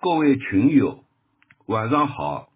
[0.00, 1.02] 各位群友，
[1.66, 2.50] 晚上好。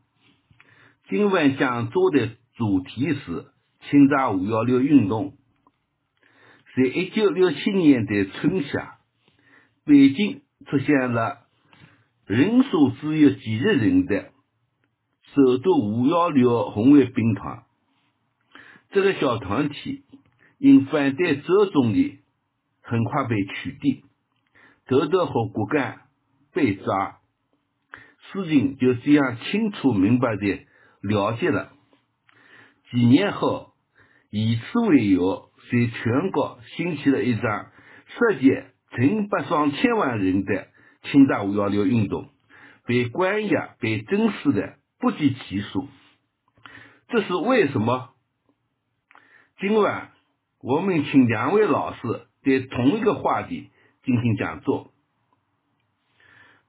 [1.09, 3.47] 今晚讲座的主题是
[3.81, 5.35] 清查五幺六运动。
[6.77, 8.99] 在一九六七年的春夏，
[9.85, 11.41] 北京出现了
[12.27, 14.31] 人数只有几十人的
[15.35, 17.65] 首都五幺六红卫兵团。
[18.93, 20.05] 这个小团体
[20.59, 22.21] 因反对周总理，
[22.83, 24.05] 很快被取缔，
[24.87, 26.03] 头头和骨干
[26.53, 27.19] 被抓。
[28.33, 30.67] 事情就这样清楚明白的
[31.03, 31.71] 了解了。
[32.91, 33.75] 几年后，
[34.31, 37.71] 以此为由，在全国兴起了一场
[38.07, 38.49] 涉及
[38.91, 40.69] 成百上千万人的
[41.03, 42.31] 清查五幺六运动，
[42.87, 45.89] 被关押、被侦死的不计其数。
[47.09, 48.15] 这是为什么？
[49.61, 50.11] 今晚
[50.63, 52.01] 我们请两位老师
[52.43, 53.71] 对同一个话题
[54.05, 54.91] 进行讲座。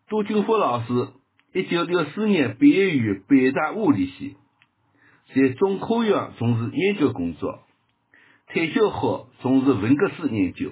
[0.09, 1.13] 杜俊福老师。
[1.55, 4.35] 一九六四年毕业于北大物理系，
[5.35, 7.63] 在中科院从事研究工作。
[8.47, 10.71] 退休后从事文革史研究。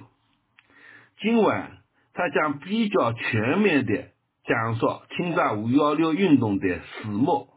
[1.20, 1.78] 今晚
[2.16, 4.10] 他将比较全面的
[4.44, 7.48] 讲述清查五幺六运动的始末。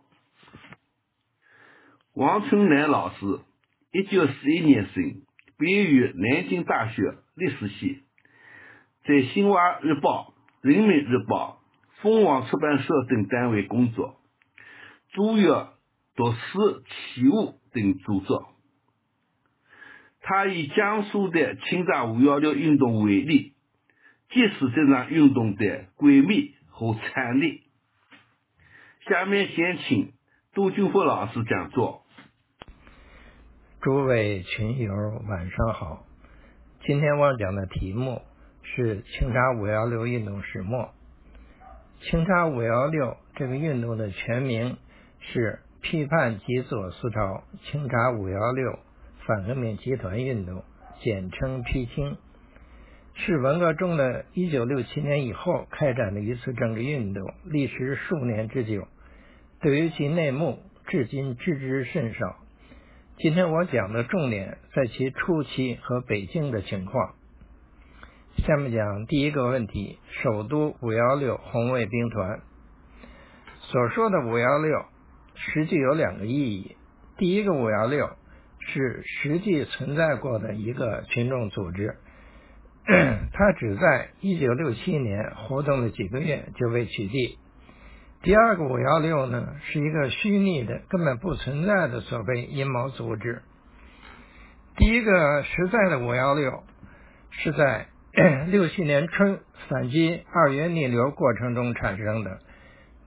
[2.13, 3.41] 王春兰老师，
[3.91, 5.23] 一九四一年生，
[5.57, 8.03] 毕业于南京大学历史系，
[9.07, 10.35] 在《新华日报》
[10.71, 11.59] 《人民日报》。
[12.05, 14.21] 凤凰出版社等单位工作，
[15.15, 15.73] 主要
[16.15, 16.39] 读诗、
[17.15, 18.51] 器物等著作。
[20.21, 23.55] 他以江苏的清查五幺六运动为例，
[24.29, 27.63] 揭示这场运动的诡秘和惨烈。
[29.09, 30.13] 下面先请
[30.53, 32.05] 杜俊富老师讲座。
[33.81, 34.93] 诸位群友，
[35.27, 36.05] 晚上好。
[36.85, 38.21] 今天我讲的题目
[38.63, 40.94] 是清查五幺六运动始末。
[42.11, 44.77] 清查五幺六这个运动的全名
[45.21, 48.79] 是批判极左思潮清查五幺六
[49.27, 50.63] 反革命集团运动，
[51.01, 52.19] 简称批清，
[53.15, 58.87] 是文革中的一九六七年以后开展的一次政治运动，历时数年之久。
[59.63, 62.37] 对于其内幕，至今知之甚少。
[63.17, 67.15] 今天我讲的重点在其初期和北京的情况。
[68.39, 72.41] 下面讲第一个问题：首都五幺六红卫兵团
[73.61, 74.85] 所说的五幺六，
[75.35, 76.77] 实际有两个意义。
[77.17, 78.11] 第一个五幺六
[78.59, 81.97] 是实际存在过的一个群众组织，
[83.33, 87.39] 它只在一九六七年活动了几个月就被取缔。
[88.21, 93.43] 第二个五幺六呢，是一个虚拟的、根本不存在的所谓阴谋组织。
[94.77, 96.65] 第一个实在的五幺六
[97.31, 97.87] 是在。
[98.47, 102.39] 六七年春反击二元逆流过程中产生的，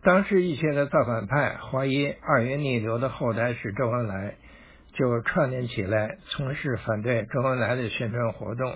[0.04, 4.36] 当时一些的造反派怀疑二元逆流的后代是周恩来，
[4.96, 8.76] 就串联起来从事反对周恩来的宣传活动。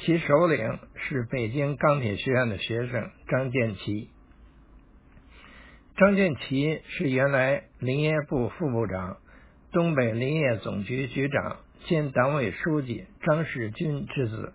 [0.00, 4.10] 其首领是北京钢铁学院的学生张建奇。
[5.96, 9.16] 张建奇是原来林业部副部长、
[9.72, 11.56] 东北林业总局局长
[11.86, 14.52] 兼党委书记张士军之子。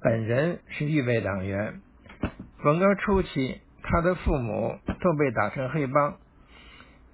[0.00, 1.80] 本人是预备党员，
[2.62, 6.14] 文革初期，他的父母都被打成黑帮。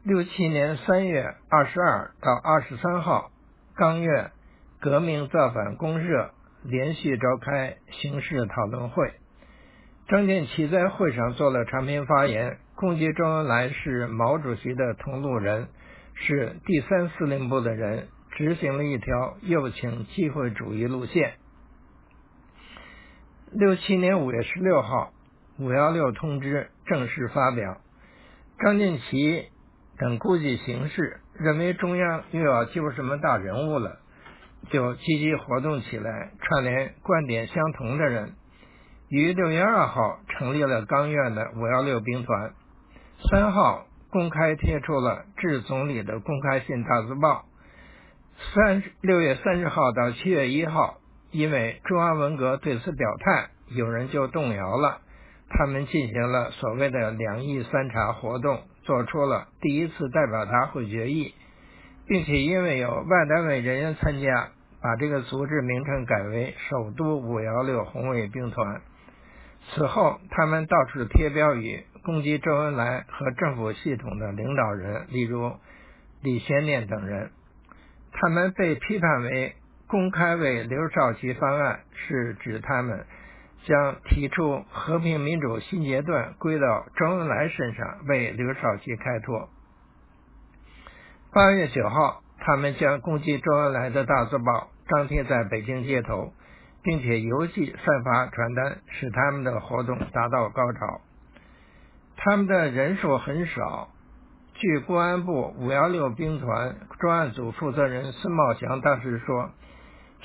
[0.02, 3.30] 六七年三月二十二到二十三号，
[3.74, 4.32] 刚月
[4.80, 9.12] 革命造反公社连续召开形势讨论会，
[10.08, 15.68] 张建奇在会上做了长篇发言，攻击周恩来是毛主席的同路人，
[16.12, 21.36] 是第三司令部的人，执行了一条右倾机会主义路线。
[23.56, 25.12] 六七年五月十六号，
[25.60, 27.76] 五幺六通知正式发表。
[28.58, 29.46] 张建奇
[29.96, 34.00] 等估计形势，认为中央又要揪什么大人物了，
[34.70, 38.32] 就积极活动起来，串联观点相同的人。
[39.08, 42.54] 于六月二号成立了钢院的五幺六兵团。
[43.30, 47.44] 三号公开贴出了致总理的公开信大字报。
[48.52, 50.98] 三六月三十号到七月一号。
[51.34, 55.00] 因为中央文革对此表态，有人就动摇了。
[55.50, 61.34] 他们进行了所谓的两议三查活动，做出了第一次代表大会决议，
[62.06, 64.50] 并且因为有外单位人员参加，
[64.80, 68.80] 把这个组织名称改为首都五幺六红卫兵团。
[69.72, 75.52] 此后，他们到处贴标语，攻击周恩来和政府系统的领导人，例如
[76.22, 77.32] 李先念等人。
[78.12, 79.56] 他们被批判为。
[79.86, 83.04] 公开为刘少奇方案是指他们
[83.64, 89.48] 将提出和平民主新阶段归到周恩来身上，为刘少奇开脱。
[91.32, 96.32] 八月九号，他们将攻击周恩来的大字报张贴在北京街头，
[96.82, 101.00] 并且邮寄散发传单，使他们的活动达到高潮。
[102.16, 103.88] 他们的人数很少。
[104.56, 109.50] 据公安部五幺六兵团专案组负责人孙茂祥当时说：“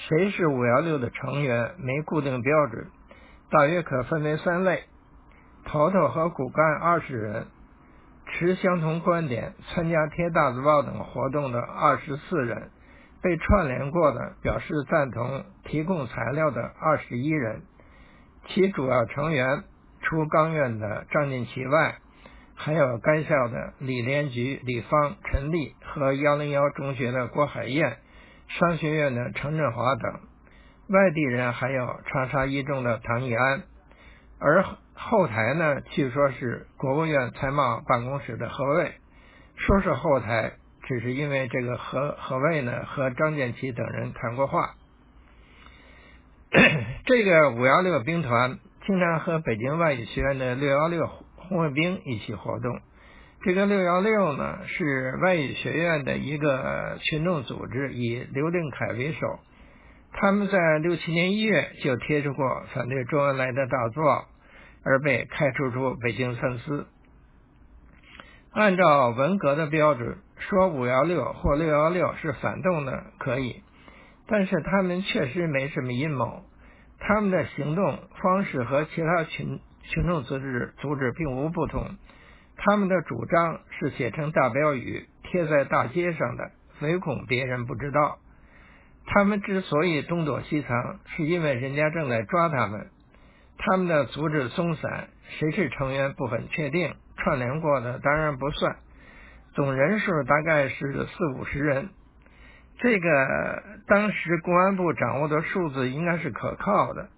[0.07, 1.75] 谁是五幺六的成员？
[1.78, 2.88] 没固定标准，
[3.51, 4.84] 大约可分为三类：
[5.66, 7.48] 头头和骨干二十人，
[8.28, 12.69] 持相同观点、参加贴大字报等活动的二十四人，
[13.22, 17.62] 被串联过的、表示赞同、提供材料的二十一人。
[18.48, 19.63] 其主要成员
[20.02, 21.98] 除刚院的张锦旗外。”
[22.62, 28.00] 还有该校的李连菊、李芳、陈丽和幺零幺中学的郭海燕，
[28.50, 30.19] 商学院的程振华等。
[30.90, 33.63] 外地人还有长沙一中的唐义安。
[34.40, 38.94] 而后台呢，据说是国务院财贸办公室的何卫。
[39.56, 40.54] 说是后台，
[40.84, 44.75] 只是因为这个何何卫呢和张建奇等人谈过话。
[47.06, 51.07] 这个五幺六兵团经常和北京外语学院的六幺六。
[51.36, 52.80] 红卫兵一起活动。
[53.42, 59.40] 这个六幺六呢，是外语学院的一个群众组织，以刘定凯为首。
[60.12, 64.26] 他们在六七年一月就贴出过反对周恩来的大作，
[64.84, 66.88] 而被开除出北京三司。
[68.52, 73.62] 按照文革的标准，说五幺六或六幺六是反动的可以，
[74.28, 76.44] 但是他们确实没什么阴谋。
[77.00, 79.62] 他们的行动方式和其他群。
[79.82, 81.96] 群众组织组织并无不同，
[82.62, 86.52] 他们的主张是写成大标语贴在大街上的，
[86.82, 88.18] 唯恐别人不知道。
[89.06, 92.88] 他们之所以东躲西藏，是因为人家正在抓他们。
[93.58, 95.08] 他们的组织松散，
[95.40, 98.76] 谁是成员不很确定，串联过的当然不算。
[99.56, 101.90] 总人数大概是四五十人，
[102.78, 107.10] 这个当时公安部掌握的数字应该是可靠的。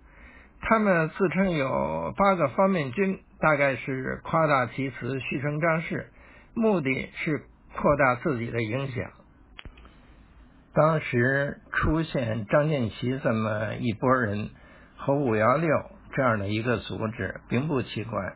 [0.62, 6.12] 他们自称有八个方面军，大概是夸大其词、虚声张势，
[6.54, 7.42] 目的是
[7.76, 9.10] 扩大自己的影响。
[10.74, 14.52] 当时出现张建奇这么一拨人
[14.96, 15.70] 和五幺六
[16.14, 18.36] 这样的一个组织，并不奇怪。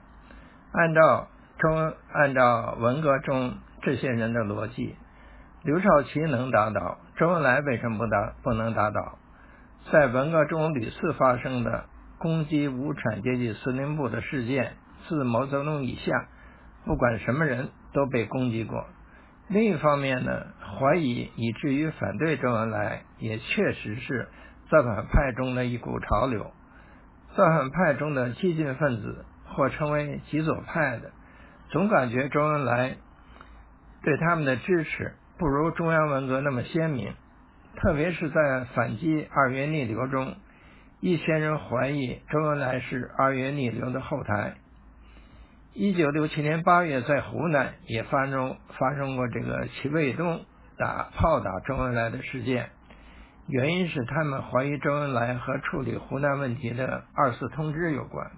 [0.71, 1.27] 按照
[1.59, 4.95] 中按照文革中这些人的逻辑，
[5.63, 9.19] 刘少奇能打倒周恩来，为什么不打不能打倒？
[9.91, 11.85] 在文革中屡次发生的。
[12.17, 16.27] 攻击无产阶级司令部的事件，自毛泽东以下，
[16.85, 18.85] 不管什么人都被攻击过。
[19.47, 20.47] 另一方面呢，
[20.79, 24.27] 怀疑以至于反对周恩来，也确实是
[24.69, 26.51] 造反派中的一股潮流。
[27.35, 31.11] 造反派中的激进分子或称为极左派的，
[31.69, 32.97] 总感觉周恩来
[34.01, 37.13] 对他们的支持不如中央文革那么鲜明，
[37.75, 40.35] 特别是在反击二月逆流中。
[41.01, 44.55] 一些人怀疑周恩来是二月逆流的后台。
[45.77, 50.45] 一九六七年八月，在湖南也发生发生过这个齐卫东
[50.77, 52.69] 打炮打周恩来的事件，
[53.45, 58.31] 原因是他们怀疑周恩来和处理湖南问题的二次通知有关。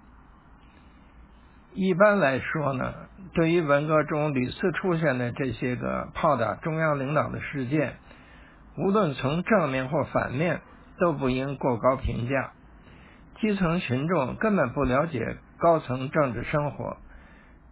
[1.74, 2.92] 一般来说呢，
[3.34, 7.98] 对于文革中屡次出现的这些个炮打中央领导的事件，
[8.76, 10.60] 无论从正面或反面，
[10.98, 12.50] 都不应过高评价。
[13.40, 16.96] 基层群众根本不了解高层政治生活，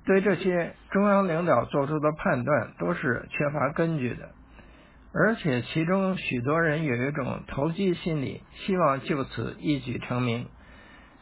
[0.07, 4.31] 对这些中央领导做出的判断都是缺乏根据的，
[5.13, 10.47] 而且其中许多人有一种投机心理，希望就此一举成名，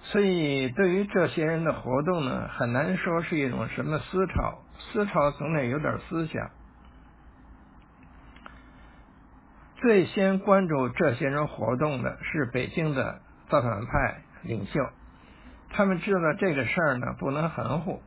[0.03, 6.51] 所以对于这些人的活动呢，很难说是一种什么思潮，思潮总得有点思想。
[9.81, 14.21] 最先关注这些人活动的是北京的造反派。
[14.47, 14.87] 领袖，
[15.71, 18.03] 他们知道这个事儿呢不能含糊，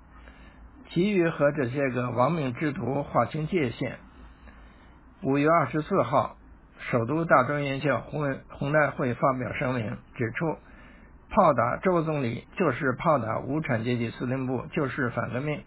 [0.89, 3.97] 急于和这些个亡命之徒划清界限。
[5.21, 6.37] 五月二十四号，
[6.91, 10.57] 首都大专院校红红代会发表声明，指出
[11.29, 15.63] 炮打周总理就是炮打无产阶级司令部，就是反革命。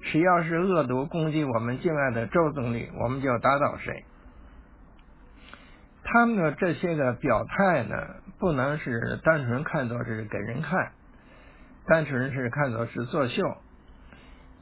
[0.00, 4.04] 谁要是恶毒攻击我们敬爱的周总理，我们就打倒谁。
[6.04, 7.96] 他们的这些个表态呢，
[8.38, 10.92] 不能是单纯看作是给人看，
[11.86, 13.56] 单纯是看作是作秀，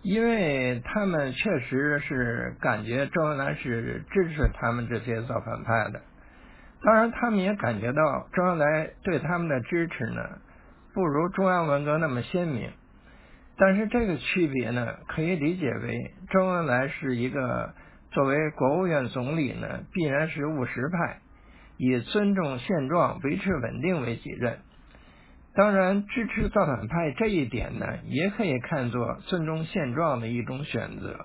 [0.07, 6.01] 因为他们确实是感觉周恩来是支持他们这些造反派的，
[6.85, 10.23] 当然他们也感觉到周恩来对他们的支持呢，
[10.95, 12.71] 不如中央文革那么鲜明。
[13.59, 17.75] 但是这个区别呢，可以理解为周恩来是一个
[18.13, 21.19] 作为国务院总理呢，必然是务实派，
[21.79, 24.59] 以尊重现状、维持稳定为己任。
[25.57, 31.25] 当然，支持造反派这一点呢，也可以看作尊重现状的一种选择。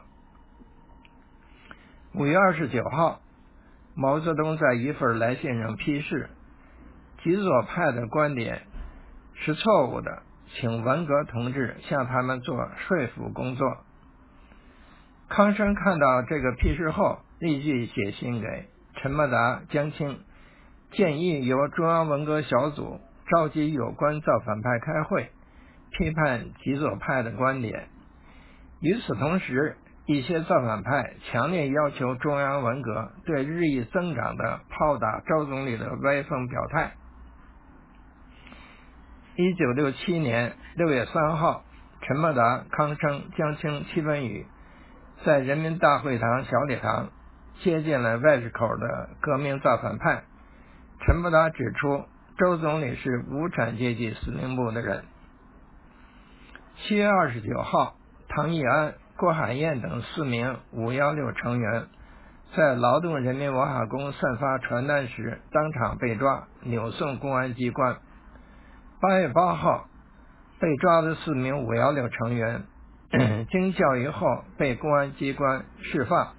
[2.13, 3.19] 五月二十九号，
[3.93, 6.29] 毛泽东在一份来信上批示，
[7.21, 8.61] 极左派的观点
[9.33, 10.23] 是错误的，
[10.53, 12.55] 请文革同志向他们做
[12.87, 13.67] 说服工作。
[15.27, 20.21] 康生看到这个批示后，立即写信给陈伯达、江青，
[20.91, 23.01] 建议由中央文革小组。
[23.31, 25.31] 召集有关造反派开会，
[25.91, 27.87] 批判极左派的观点。
[28.81, 36.91] 与此同时，一些造反派强烈要求中央文革对日益增长的炮打周总理的歪风表态。
[39.37, 41.63] 一九六七年六月三号，
[42.01, 44.45] 陈伯达、康生、江青、戚本禹
[45.23, 47.09] 在人民大会堂小礼堂
[47.61, 50.23] 接见了外事口的革命造反派。
[51.05, 52.03] 陈伯达指出。
[52.37, 55.03] 周总理是无产阶级司令部的人。
[56.77, 57.95] 七月二十九号，
[58.29, 61.85] 唐义安、郭海燕等四名“五幺六”成员
[62.55, 67.97] 在劳动人民文化宫散发传单时当场被抓，扭送公安机关。
[68.99, 69.87] 八月八号，
[70.59, 72.63] 被抓的四名“五幺六”成员
[73.51, 76.33] 经教育后被公安机关释放，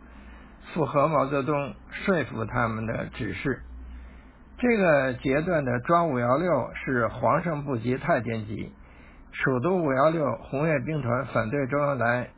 [0.75, 3.63] 符合毛泽东说服他们的指示。
[4.63, 8.71] 这个阶段的抓五幺六是皇上不急太监急，
[9.33, 12.31] 首都五幺六红卫兵团反对周恩来，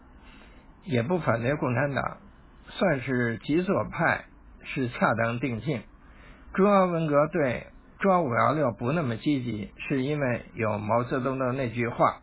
[0.85, 2.17] 也不反对共产党，
[2.65, 4.25] 算是极左派，
[4.63, 5.83] 是恰当定性。
[6.55, 7.67] 中央文革对
[7.99, 12.21] 抓五幺六不那么积极，是因为有毛泽东的那句话。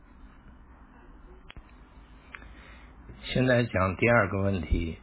[3.21, 4.97] 现在讲第二个问题，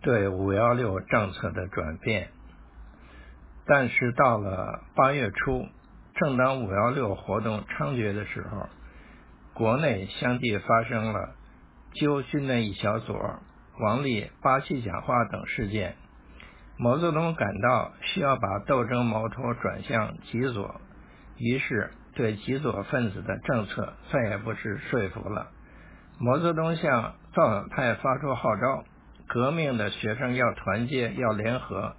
[0.00, 2.30] 对五幺六政策的转变。
[3.72, 5.64] 但是到了八月初，
[6.16, 8.66] 正当五幺六活动猖獗的时候，
[9.54, 11.36] 国内相继发生了
[11.94, 13.14] 揪军的一小撮、
[13.78, 15.94] 王立八七讲话等事件。
[16.78, 20.80] 毛泽东感到需要把斗争矛头转向极左，
[21.38, 25.46] 于是对极左分子的政策再也不是说服了。
[26.18, 28.84] 毛泽东向造反派发出号召：
[29.28, 31.94] 革命的学生要团结，要联合。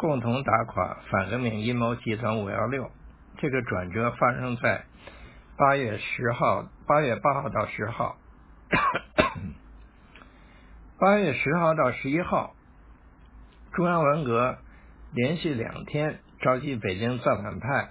[0.00, 2.90] 共同打垮反革命阴谋集团五幺六，
[3.36, 4.86] 这个转折发生在
[5.58, 8.16] 八月十号、八月八号到十号。
[10.98, 12.54] 八月十号到十一号，
[13.74, 14.56] 中央文革
[15.12, 17.90] 连续两天召集北京造反派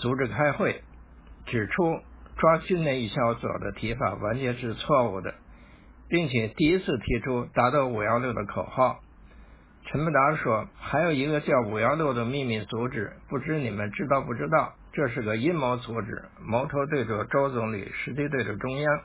[0.00, 0.82] 组织开会，
[1.44, 2.00] 指出
[2.38, 5.34] 抓军内一小组的提法完全是错误的，
[6.08, 9.00] 并且第一次提出打倒五幺六的口号。
[9.90, 14.74] 陈伯达说：“还有一个叫五幺六的秘密组织，不知你们知道不知道？
[14.92, 19.00] 这是个阴谋组织，矛头对着周总理，实际对着中央。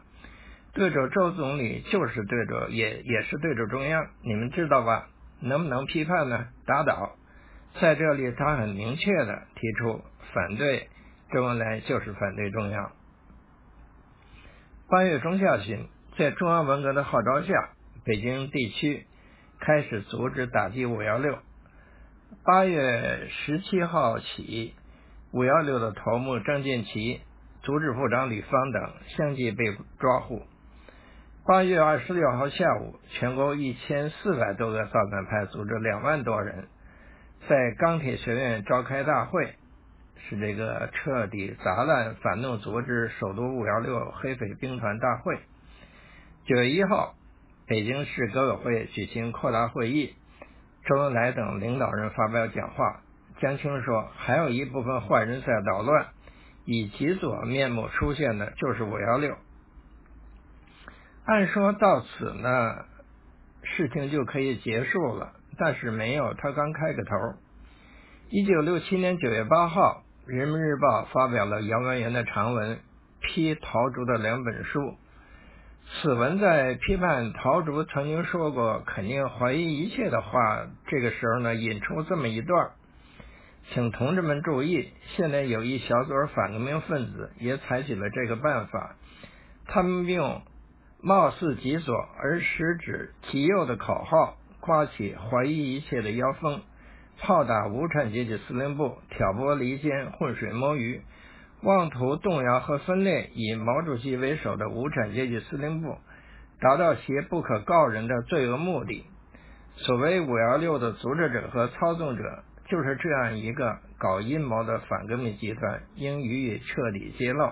[0.74, 4.08] 对着周总理就是对着，也也是对着中央。
[4.24, 5.08] 你们知道吧？
[5.40, 6.48] 能不能批判呢？
[6.66, 7.16] 打倒。
[7.80, 10.02] 在这里，他很明确的提出
[10.34, 10.90] 反对
[11.32, 12.92] 周恩来就是反对中央。
[14.90, 15.88] 八月中下旬，
[16.18, 17.54] 在中央文革的号召下，
[18.04, 19.06] 北京地区。”
[19.66, 21.38] 开始组织打击五幺六。
[22.44, 24.76] 八月十七号起，
[25.32, 27.22] 五幺六的头目郑建奇、
[27.62, 29.64] 组织部长李芳等相继被
[30.00, 30.42] 抓获。
[31.48, 36.68] 八月二十六号下午，全国一千四百多个造反派组织两万多人，
[37.48, 39.56] 在钢铁学院召开大会，
[40.28, 45.40] 是这个彻底砸烂反动组织首都五幺六黑匪兵团大会。
[46.44, 47.16] 九月一号。
[47.66, 50.14] 北京市革委会举行扩大会议，
[50.86, 53.00] 周恩来等领导人发表讲话。
[53.40, 56.08] 江青说：“还有一部分坏人在捣乱，
[56.66, 59.36] 以极左面目出现的就是五幺六。”
[61.26, 62.86] 按说到此呢，
[63.64, 67.16] 事情就可以结束了，但是没有，他刚开个头。
[68.30, 72.80] 一九六七年九月八号，《人民日报》发表了姚文元的长文，
[73.22, 74.98] 批陶铸的两本书。
[76.02, 82.72] 此文在批判陶铸曾经说过肯定怀疑一切的话，这个时候呢，引出这么一段，
[83.72, 88.96] 请同志们注意，现在有一小撮反革命分子也采取了这个办法，
[89.68, 90.42] 他们用
[91.00, 96.62] 貌似极左而实指极右的口号，刮起怀疑一切的妖风，
[97.20, 101.02] 炮打无产阶级司令部，挑拨离间，浑水摸鱼，
[101.64, 105.98] 妄图动摇和分裂以毛主席为首的无产阶级司令部，
[106.60, 109.06] 达到其不可告人的罪恶目的。
[109.78, 117.52] 所谓“五幺六”的组织者和操纵者，就是这样一个搞阴谋的反革命集团，应予以彻底揭露。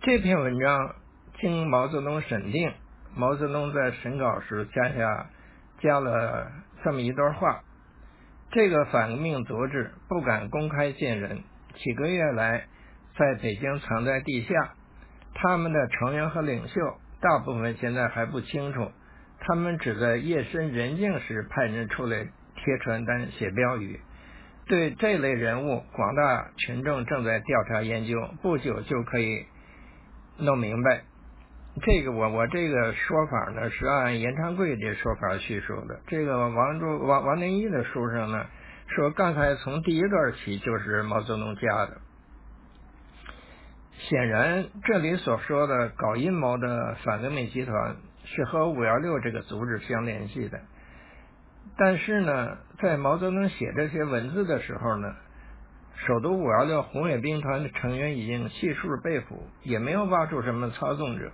[0.00, 0.94] 这篇文章
[1.40, 2.72] 经毛泽东审定，
[3.14, 5.26] 毛泽东在审稿时加下
[5.80, 6.50] 加了
[6.82, 7.60] 这么一段话：
[8.50, 11.44] 这个反革命组织不敢公开见人，
[11.82, 12.66] 几个月来
[13.18, 14.74] 在北京藏在地下，
[15.34, 16.80] 他们的成员和领袖
[17.20, 18.90] 大部分现在还不清楚。
[19.40, 22.24] 他们只在夜深人静时派人出来
[22.54, 23.98] 贴传单、写标语。
[24.68, 29.44] 对这类人物，广大群众正在调查研究，不久就可以
[30.38, 31.02] 弄明白。
[31.84, 36.00] 这个我我这个说法呢，是按严昌贵的说法叙述的。
[36.06, 38.46] 这个王朱王王林一的书上呢，
[38.94, 41.98] 说刚才从第一段起就是毛泽东加的。
[44.08, 47.96] 显然，这里所说的搞阴谋的反革命集团。
[48.24, 50.60] 是和五幺六这个组织相联系的，
[51.76, 55.12] 但是呢，在毛泽东写这些文字的时候呢，
[56.06, 61.32] 首都五幺六红卫兵团的成员已经悉数被捕，也没有挖出什么操纵者。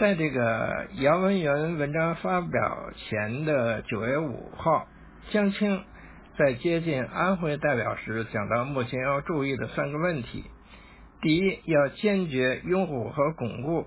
[0.00, 4.88] 在这个杨文元文章发表前的九月五号，
[5.28, 5.84] 江青
[6.36, 10.44] 在接近安徽代表时讲到目前要注意的三个问题：
[11.20, 13.86] 第一，要坚决拥护和巩固。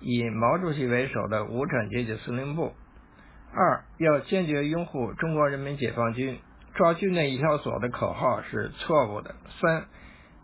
[0.00, 2.72] 以毛主席为首的无产阶级司令部。
[3.52, 6.38] 二要坚决拥护中国人民解放军，
[6.74, 9.34] 抓军内一条锁的口号是错误的。
[9.60, 9.84] 三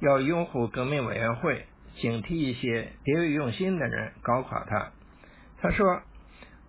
[0.00, 1.64] 要拥护革命委员会，
[1.94, 4.90] 警惕一些别有用心的人搞垮他。
[5.62, 6.02] 他说，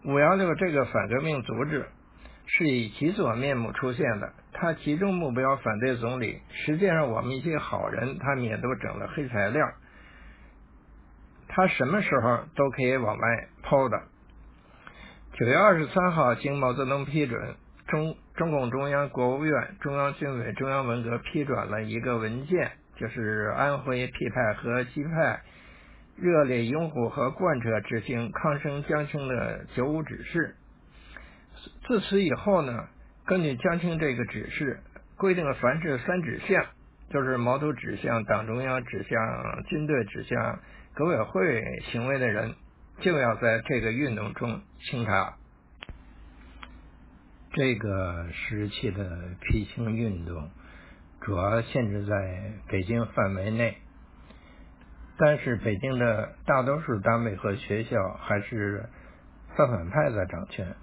[0.06, 1.88] 五幺六这个反革命组织
[2.48, 9.68] 是以其所面目出现的，他集中目标反对总理，实际上我们一些好人他们也都整了黑材料。
[11.50, 14.02] 他什么时候都可以往外抛的。
[15.34, 17.56] 九月二十三号，经毛泽东批准，
[17.88, 25.42] 中中共中央、国务院、中央军委、中央文革批转了一个文件，就是安徽批派和基派
[26.16, 30.56] 热烈拥护和贯彻执行抗生江青的九五指示。
[31.88, 32.88] 自此以后呢，
[33.26, 34.82] 根据江青这个指示，
[35.16, 36.66] 规定凡是三指向，
[37.10, 40.60] 就是毛头指向党中央、指向军队、指向。
[40.94, 42.56] 革委会行为的人
[43.02, 45.36] 就要在这个运动中清查。
[47.54, 50.50] 这个时期的批清运动
[51.22, 53.78] 主要限制在北京范围内，
[55.20, 58.90] 但是北京的大多数单位和学校还是
[59.56, 60.76] 造反派在掌权。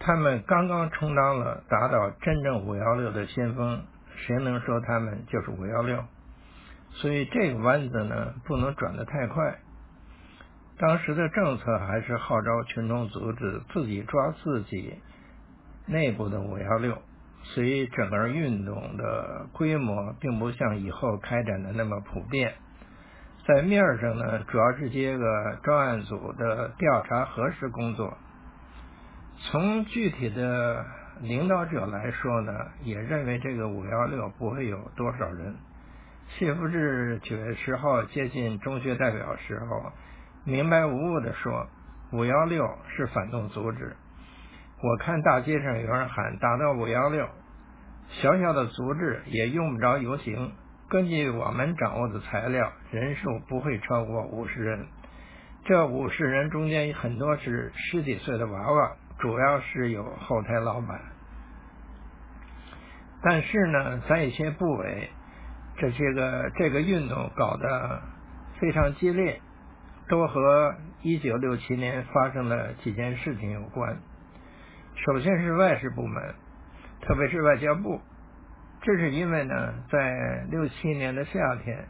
[0.00, 3.84] 他们刚刚充当了打倒真正五幺六的先锋，
[4.16, 6.02] 谁能说他们就是五幺六？
[6.92, 9.58] 所以这个弯子呢，不能转得太快。
[10.78, 14.98] 当时的政策还是号召群众组织自己抓自己
[15.86, 16.96] 内部的五幺六，
[17.42, 22.54] 所以整个运动的规模并不像以后开展的那么普遍。
[23.46, 28.16] 在面上呢，主要是接个专案组的调查核实工作。
[29.42, 30.84] 从具体的
[31.22, 35.56] 领导者来说呢，也认为这个五幺六不会有多少人。
[36.28, 39.92] 谢福志九月十号接近中学代表时候，
[40.44, 41.66] 明白无误地说
[42.12, 43.96] ：“五幺六是反动组织。
[44.82, 47.26] 我看大街上有人喊打到五幺六，
[48.08, 50.52] 小小的组织也用不着游行。
[50.88, 54.86] 根据我们掌握的材料，人数不会超过五十人。
[55.64, 61.00] 这五十人中间很多是十几岁的娃娃，主要是有后台老板。
[63.22, 65.10] 但是呢，在一些部委。”
[65.78, 68.02] 这些个这个运动搞得
[68.58, 69.40] 非常激烈，
[70.10, 73.96] 都和一九六七年发生的几件事情有关。
[74.94, 76.34] 首先是外事部门，
[77.00, 77.98] 特别是外交部，
[78.82, 81.86] 这是因为呢，在六七年的夏天，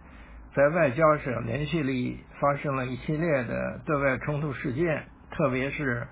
[0.55, 6.07] 在外交上连续里发生了一系列的对外冲突事件，特别是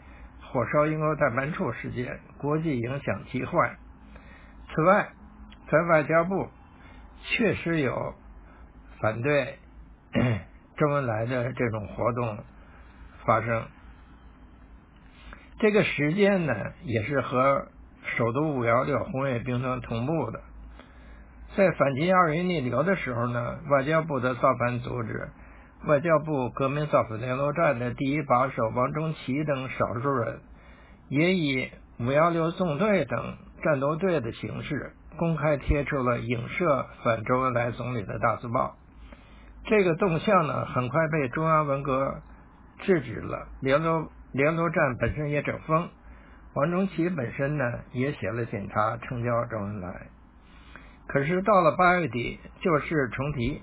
[0.51, 3.77] 火烧英国代办处事件，国际影响极坏。
[4.75, 5.09] 此外，
[5.71, 6.49] 在外交部。
[7.21, 8.15] 确实有
[9.01, 9.59] 反对
[10.79, 12.39] 周恩来的这种活动
[13.27, 13.67] 发生，
[15.59, 17.67] 这个时间呢也是和
[18.17, 20.41] 首都五幺六红卫兵团同步的。
[21.57, 25.29] 在反击二月逆流的时候呢，外交部的造反组织
[25.87, 30.41] 外交部革命造反联络站的第一把手王中奇等少数人，
[31.09, 34.93] 也以五幺六纵队等战斗队的形式。
[35.17, 38.77] 公开贴出了影射反周恩来总理的大字报。
[39.65, 42.23] 这个动向呢，很快被中央文革
[42.83, 43.49] 制止了。
[43.61, 45.89] 联络联络站本身也整风，
[46.55, 50.07] 王中奇本身呢也写了检查，呈交周恩来。
[51.09, 53.63] 可是到了八月底，旧事重提。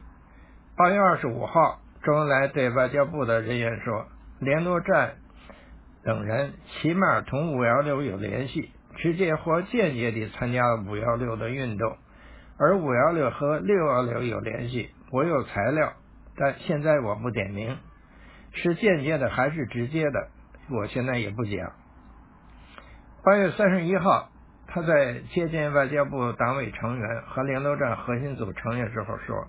[0.75, 4.05] 八月二十五号，周恩来对外交部的人员说
[4.39, 5.15] ：“联络站
[6.03, 11.97] 等人起码同五幺六有联系，直接或间接地参加了五幺六的运动，
[12.59, 15.93] 而五幺六和六幺六有联系。”我有材料，
[16.35, 17.77] 但现在我不点名，
[18.51, 20.27] 是间接的还是直接的，
[20.69, 21.71] 我现在也不讲。
[23.23, 24.29] 八月三十一号，
[24.67, 29.47] 他在接见外交部党委成员和联络站核心组成员时候说：“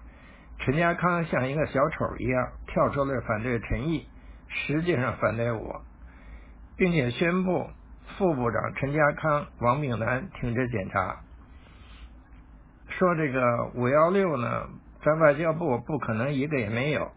[0.59, 4.07] 陈家康像一个小丑一样跳出来反对陈毅，
[4.49, 5.83] 实际上反对我，
[6.77, 7.69] 并且宣布
[8.19, 11.21] 副部长陈家康、王炳南停止检查，
[12.89, 14.69] 说这个五幺六呢。”
[15.07, 17.13] 在外交部不可能一个也没有。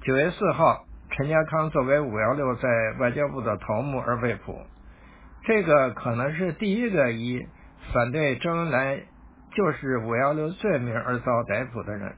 [0.00, 2.68] 九月四号，陈家康作为五幺六在
[2.98, 4.58] 外交部的头目而被捕，
[5.44, 7.46] 这个可能是第一个以
[7.92, 9.04] 反对周恩来
[9.54, 12.14] 就是五幺六罪名而遭逮捕的人。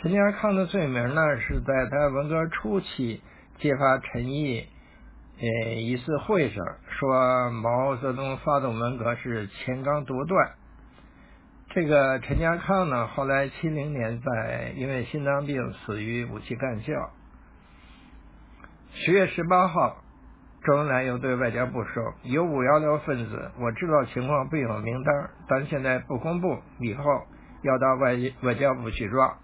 [0.00, 3.22] 陈家康的罪名呢，是在他文革初期
[3.58, 4.66] 揭发陈毅
[5.40, 10.52] 呃一次会上说毛泽东发动文革是钱纲独断。
[11.70, 16.92] 这个陈家康呢，后来七零年在因为心脏病死于武器干校。
[18.94, 20.01] 十月十八号，
[20.64, 27.02] 周恩来又对外交部说：“有五幺六分子，我知道情况，备有名单，但现在不公布，以后
[27.62, 29.38] 要到外外交部去抓。”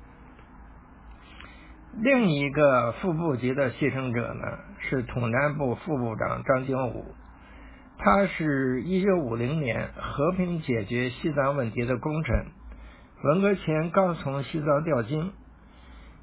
[2.01, 7.07] 另一个副部级的牺牲者呢，是统战部副部长张经武。
[7.99, 12.47] 他是一九五零年和平解决西藏问题的功臣，
[13.25, 15.33] 文革前刚从西藏调经。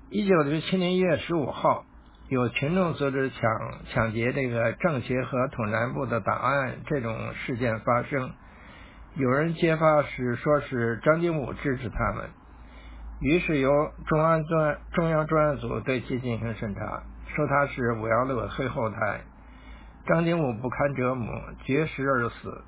[0.10, 1.84] 一九六七年一月十五号，
[2.28, 3.42] 有群众组织抢
[3.94, 8.32] 抢劫这个政协和统战部的档案，这种事件发生，
[9.14, 12.30] 有人揭发是说是张经武支持他们，
[13.22, 17.04] 于是由中央专中央专案组对其进行审查，
[17.36, 19.22] 说他是五幺六黑后台。
[20.08, 21.34] 张经武不堪折磨，
[21.64, 22.62] 绝食而死。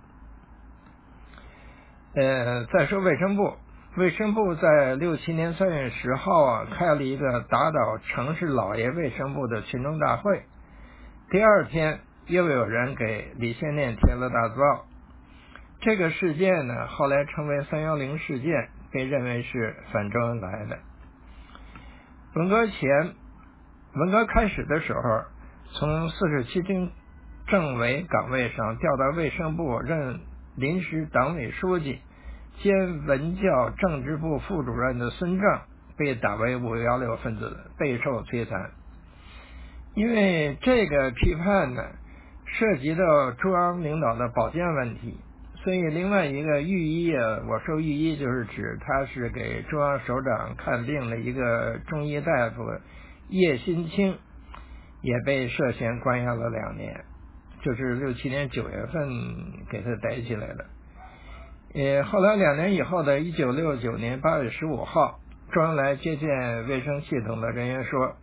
[2.15, 3.54] 呃，再说卫生部，
[3.98, 10.44] 卫生部在六七年三月十号啊，开了一个打倒城市老爷卫生部的群众大会。
[11.32, 14.86] 第二天，又有人给李先念贴了大字报。
[15.82, 20.78] 这个事件呢，后来称为“三幺零事件”，被认为是反周恩来的。
[22.36, 23.16] 文革前，
[23.96, 25.24] 文革开始的时候，
[25.74, 26.92] 从四十七军。
[27.48, 30.20] 政委岗位上调到卫生部任
[30.58, 32.02] 临时党委书记
[32.62, 35.60] 兼文教政治部副主任的孙正
[35.98, 38.72] 被打为五幺六分子，备受摧残。
[39.96, 41.82] 因为这个批判呢，
[42.46, 45.20] 涉及到中央领导的保健问题，
[45.63, 52.63] 所以另外一个御医啊，我说御医就是指他是给中央首长看病的一个中医大夫
[53.30, 54.17] 叶新清，
[55.02, 57.04] 也被涉嫌关押了两年。
[57.63, 59.10] 就是六七年九月份
[59.70, 60.65] 给他逮起来了，
[61.80, 65.20] 呃，后来两年以后的一九六九年八月十五号，
[65.54, 68.16] 周恩来接见卫生系统的人员说，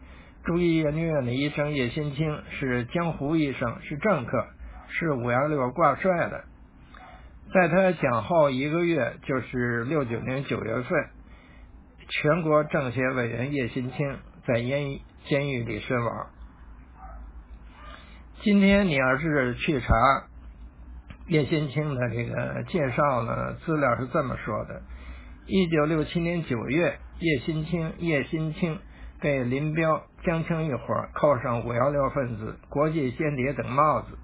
[0.42, 4.44] 中医研究院的医生叶新清是江湖医生，是政客，
[4.88, 6.42] 是五幺六挂帅的。
[7.52, 11.08] 在他讲后一个月，就是六九年九月份，
[12.08, 16.26] 全国政协委员叶新清在监监狱里身亡。
[18.42, 19.86] 今天你要是去查
[21.26, 24.82] 叶新清的这个介绍呢，资料是这么说的：
[25.46, 28.78] 一九六七年九月，叶新清叶新清
[29.20, 34.18] 被林彪、江青一伙扣上五幺六分子、国际间谍等帽子。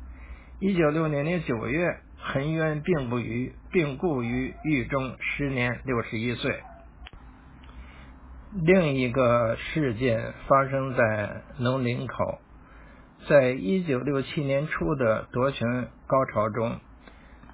[0.58, 6.60] 一九六零年九月，恒渊病不愈，病故于狱中，时年六十一岁。
[8.52, 12.40] 另一个事件发生在农林口。
[13.28, 16.78] 在一九六七年初的夺权高潮中，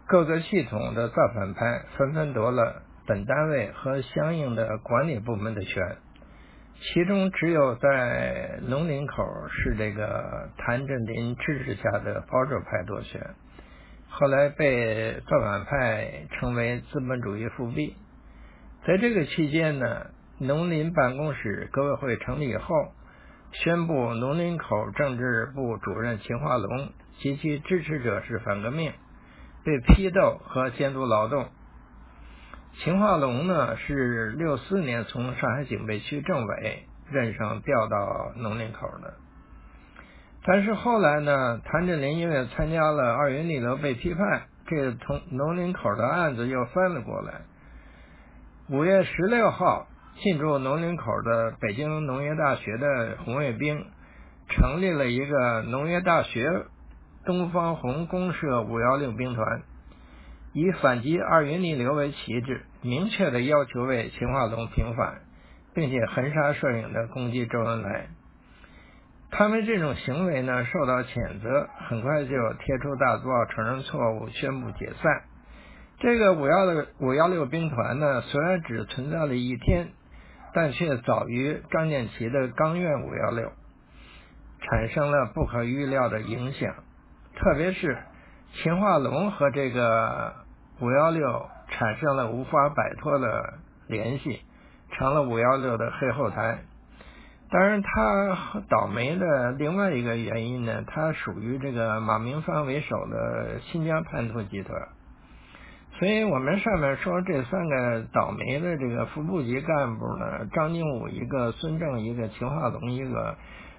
[0.09, 5.97] 各个系统的造反派纷纷夺了本单位和相应的管理部门的权，
[6.81, 13.21] 其中只有在农林口是这个谭震林支持下的保守派夺权，
[14.09, 17.97] 后来被造反派称为资本主义复辟。
[18.87, 20.07] 在这个期间呢，
[20.39, 22.93] 农林办公室革委会成立以后。
[23.53, 26.91] 宣布农林口政治部主任秦化龙
[27.21, 28.93] 及其支持者是反革命，
[29.67, 31.49] 被批斗和监督劳动。
[32.79, 39.15] 秦化龙呢是六四年从上海警备区政委任上调到农林口的，
[40.45, 47.41] 但是后来呢，谭震林因为参加了二元逆流被批判，这个从农林口的案子又翻了过来。
[48.69, 49.89] 五月十六号
[50.21, 53.87] 进驻农林口的北京农业大学的红卫兵，
[54.49, 56.67] 成立了一个农业大学
[57.27, 59.63] 东方红公社五幺六兵团。
[60.55, 65.21] 以反击二云逆流为旗帜，明确的要求为秦化龙平反，
[65.75, 68.07] 并且横杀摄影的攻击周恩来。
[69.31, 72.31] 他们这种行为呢，受到谴责，很快就
[72.65, 75.25] 贴出大字报承认错误，宣布解散。
[75.99, 79.89] 这个五幺六五幺六兵团呢，虽然只存在了一天，
[80.55, 83.53] 但却早于张建奇的钢院五幺六，
[84.63, 86.75] 产生了不可预料的影响，
[87.37, 87.97] 特别是
[88.55, 90.45] 秦化龙和这个。
[90.79, 93.55] 五幺六产生了无法摆脱的
[93.87, 94.43] 联系，
[94.93, 96.59] 成了五幺六的黑后台。
[97.51, 104.79] 当然，他倒霉的另外一个原因呢，他属于这个马明芳为首的新疆叛徒集团。
[105.99, 113.35] 所以我们上面说这三个倒霉的这个副部级干部呢，张经武一个，孙正一个，秦化龙一个，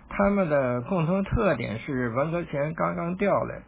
[0.09, 3.61] 他们的共同特点是文革前刚刚调来，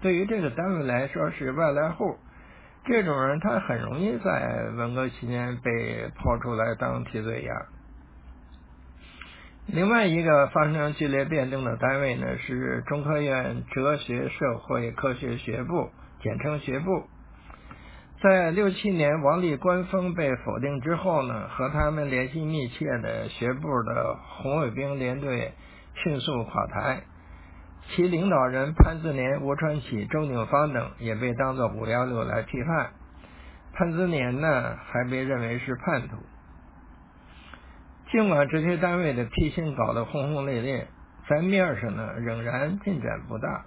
[0.00, 2.16] 对于这个单位来说是外来户。
[2.84, 7.56] 这种人他很容易在文革期间被抛出来当替罪羊。
[9.66, 15.90] 另外一个发生剧烈变动的单位呢是中科院哲学社会科学学部，
[16.22, 17.04] 简称学部。
[18.20, 25.52] 在六七年王立官封被否定之后呢，和他们联系密切的学部的红卫兵连队
[25.94, 27.02] 迅速垮台。
[27.90, 32.90] 其领导人潘子年、吴传启、周景芳等也被当作五幺六来批判。
[33.72, 36.16] 潘子年呢，还被认为是叛徒。
[38.10, 40.88] 尽管这些单位的批星搞得轰轰烈烈，
[41.28, 43.64] 在面上呢仍然进展不大。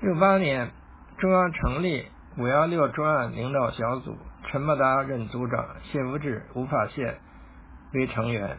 [0.00, 0.70] 六八年，
[1.18, 2.06] 中央成立
[2.40, 4.16] 五幺六专案领导小组，
[4.48, 7.18] 陈伯达任组长，谢福志、吴法宪
[7.92, 8.56] 为成员。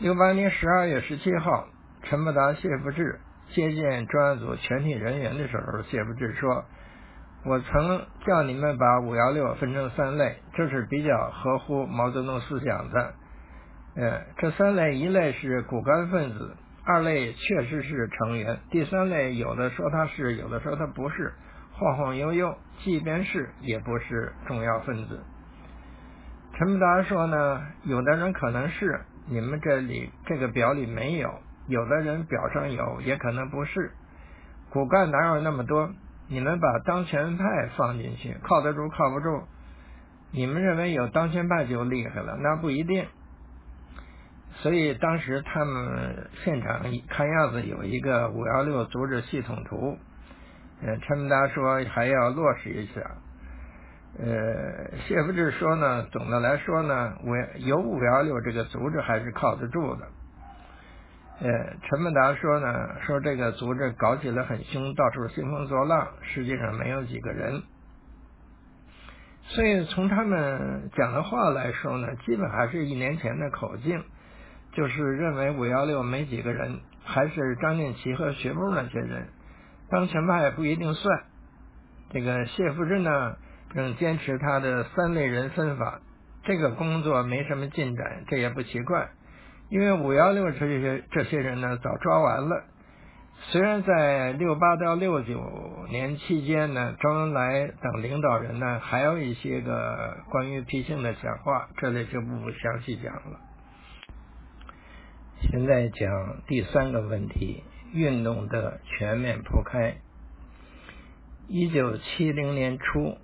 [0.00, 1.68] 六八年十二月十七号，
[2.02, 3.20] 陈伯达、谢福志。
[3.50, 6.64] 接见专案组全体人员的时候，谢福志说
[7.46, 13.14] ：“我曾叫你们把五幺六分成三类，这是比较合乎毛泽东思想的。
[13.94, 21.32] 呃，这三类，一类是骨干分子，二类确实是成员，第三类有的说他是，有的说他不是，
[21.78, 25.20] 晃晃悠悠，即便是也不是重要分子。”
[26.58, 31.32] 陈伯达说呢：“有的人可能是，你们这里这个表里没有。”
[31.68, 33.92] 有的人表上有，也可能不是。
[34.70, 35.90] 骨干哪有那么多？
[36.26, 37.44] 你们把当权派
[37.76, 39.42] 放进去，靠得住靠不住？
[40.32, 43.06] 你们认为有当权派就厉害了，那不一定。
[44.54, 49.98] 所以当时他们现场看样子有一个五幺六组织系统图，
[50.82, 53.00] 呃，陈文达说还要落实一下。
[54.18, 60.06] 呃，谢福志说呢，总的来说呢，五有五幺六这个组织还是靠得住的。
[61.40, 61.48] 呃，
[61.82, 67.62] 陈文达说呢，说这个组织搞起来很凶，到处兴风作浪，实际上没有几个人。
[69.42, 74.02] 所以从他们讲的话来说呢，基本还是一年前的口径，
[74.72, 79.28] 就是认为五幺六没几个人，还是张建奇和学部那些人，
[79.90, 81.24] 当权派不一定算。
[82.10, 83.36] 这个谢福珍呢，
[83.74, 86.00] 仍坚持他的三类人分法，
[86.44, 89.08] 这个工作没什么进展，这也不奇怪。
[89.70, 92.64] 因为五幺六这些这些人呢，早抓完了。
[93.50, 103.38] 虽然在六八到六九年期间呢，周恩来等领导人呢，还有一些个关于批星的讲话，这里就不详细讲了。
[105.42, 109.96] 现在讲第三个问题：运动的全面铺开。
[111.48, 113.18] 一九七零年初，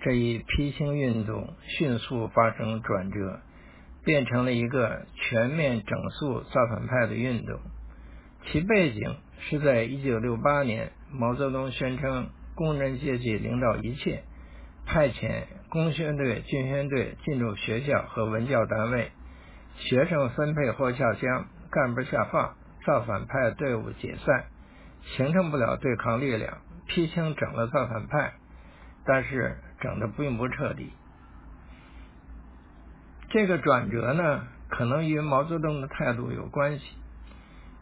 [0.00, 3.40] 这一批星运动迅速发生转折。
[4.02, 7.60] 变成了一个全面整肃造反派的运动，
[8.46, 14.22] 其背景是在一九六八年，毛泽东宣称工人阶级领导一切，
[14.86, 19.10] 派遣工宣队、军宣队进入学校和文教单位，
[19.76, 22.56] 学生分配或下乡，干部下放，
[22.86, 24.44] 造反派队伍解散，
[25.16, 28.32] 形成不了对抗力量，批清整了造反派，
[29.04, 30.92] 但是整的并不彻底。
[33.28, 36.84] 这个转折呢，可能与毛泽东的态度有关系。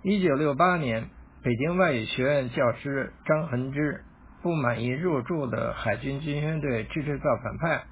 [0.02, 1.08] 一九六八年，
[1.42, 4.04] 北京外语学院教师张恒之
[4.42, 7.84] 不满意入驻的海军军宣队支持造反派，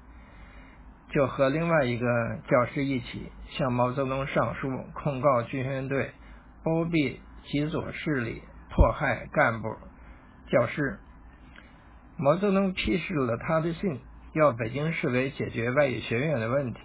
[1.09, 2.05] 就和另外一个
[2.47, 6.11] 教师一起向毛泽东上书，控告军宣队
[6.67, 9.69] 包庇极左势力，迫害干部、
[10.51, 10.99] 教师。
[12.17, 14.01] 毛泽东批示了他的信，
[14.33, 16.79] 要北京市委解决外语学院的问题。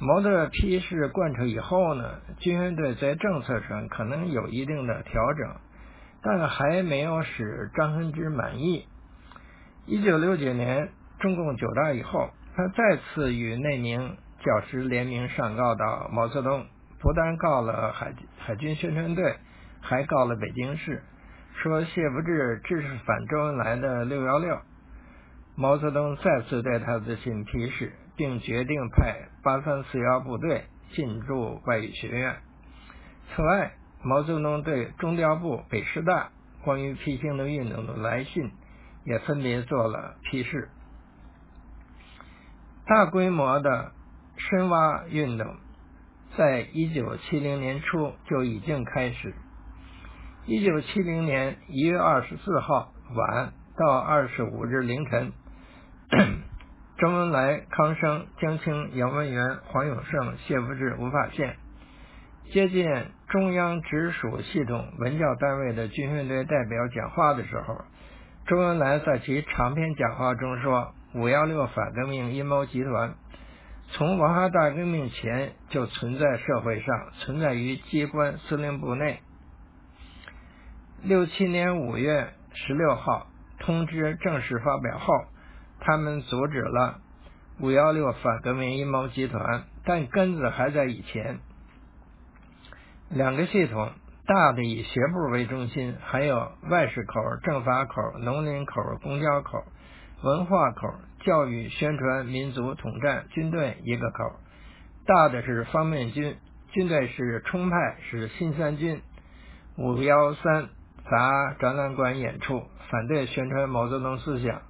[0.00, 5.54] 毛的批示贯彻以后呢，军队在政策上可能有一定的调整，
[6.20, 8.88] 但还没有使张恨之满意。
[9.86, 10.88] 一九六九年
[11.20, 16.66] 中共九大以后，他再次与那名教师联名上告到毛泽东，
[17.04, 19.36] 不但告了海海军宣传队，
[19.80, 21.04] 还告了北京市，
[21.62, 24.58] 说谢福治支持反周恩来的六幺六。
[25.54, 27.92] 毛泽东再次对他的信批示。
[28.16, 32.36] 并决定派八三四幺部队进驻外语学院。
[33.34, 33.72] 此外，
[34.04, 36.30] 毛泽东对中调部、北师大
[36.62, 38.52] 关于批评的运动的来信
[39.04, 40.68] 也分别做了批示。
[42.86, 43.90] 大规模的
[44.36, 45.56] 深挖运动
[46.36, 49.34] 在一九七零年初就已经开始。
[50.46, 55.32] 一九七零年一月二十四号晚到二十五日凌晨。
[56.96, 61.56] 周恩来、康生、江青、杨文元、黄永胜、谢福治、吴法宪
[62.52, 67.84] 接见中央直属系统文教单位的军训队代表讲话的时候，
[68.46, 73.14] 周恩来在其长篇讲话中说：“五幺六反革命阴谋集团
[73.96, 79.20] 从文化大革命前就存在社会上，存在于机关司令部内。
[81.02, 83.26] 六七年五月十六号
[83.58, 85.12] 通知正式发表后。”
[85.86, 87.00] 他们阻止了
[87.60, 91.40] 五幺六反革命阴谋集团，但根子还在以前。
[93.10, 93.90] 两个系统，
[94.24, 99.62] 大的以学部为中心，还有外事口、政法口、农林口、公交口、
[100.24, 104.32] 文化口、教育宣传、民族统战、军队一个口。
[105.04, 106.38] 大的是方面军，
[106.72, 107.76] 军队是冲派，
[108.08, 109.02] 是新三军。
[109.76, 110.70] 五幺三
[111.10, 114.62] 砸展览馆演出，反对宣传毛泽东思想。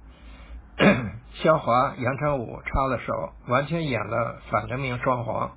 [1.41, 3.13] 肖华、杨成武插了手，
[3.47, 5.55] 完全演了反革命双簧。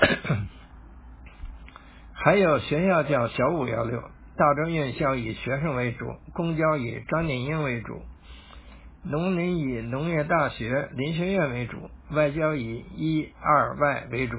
[2.12, 4.02] 还有学校叫小五幺六，
[4.36, 8.02] 大专院校以学生为主，公交以张典英为主，
[9.02, 14.36] 农林以农业大学林学院为主，外交以一二外为主，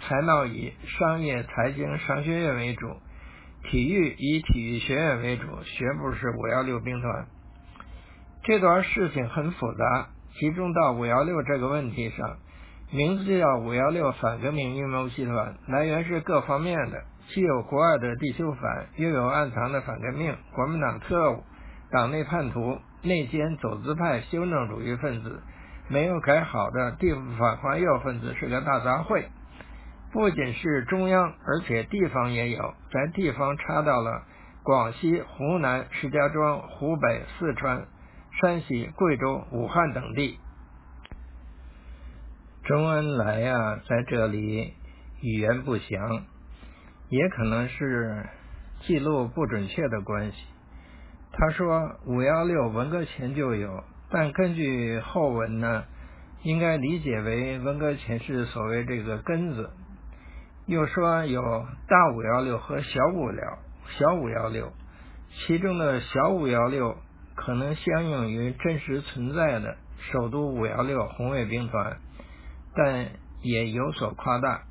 [0.00, 2.86] 财贸以商业财经商学院为主，
[3.64, 7.26] 体育以体育学院为主，学部是五幺六兵团。
[8.44, 12.36] 这段事情很复杂，集中到五幺六这个问题上，
[12.92, 21.42] 名字叫五幺六反革命阴谋集团，来源是各方面的，既有国外的地修反，又有暗藏的反革命，国民党特务、
[21.90, 25.40] 党内叛徒、内奸走资派修正主义分子，
[25.88, 29.26] 没有改好的地反华右分子，是个大杂烩。
[30.12, 34.22] 不仅是中央，而且地方也有，在地方插到了
[34.62, 37.86] 广西、湖南、石家庄、湖北、四川。
[38.40, 40.40] 山西、贵州、武汉等地，
[42.64, 44.74] 周恩来呀，在这里
[45.20, 46.24] 语言不详，
[47.10, 48.26] 也可能是
[48.80, 50.36] 记录不准确的关系。
[51.36, 55.84] 他说五幺六文革前就有，但根据后文呢，
[56.42, 59.70] 应该理解为文革前是所谓这个根子。
[60.66, 61.42] 又说有
[61.88, 63.58] 大五幺六和小五幺
[63.98, 64.72] 小五幺六，
[65.46, 66.96] 其中的小五幺六。
[67.36, 69.76] 可能相应于真实存在的
[70.12, 71.96] 首都五幺六红卫兵团，
[72.76, 73.08] 但
[73.42, 74.62] 也有所夸大。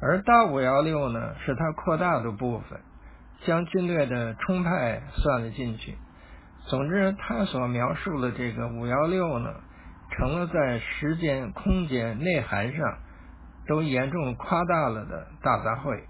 [0.00, 2.80] 而大五幺六呢，是它扩大的部分，
[3.44, 5.96] 将军队的冲派算了进去。
[6.66, 9.54] 总之，他所描述的这个五幺六呢，
[10.10, 12.98] 成了在时间、空间、内涵上
[13.66, 16.02] 都严重夸大了的大杂烩。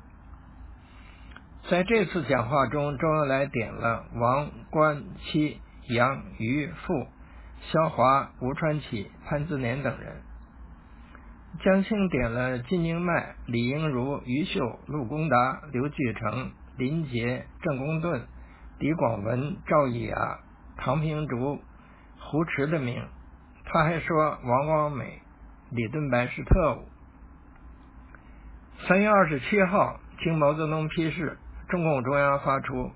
[1.71, 5.61] 在这次讲话中，周恩来点了王、关、戚。
[5.88, 7.09] 杨、于、傅、
[7.61, 10.23] 肖华、吴传启、潘自年等人，
[11.65, 16.52] 江青点了金宁迈、李英如、于秀、陆公达、刘巨成、
[16.83, 18.26] 林杰、郑公顿、
[18.80, 20.40] 李广文、赵义雅、
[20.76, 21.60] 唐平竹、
[22.18, 23.06] 胡池的名。
[23.64, 25.22] 他还说王光美、
[25.70, 26.88] 李敦白是特务。
[28.88, 32.90] 三月二十七号，经毛泽东批示，中共中央发出。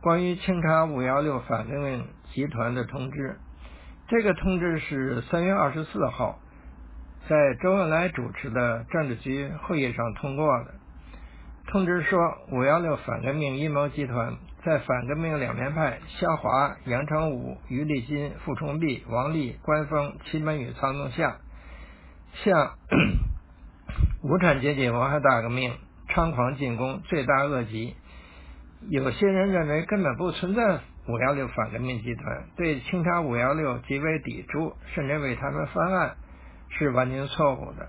[0.00, 2.04] 关于清查五幺六反革命
[2.34, 3.38] 集团的通知，
[4.08, 6.40] 这个通知是三月二十四号
[7.28, 10.81] 在周恩来主持的政治局会议上通过的。
[11.68, 21.38] 通知说，五幺六反革命阴谋集团在反革命两面派肖华、杨成武、余立金、傅崇碧、王立、关锋、戚本禹操纵下，
[22.44, 22.74] 向
[24.22, 25.72] 无产阶级文化大革命
[26.08, 27.96] 猖狂进攻，罪大恶极。
[28.90, 36.16] 有些人认为根本不存在五幺六反革命集团，对清查五幺六极为抵触，甚至为他们翻案，
[36.68, 37.88] 是完全错误的。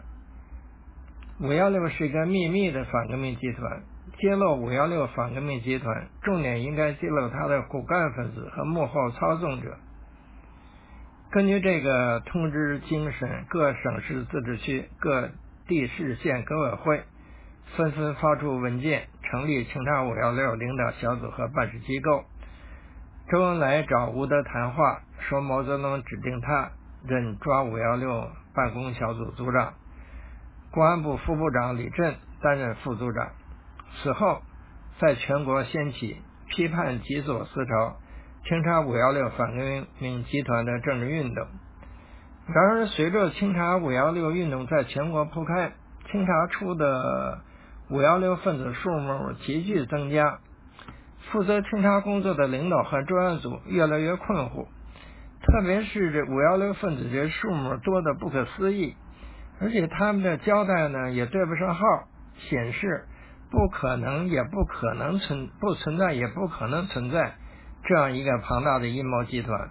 [1.40, 3.82] 五幺六是一个秘密的反革命集团，
[4.20, 9.76] 揭露五幺六反革命集团，重点应该揭露他的骨干分子和幕后操纵者。
[11.32, 15.32] 根据这个通知精神，各省市自治区、各
[15.68, 17.02] 地市县革委会
[17.76, 22.24] 纷纷发出文件，成立清查五幺六领导小组和办事机构。
[23.32, 26.70] 周恩来找吴德谈话，说毛泽东指定他
[27.08, 29.74] 任抓五幺六办公小组组长，
[30.74, 33.30] 公安部副部长李振担任副组长。
[34.02, 34.42] 此后，
[35.00, 36.18] 在全国掀起
[36.50, 37.98] 批判极左思潮。
[38.46, 41.48] 清查五幺六反革命集团的政治运动。
[42.48, 45.72] 然而，随着清查五幺六运动在全国铺开，
[46.12, 47.40] 清查出的
[47.90, 50.40] 五幺六分子数目急剧增加，
[51.32, 54.66] 负责清查工作的领导和专案组越来越困惑。
[55.46, 58.96] 特别是这五幺六分子这数目多的不可思议，
[59.64, 61.82] 而且他们的交代呢也对不上号，
[62.36, 63.06] 显示
[63.50, 67.36] 不可能，也不可能存不存在，也不可能存在。
[67.86, 69.70] 这样一个庞大的阴谋集团，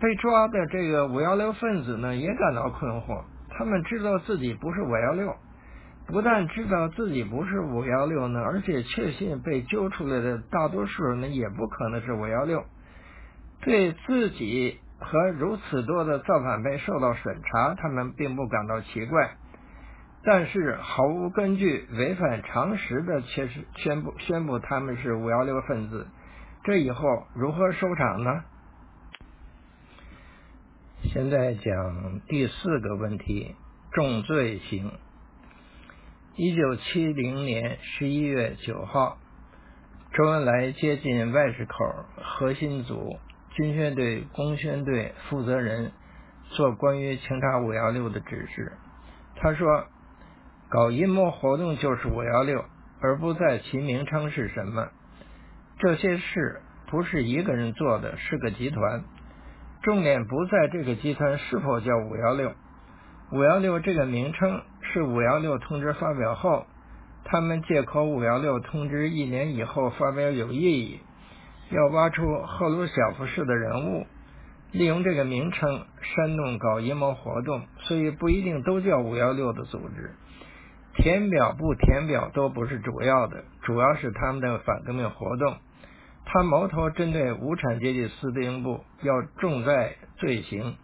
[0.00, 3.22] 被抓的这个五幺六分子呢，也感到困惑。
[3.50, 5.36] 他们知道自己不是五幺六，
[6.08, 12.64] 不但知道自己不是五幺六呢，而且确信被揪出来的大多数人呢，也不可能是五幺六。
[13.60, 19.36] 对自己和如此多的造反派受到审查，他们并不感到奇怪，
[20.24, 26.06] 但是毫无根据、违反常识的，却是宣布宣布他们是五幺六分子。
[26.64, 28.44] 这以后如何收场呢？
[31.02, 33.56] 现在讲第四个问题：
[33.90, 34.92] 重罪行。
[36.36, 39.18] 一九七零年十一月九号，
[40.14, 41.74] 周恩来接近外事口
[42.22, 43.18] 核心组
[43.54, 45.92] 军宣队、工宣队负责人
[46.50, 48.72] 做关于清查五幺六的指示。
[49.36, 49.86] 他说
[50.70, 52.64] ：“搞阴谋活动就是五幺六，
[53.00, 54.88] 而不在其名称是什么。”
[55.78, 59.02] 这些事不是一个人做的，是个集团。
[59.82, 62.52] 重点不在这个集团是否叫五幺六。
[63.32, 66.66] 五幺六这个名称是五幺六通知发表后，
[67.24, 71.00] 他们借口五幺六通知一年以后发表有意义，
[71.72, 74.06] 要挖出赫鲁晓夫式的人物，
[74.72, 80.10] 利用这个名称煽动搞阴谋活动，所以不一定都叫五幺六的组织。
[80.94, 85.56] 填表不填表都不是主要的，主要是他们的反革命活动。
[86.26, 90.76] 他矛头针对无产阶级司令部，要重在罪行，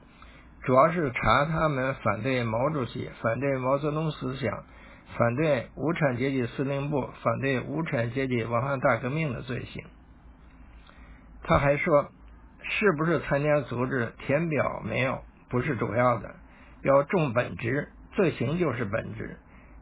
[0.63, 4.65] 主要是查他们反对毛主席、反对毛泽东思想、
[5.19, 9.85] 反对无产阶级司令部、反对无产阶级文化大革命的罪行。
[11.49, 12.11] 他还说，
[12.63, 16.35] 是不是参加组织填表没有，不是主要的，
[16.83, 19.39] 要重本质，罪行就是本质，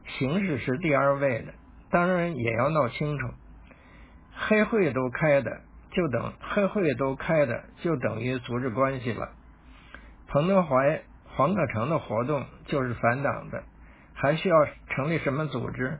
[0.06, 1.52] 形式是第二位的，
[1.90, 3.26] 当然也要闹清楚。
[4.36, 9.30] 黑会都开的，就等黑会都开的，就等于组织关系了。
[10.28, 13.64] 彭德怀、黄克诚的活动就是反党的，
[14.14, 14.56] 还需要
[14.90, 15.98] 成立什么组织？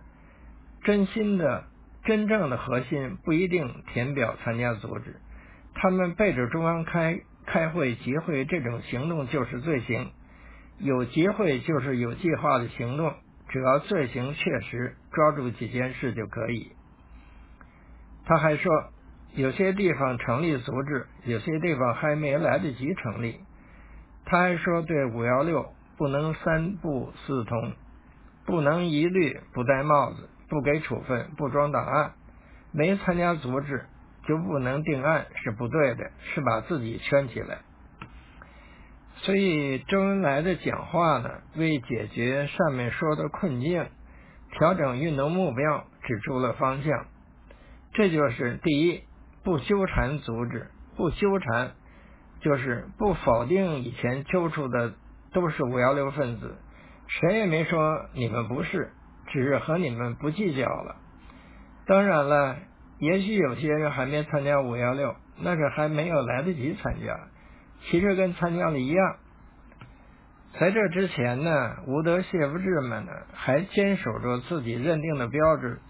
[0.84, 1.64] 真心的、
[2.04, 5.16] 真正的核心不一定填表参加组织，
[5.78, 10.10] 他们背着中央开开会、集会，这种行动就是罪行。
[10.78, 13.14] 有集会就是有计划的行动，
[13.48, 16.72] 只要罪行确实，抓住几件事就可以。
[18.24, 18.72] 他还说，
[19.34, 23.40] 有些地方成立组织，有些地方还没来得及成立。
[24.24, 27.72] 他还说，对五幺六不能三不四通，
[28.44, 32.12] 不能一律不戴帽子，不给处分，不装档案，
[32.72, 33.84] 没参加组织
[34.26, 37.58] 就不能定案，是不对的，是把自己圈起来。
[39.16, 43.86] 所以周恩来的讲话呢，为解决上面说的困境，
[44.52, 47.06] 调整运动目标，指出了方向。
[47.94, 49.04] 这就是第一，
[49.42, 50.66] 不纠缠组织，
[50.96, 51.72] 不纠缠，
[52.40, 54.92] 就是不否定以前揪出的
[55.32, 56.56] 都是五幺六分子，
[57.08, 58.90] 谁也没说你们不是，
[59.28, 60.96] 只是和你们不计较了。
[61.86, 62.56] 当然了，
[62.98, 67.18] 也许有些人还没参加五幺六，那是还没有来得及参加，
[67.82, 69.16] 其实跟参加了一样。
[70.58, 75.80] 在这之前呢，吴德谢夫志们呢还坚守着自己认定的标志，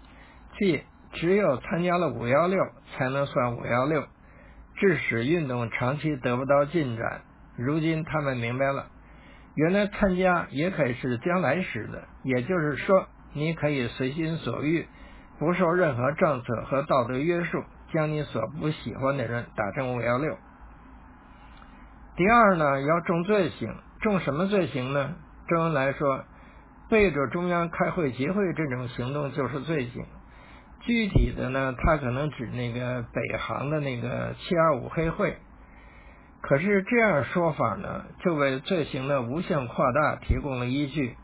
[0.57, 0.83] 即。
[1.13, 2.59] 只有参加了五幺六，
[2.91, 4.03] 才能算五幺六，
[4.75, 7.21] 致使运动长期得不到进展。
[7.55, 8.87] 如今他们明白了，
[9.55, 14.85] 原来参加也可以是将来时的，也就是说，你可以随心所欲，
[15.39, 17.63] 不受任何政策和道德约束，
[17.93, 20.35] 将你所不喜欢的人打成五幺六。
[22.15, 25.13] 第二呢，要重罪行，重什么罪行呢？
[25.47, 26.23] 周恩来说，
[26.89, 30.05] 背着中央开会集会这种行动就是罪行。
[30.81, 35.37] 具体的呢，他可能指那个北航的那个七二五黑会。
[36.41, 41.15] 可是这样说法呢，就为罪行的无限扩大提供了依据，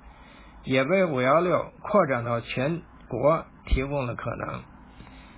[0.63, 2.81] 也为五幺六扩展到全
[3.13, 4.61] 国提供了可能。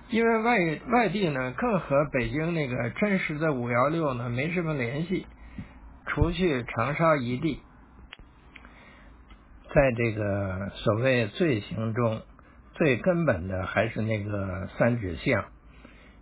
[0.08, 0.58] 因为外
[0.92, 5.26] 外地呢，更和北京那个真实的五幺六呢没什么联系，
[6.06, 7.60] 除去长沙一地，
[9.74, 12.22] 在这个所谓罪行中，
[12.74, 15.44] 最根本的还是那个三指向。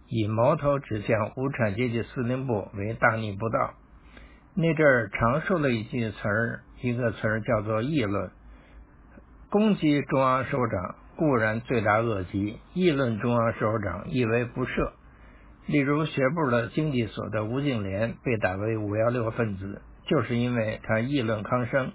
[0.09, 3.75] 以矛头指向无产阶级司令部为大逆不道。
[4.55, 8.31] 那阵儿常说了一句词儿，一个词儿叫做议论。
[9.51, 14.93] 攻击中央首长固然罪大恶极，议论中央首长亦为不赦。
[15.67, 21.93] 例如学部的经济所的吴敬琏被打为五幺六分子，就是因为他议论康生。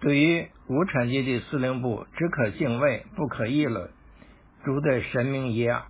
[0.00, 3.90] 对于无产阶级司令部，只可敬畏，不可议论，
[4.62, 5.86] 如对神明一样。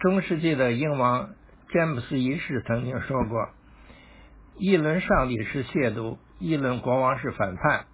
[0.00, 1.30] 中世纪的英王
[1.72, 3.48] 詹姆斯一世曾经说过
[4.58, 7.86] ：“议论上帝是亵渎，议论国王是反叛，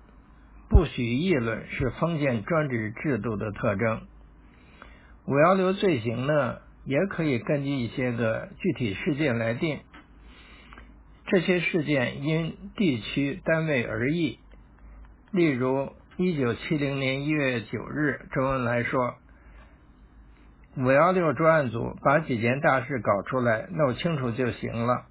[0.71, 4.01] 不许议论是封建专制制度的特征。”
[5.29, 9.81] 五幺六罪行呢，也可以根据一些个具体事件来定，
[11.27, 14.39] 这些事件因地区单位而异。
[15.33, 19.17] 例如，一九七零年一月九日，周恩来说。
[20.77, 25.07] 五幺六专案组把几件大事搞出来，弄清楚就行了。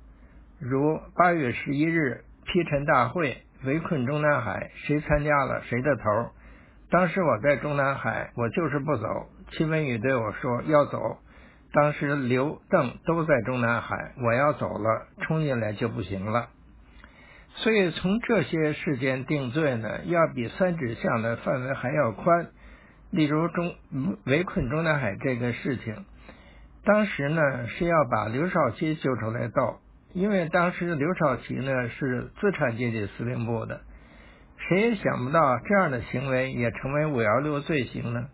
[0.57, 6.03] 如八月十一日批陈大会，围困中南海，谁参加了谁的头。
[6.89, 9.27] 当时我在中南海，我就是不走。
[9.51, 11.17] 戚文宇对我说要走。
[11.71, 16.49] 当时刘邓都在中南海，我要走了，冲进来就不行了。
[17.55, 22.47] 所以从这些事件定罪呢，要比三指向的范围还要宽。
[23.11, 23.75] 例如中
[24.25, 26.05] 围困中南海这个事情，
[26.85, 29.79] 当时呢是要把刘少奇揪出来斗，
[30.13, 33.81] 因为当时刘少奇呢是资产阶级司令部的，
[34.57, 38.27] 谁也想不到这样的行为也成为五幺六罪行呢。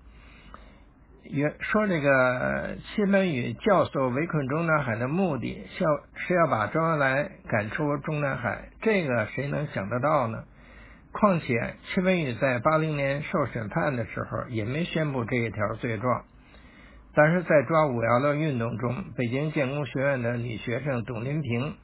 [1.23, 10.43] 原说这个戚本禹教唆围困中南海的目的，是要是要把周恩来赶出中南海，这个谁能想得到呢？
[11.11, 16.26] 况且，戚文宇在八零年受审判的时候也没宣布这一条罪状，
[17.16, 21.76] 但是在抓五幺六运动中，北京建工学院的女学生董林平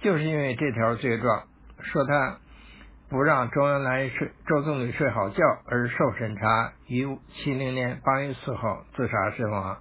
[0.00, 1.44] 就是因为这条罪状，
[1.78, 2.38] 说她
[3.08, 9.78] 不让周恩来睡周总理睡好觉而受审查，于七零年八月四号自杀身亡。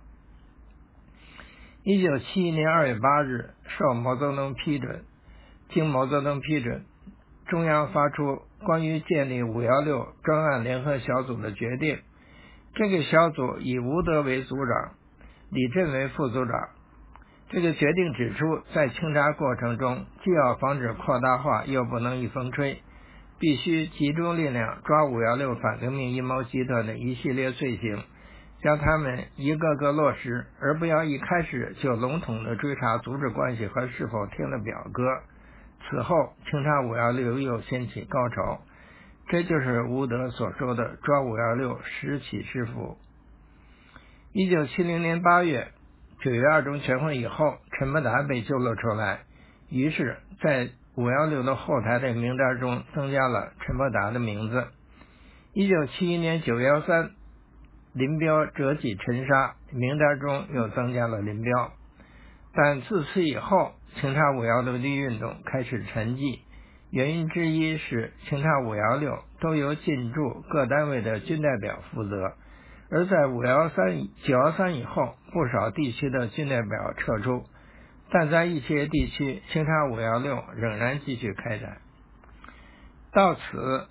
[1.84, 5.04] 一九七一年二月八日，受毛泽东批准，
[5.70, 6.86] 经毛泽东批准，
[7.47, 8.43] 中央发出。
[8.64, 11.97] 关于建立五幺六专案联合小组的决定，
[12.74, 14.92] 这个小组以吴德为组长，
[15.52, 16.70] 李振为副组长。
[17.50, 22.82] 这个决定指出，在清查过程中，既要防止扩大化，又不能一风吹，
[23.40, 28.02] 必须集中力量抓五幺六反革命阴谋集团的一系列罪行，
[28.62, 35.04] 将他们一个个落实，而不要一开始就笼统的追查组织关系和是否听了表哥。
[35.90, 38.62] 此后，清查五幺六又掀起高潮，
[39.32, 42.98] 这就是吴德所说的“抓五幺六，拾起时伏”。
[44.34, 45.70] 一九七零年八月，
[46.20, 49.22] 九月二中全会以后，陈伯达被揪了出来，
[49.70, 54.68] 于是，在五幺六的后台的名单中增加了陈伯达的名字。
[55.54, 57.12] 一九七一年九幺三，
[57.94, 61.72] 林彪折戟沉沙，名单中又增加了林彪。
[62.54, 66.40] 但自此以后，清查五幺六的运动开始沉寂，
[66.92, 72.34] 原因之一是清查五幺六都由进驻各单位的军代表负责，
[72.89, 77.46] 而在五幺三九幺三以后，不少地区的军代表撤出，
[78.12, 81.78] 但在一些地区，清查五幺六仍然继续开展。
[83.14, 83.88] 到此，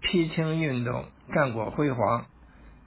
[0.00, 2.26] 批清运动战果辉煌，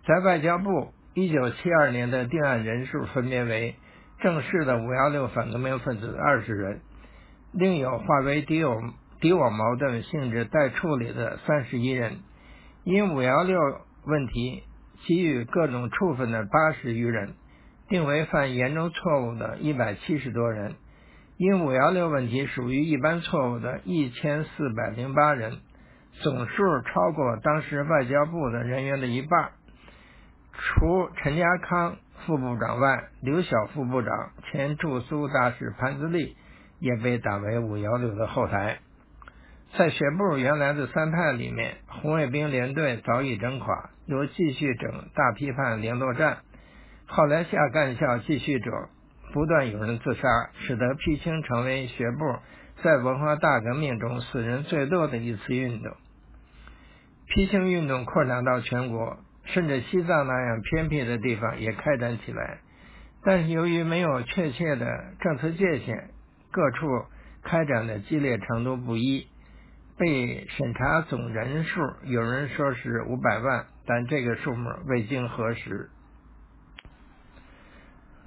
[0.06, 3.76] 在外交部一九七二年的定案人数分别为。
[4.22, 6.82] 正式的五幺六反革命分子二十人，
[7.52, 8.80] 另有化为敌我
[9.20, 12.20] 敌我矛盾性质待处理的三十一人，
[12.84, 13.60] 因五幺六
[14.06, 14.64] 问题
[15.06, 17.34] 给予各种处分的八十余人，
[17.88, 20.76] 定为犯严重错误的一百七十多人，
[21.38, 25.58] 因五幺六问题属于一般错误的一千四百零八人，
[26.22, 29.52] 总数超过当时外交部的人员的一半。
[30.54, 31.96] 除陈家康
[32.26, 36.36] 副部长外，刘晓副部长、前驻苏大使潘自立
[36.80, 38.80] 也被打为五幺六的后台。
[39.78, 46.40] 在学部原来的三派里面，红卫兵连队早已整垮，又继续整大批判联络站。
[47.06, 48.74] 后来下干校继续整。
[49.32, 50.28] 不断有人自杀，
[50.62, 52.18] 使得批青成为学部
[52.82, 55.94] 在文化大革命中死人最多的一次运动。
[57.28, 62.58] 批青运动扩展到全国，甚至西藏那样偏僻的地方也开展起来。
[63.24, 64.88] 但是由于没有确切的
[65.20, 66.10] 政策界限，
[66.52, 67.06] 各处
[67.44, 69.28] 开展的激烈程度不一。
[69.98, 75.90] 被审查总人数有人说是五百万，但这个数目未经核实。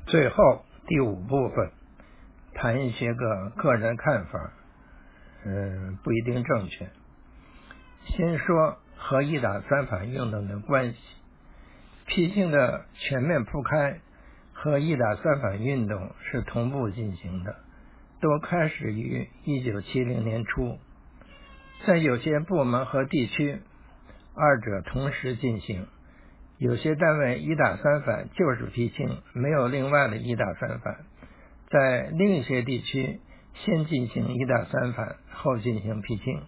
[0.06, 0.64] 最后。
[0.84, 1.70] 第五部分
[2.54, 4.52] 谈一些个个人看法，
[5.46, 6.90] 嗯，不一定正确。
[8.06, 10.98] 先说和一打三反运动的关系，
[12.06, 14.00] 批评的全面铺开
[14.52, 17.54] 和一打三反运动是同步进行的，
[18.22, 20.78] 都开始于一九七零年初，
[21.84, 23.58] 在有些部门和地区，
[24.36, 25.88] 二者同时进行。
[26.56, 30.98] 有些单位一打三反就是批青，没有另外的一打三反。
[31.68, 33.18] 在另一些地区，
[33.54, 36.42] 先进行一打三反，后进行批青。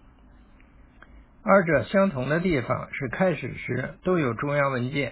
[1.43, 5.11] 二者相同的地方是开始时都有中央文件，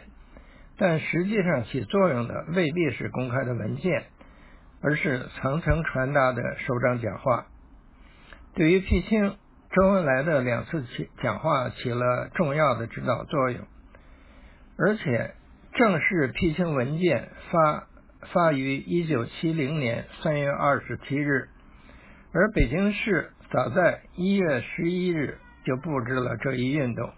[0.78, 4.06] 但实际上起作用的未必是公开的文件，
[4.84, 7.46] 而是层层传达的首长讲话。
[8.54, 9.38] 对于批青，
[9.72, 13.66] 周恩来的两次起讲话起了重要的指导作用。
[14.78, 15.34] 而且，
[15.74, 17.88] 正式批青文件发
[18.34, 21.48] 发于一九七零年三月二十七日，
[22.34, 27.10] 而北京市早在一月十一日就布置了这一运动。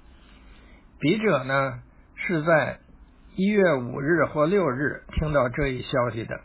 [0.99, 1.81] 笔者呢
[2.15, 2.79] 是在
[3.35, 6.39] 一月五日或六日听到这一消息的，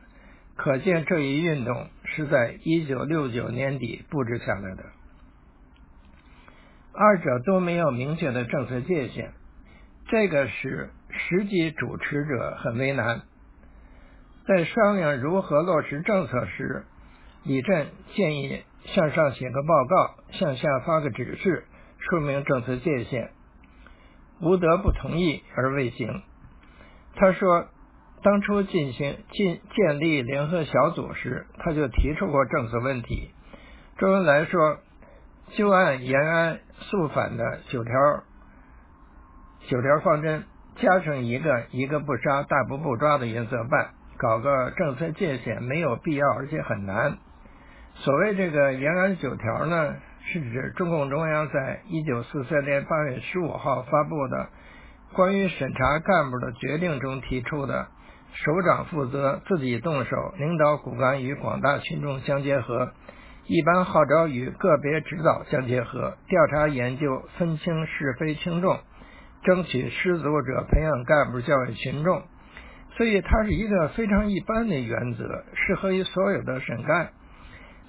[0.62, 4.84] 可见这一运动是在一九六九年底布置下来的。
[6.92, 9.30] 二者都没有明确的政策界限，
[10.08, 10.90] 这个使。
[11.12, 13.22] 实际主持者很为难，
[14.46, 16.84] 在商量如何落实政策时，
[17.42, 21.64] 李振建议向上写个报告，向下发个指示，
[21.98, 23.30] 说明政策界限。
[24.40, 26.22] 吴德不同意而未行。
[27.16, 27.66] 他说，
[28.22, 33.30] 当初进行建建立联合小组时，他就提出过政策问题。
[33.98, 34.78] 周恩来说，
[35.52, 37.92] 就按延安肃反的九条
[39.68, 40.44] 九条方针。
[40.76, 47.18] 加上一个一个不杀，大不不抓的原则办，搞个政策界限没有必要，而且很难。
[47.96, 54.48] 所谓这个延安九条呢，是指中共中央在一九四三年八月十五号发布的
[55.12, 57.88] 关于审查干部的决定中提出的，
[58.32, 62.92] 首长负责自己动手领导骨干与广大群众相结合，
[63.46, 68.78] 一般号召与个别指导相结合，调查研究分清是非轻重。
[69.42, 72.22] 争取失足者培养干部教育群众，
[72.96, 77.12] 所以它是一个非常一般的原则，适合于所有的省干。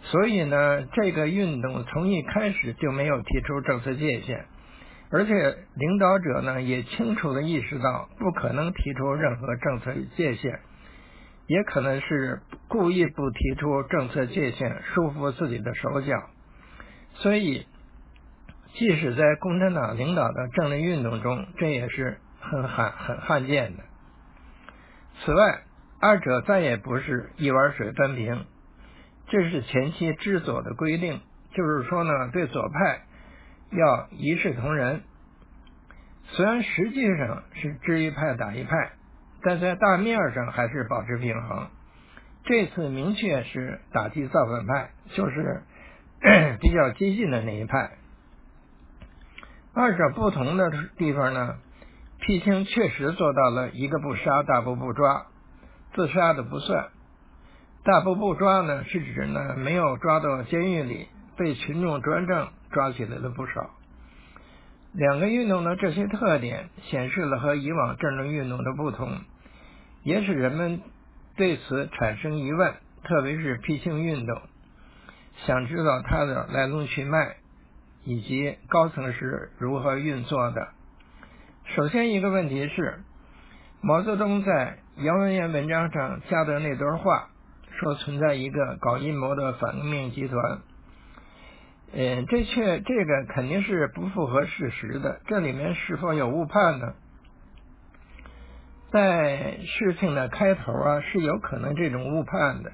[0.04, 4.46] 所以呢，这个运动从一开始就没有提出政策界限，
[5.12, 5.34] 而且
[5.76, 10.60] 领导者呢也清楚的意识到不可能提出任何政策界限，
[11.48, 16.30] 也可能是故意不提出政策界限，束缚自己的手脚，
[17.16, 17.66] 所以。
[18.74, 23.84] 即使在共产党领导的政治运动中，这也是很罕很罕见的。
[25.20, 25.64] 此外，
[26.00, 28.46] 二者再也不是一碗水端平，
[29.28, 31.20] 这是前期知左的规定，
[31.54, 33.02] 就是说呢，对左派
[33.72, 35.02] 要一视同仁。
[36.24, 38.92] 虽然实际上是支一派打一派，
[39.42, 41.68] 但在大面上还是保持平衡。
[42.44, 45.62] 这次明确是打击造反派，就是
[46.60, 47.92] 比较激进的那一派。
[49.74, 51.56] 二者不同的地方呢，
[52.20, 55.28] 批青确实做到了一个不杀，大步不抓，
[55.94, 56.90] 自杀的不算。
[57.84, 61.08] 大步不抓呢，是指呢没有抓到监狱里，
[61.38, 63.72] 被群众专政抓起来了不少。
[64.94, 69.20] 两个运动的这些特点，显示了和以往政治运动的不同，
[70.04, 70.82] 也使人们
[71.36, 74.42] 对此产生疑问，特别是批评运动，
[75.46, 77.38] 想知道它的来龙去脉。
[78.04, 80.70] 以及高层是如何运作的？
[81.76, 83.04] 首先，一个问题是，
[83.80, 87.30] 毛泽东在姚文元文章上加的那段话，
[87.80, 90.62] 说存在一个搞阴谋的反革命集团。
[91.94, 95.20] 嗯，这却这个肯定是不符合事实的。
[95.28, 96.94] 这里面是否有误判呢？
[98.92, 102.72] 在事情的开头啊，是有可能这种误判的，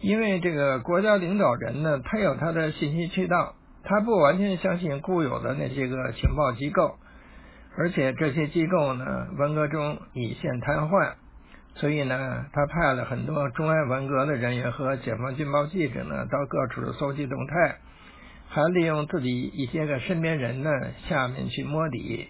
[0.00, 6.96] 因为这个国家领导人呢，他有他的信息渠道，他不完全相信固有的那些个情报机构，
[7.76, 11.12] 而且这些机构呢，文革中已现瘫痪，
[11.74, 17.78] 所以呢，他派了很多中外文革的人员和解放军报记者呢，到各处搜集动态。
[18.52, 20.70] 还利用自己一些个身边人呢，
[21.08, 22.28] 下面去摸底。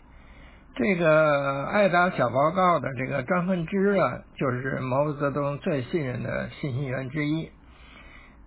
[0.77, 7.51] 这个爱打小报告的这个张恨之啊，就是毛泽东最信任的信息源之一。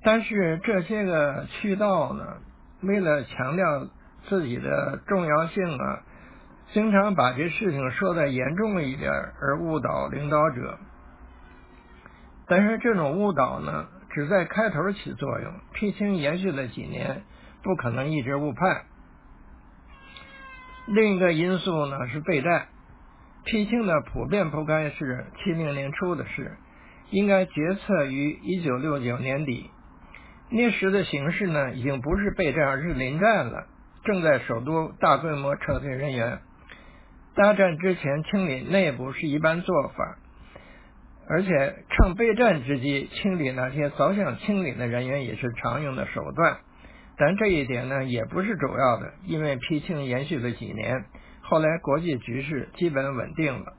[0.04, 2.24] 但是这些个渠道呢，
[2.82, 3.88] 为了强调
[4.30, 6.04] 自己的重要性啊，
[6.74, 10.78] 经常把这事情说的严重一点，而误导领导者。
[12.48, 17.24] 但是这种误导呢，只在开头起作用，批清延续了几年。
[17.64, 18.84] 不可能一直误判。
[20.86, 22.68] 另一个因素呢是备战，
[23.46, 26.58] 批庆的普遍不该是七零年初的事，
[27.10, 29.70] 应该决策于一九六九年底。
[30.50, 33.68] 那时的形势呢已经不是备战而是临战了，
[34.04, 36.40] 正在首都大规模撤退人员。
[37.36, 40.18] 大战之前清理内部是一般做法，
[41.30, 46.58] 而且趁备战之机清理那些早想清理的人员也是常用的手段。
[47.18, 51.06] 但这一点呢，也不是主要的，因为批庆延续了几年，
[51.42, 53.74] 后来国际局势基本稳定了。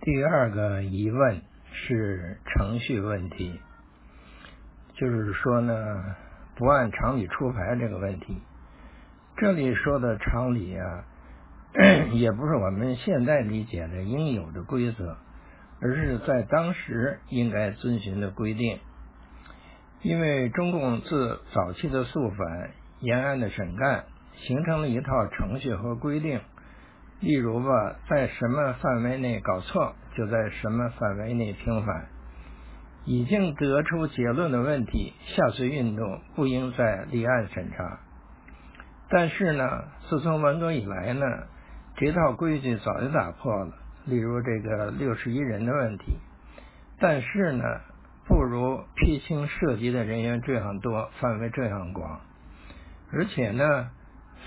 [0.00, 3.60] 第二个疑问是程序问题，
[4.94, 5.74] 就是说呢，
[6.56, 8.40] 不按常理出牌这个问题。
[9.36, 11.04] 这里说的常理啊，
[12.12, 15.16] 也不是我们现在理解的应有的规则，
[15.80, 18.78] 而是在当时应该遵循的规定。
[20.02, 26.40] 因为中共自早期的肃反、延安的审干，形成了一套程序和规定。
[27.20, 32.08] 例如吧，在什么范围内搞错，就在什么范围内平反。
[33.04, 38.00] 已经得出结论的问题，下次运动不应再立案审查。
[39.08, 41.24] 但是呢，自从文革以来呢，
[41.96, 43.72] 这套规矩早就打破了。
[44.06, 46.18] 例如这个六十一人的问题。
[46.98, 47.62] 但是呢。
[48.26, 52.20] 不如批清涉及的人员这样多，范围这样广，
[53.12, 53.90] 而且呢，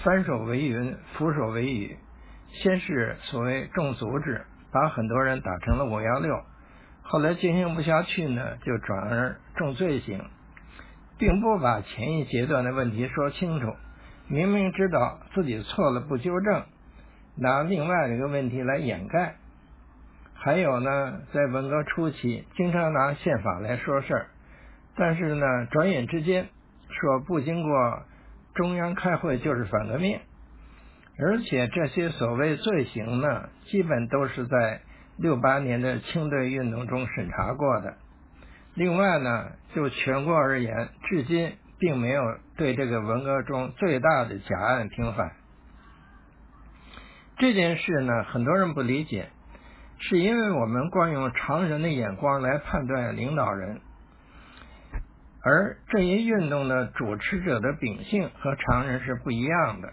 [0.03, 1.97] 翻手为云，覆手为雨。
[2.53, 6.41] 先是所谓重组织，把很多人打成了五幺六，
[7.01, 10.23] 后来进行不下去呢，就转而重罪行，
[11.17, 13.73] 并不把前一阶段的问题说清楚。
[14.27, 16.63] 明明知道自己错了不纠正，
[17.35, 19.35] 拿另外一个问题来掩盖。
[20.45, 24.27] 还有呢，在文革初期，经常拿宪法来说事儿，
[24.95, 26.49] 但是呢，转眼之间
[26.87, 28.03] 说不经过
[28.53, 30.19] 中央开会就是反革命，
[31.17, 34.81] 而且这些所谓罪行呢，基本都是在
[35.17, 37.95] 六八年的清队运动中审查过的。
[38.75, 42.21] 另外呢，就全国而言，至今并没有
[42.55, 45.31] 对这个文革中最大的假案平反。
[47.39, 49.29] 这件事呢，很多人不理解。
[50.07, 53.81] 是因为我们惯用常人的眼光来判断领导人，
[55.41, 59.91] 而这一运动的主持者的秉性和常人是不一样的。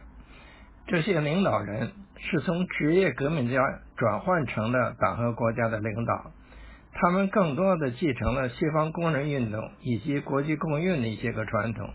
[0.87, 3.59] 这些领导人是从职业革命家
[3.97, 6.31] 转换成的党和国家的领导，
[6.93, 11.89] 他们更多的继承了西方工人运动以及国际共运的一些个传统，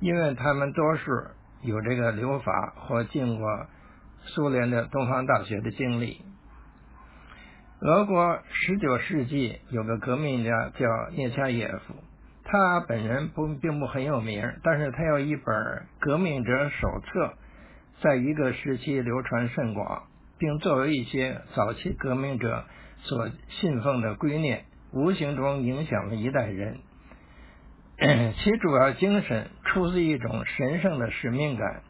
[0.00, 1.10] 因为他们多数
[1.62, 3.66] 有这个留法或进过
[4.26, 6.20] 苏联的东方大学的经历。
[7.80, 11.94] 俄国十九世纪有个革命家叫叶恰耶夫，
[12.44, 15.44] 他本人不并不很有名，但是他有一本
[15.98, 17.26] 《革命者手册》，
[18.00, 20.04] 在一个时期流传甚广，
[20.38, 22.64] 并作为一些早期革命者
[23.02, 26.78] 所信奉的观念，无形中影响了一代人。
[28.38, 31.82] 其主要精神出自一种神圣的使命感，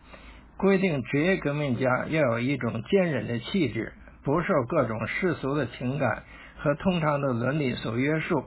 [0.56, 3.92] 规定职业革命家要有一种坚韧的气质。
[4.24, 6.24] 不受各种世俗的情感
[6.58, 8.44] 和通常的伦理所约束，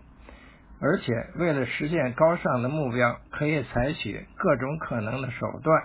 [0.82, 5.84] 而且为了实现高尚的目标，可以采取各种可能的手段。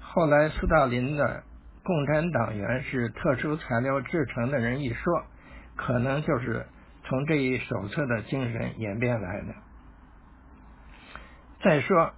[0.00, 1.42] 后来，斯大林的
[1.84, 5.24] “共产党员是特殊材料制成的人”一说，
[5.74, 6.66] 可能就是
[7.04, 9.54] 从这一手册的精神演变来的。
[11.62, 12.12] 再说，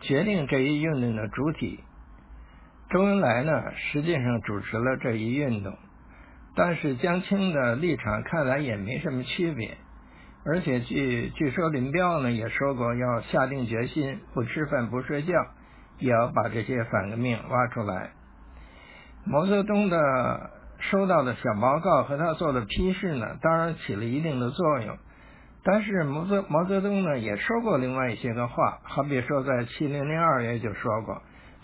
[0.00, 1.80] 决定这一运动的主体，
[2.90, 5.76] 周恩来呢，实际上主持了这一运动。
[6.56, 9.76] 但是江青的立场看来也没什么区别，
[10.44, 15.34] 而且据据说林彪呢也说过，要下定决心不吃饭不睡觉，
[15.98, 18.10] 也要把这些反革命挖出来。
[19.26, 24.96] 毛泽东的收到的小报告和他做的批示呢，当然起了一定的作用。
[25.62, 31.20] 但是毛泽毛泽东呢也说过另外一些个话，好比说在七零零二月就说过，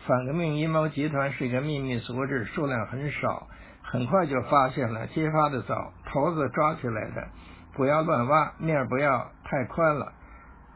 [0.07, 3.47] 反革命阴谋集团是一个秘密组织，数量很少，
[3.93, 7.29] 很快就发现了，揭发的早，头子抓起来的，
[7.75, 10.15] 不要乱挖，面不要太宽了，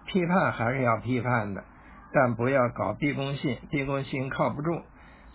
[0.04, 1.64] 批判还是要批判的，
[2.12, 4.82] 但不要搞逼宫信，逼宫信靠不住。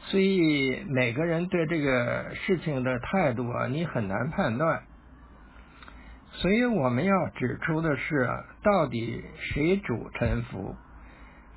[0.01, 4.83] 所以每个人对这个事情的态度啊，你很难判断。
[6.33, 8.29] 所以我们要指出的是，
[8.61, 10.75] 到底谁主沉浮？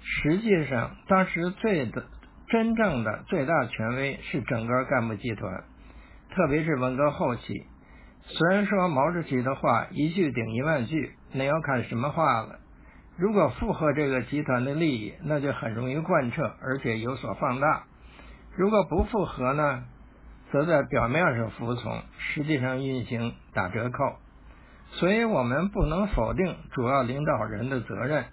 [0.01, 2.07] 实际上，当时最的
[2.49, 5.65] 真正的最大权威是整个干部集团，
[6.35, 7.67] 特别是文革后期。
[8.27, 12.59] 虽然说毛主席的话一句顶一万句，那要看什么话了。
[13.17, 17.85] 如果符合这个集团的利益，那就很容易贯彻，而且有所放大；
[18.57, 19.85] 如果不符合呢，
[20.51, 23.99] 则在表面上服从，实际上运行打折扣。
[24.93, 28.25] 所以我们不能否定主要领导人的责任，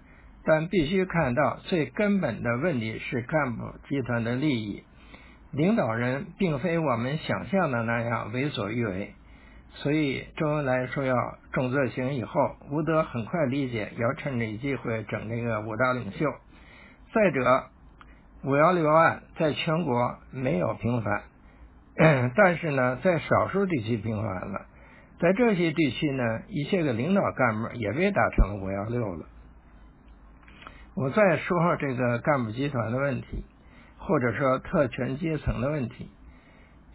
[0.44, 4.82] 但必须看到最根本的问题是干部集团的利益。
[5.52, 9.14] 领导人并非我们想象的那样为所欲为。
[9.74, 11.14] 所以周恩来说要
[11.52, 16.26] 重罪行以后，吴德很快理解要趁这机会整这个五大领袖。
[17.14, 17.64] 再者，
[18.44, 21.22] 五幺六案在全国没有平反，
[22.36, 24.66] 但是呢，在少数地区平反了。
[25.20, 29.26] 在这些地区呢，一些个领导干部也被打成了五幺六了。
[30.94, 33.44] 我再说说这个干部集团的问题，
[34.06, 36.10] 或者说特权阶层的问题。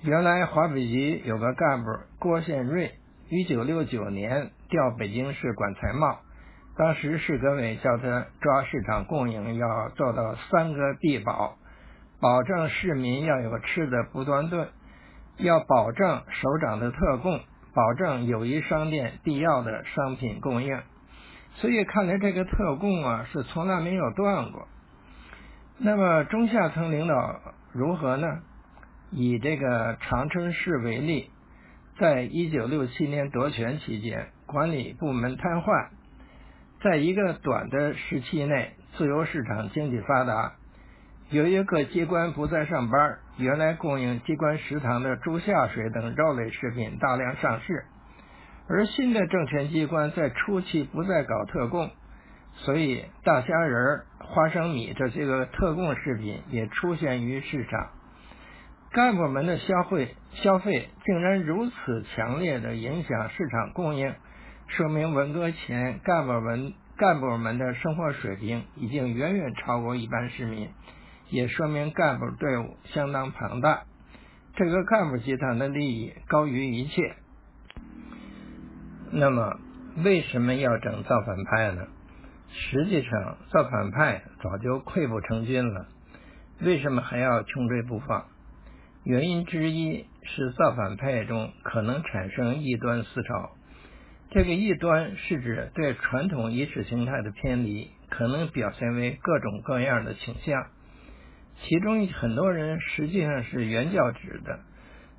[0.02, 1.90] 原来华北局有个干部
[2.20, 2.92] 郭宪瑞，
[3.30, 6.20] 一九六九年调北京市管财贸，
[6.78, 11.58] 当时市革委叫他抓市场供应，要做到三个必保：
[12.22, 14.68] 保证市民要有吃的不断顿，
[15.38, 17.40] 要保证首长的特供。
[17.74, 20.80] 保证友谊商店必要的商品供应，
[21.58, 24.68] 所以看来这个特供啊是从来没有断过。
[25.80, 27.40] 那么中下层领导
[27.72, 28.40] 如何呢？
[29.12, 31.30] 以这个长春市为例，
[32.00, 35.90] 在一九六七年夺权期间，管理部门瘫痪，
[36.82, 40.54] 在一个短的时期内，自由市场经济发达。
[41.30, 47.86] 由于各机关不再上班，原来供应机关食堂的猪下水等肉类食品大量上市，
[48.68, 51.92] 而新的政权机关在初期不再搞特供，
[52.56, 57.90] 所以大虾仁、花生米这些个特供食品也出现于市场。
[58.92, 64.14] 干部们的消费消费竟然如此强烈的影响市场供应，
[64.68, 70.70] 说明文革前干部们干部们的生活水平已经远远超过一般市民。
[71.30, 73.84] 也说明干部队伍相当庞大，
[74.56, 77.16] 这个干部集团的利益高于一切。
[79.12, 79.60] 那么，
[80.04, 81.88] 为什么要整造反派呢？
[82.50, 85.88] 实际上，造反派早就溃不成军了，
[86.62, 88.26] 为什么还要穷追不放？
[89.04, 93.52] 原因之一是造反派中可能产生异端思潮，
[94.32, 100.68] 这个异端是指对传统意识形态的偏离，可能表现为各种各样的倾向。
[101.64, 104.60] 其中很多人实际上是原教旨的，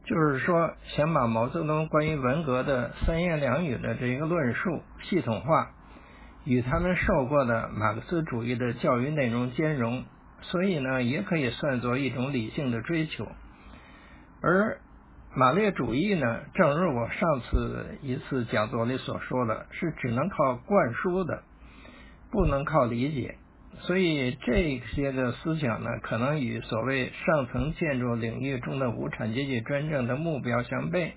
[0.05, 5.71] 就是说想把毛泽东关于文革的三言两语的这个论述系统化，
[6.49, 10.07] 与他们受过的马克思主义的教育内容兼容，
[10.41, 13.29] 所以呢，也可以算作一种理性的追求。
[14.41, 14.81] 而
[15.35, 21.43] 马列主义呢，正如我上次一次讲座里所说的，是只能靠灌输的，
[22.31, 23.37] 不能靠理解。
[23.81, 31.13] 所以这些的思想呢，可能与所谓上层建筑领域中的无产阶级专政的目标相悖，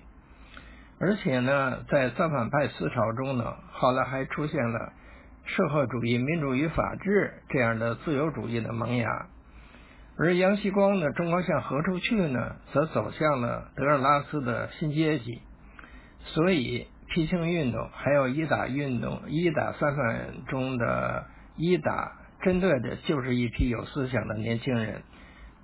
[1.00, 4.92] 而且呢，在造反派思潮中呢，后来还出现了
[5.44, 9.26] 社会主义、民主与法治这样的自由主义的萌芽，
[10.18, 15.40] 而杨锡光的中国向何处去呢，则走向了德尔拉斯的新阶级。
[16.24, 21.26] 所以，批青运动还有一打运动、一打三反中的
[21.56, 22.18] 一打。
[22.42, 25.04] 针对的就是一批有思想的年轻人，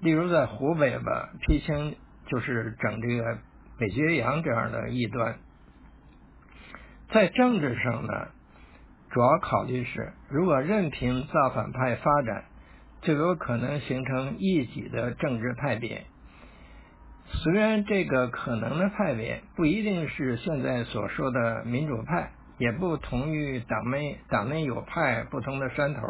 [0.01, 1.97] 例如在湖北吧，批青
[2.29, 3.39] 就是整这个
[3.81, 5.41] 北绝阳这样的异端。
[7.11, 8.29] 在政治上呢，
[9.11, 12.44] 主要考虑是，如果任凭造反派发展，
[13.02, 16.04] 就有可能形成一己的政治派别。
[17.30, 26.00] 虽然这个可能的派别不一定是现在所说的民主派，也不同于党内党内有派不同的山头，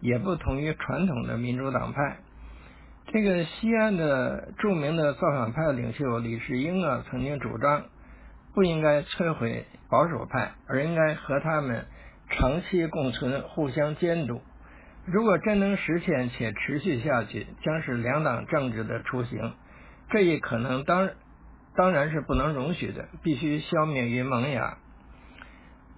[0.00, 2.18] 也不同于传统的民主党派。
[3.12, 7.84] 这个西安的著名的造反派领袖李世英啊，曾经主张
[8.54, 11.86] 不应该摧毁保守派，而应该和他们
[12.30, 14.40] 长期共存，互相监督。
[15.06, 19.52] 如果真能实现且持续下去，将是两党政治的雏形。
[20.10, 21.10] 这一可能当
[21.74, 24.78] 当然是不能容许的，必须消灭于萌芽。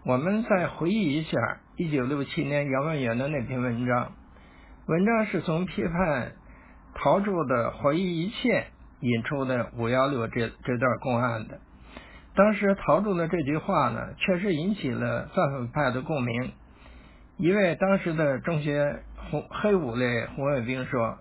[0.04, 1.38] 我们再回忆一下
[1.76, 4.12] 一九六七年杨文元的那篇文章，
[4.86, 6.32] 文章是从批判
[6.94, 8.66] 陶铸的怀疑一切
[9.00, 11.60] 引出的五幺六这这段公案的。
[12.34, 16.52] 当时陶铸的这句话呢，确实引起了造反派的共鸣。
[17.36, 21.18] 一位当时的中学红黑五类红卫兵说：“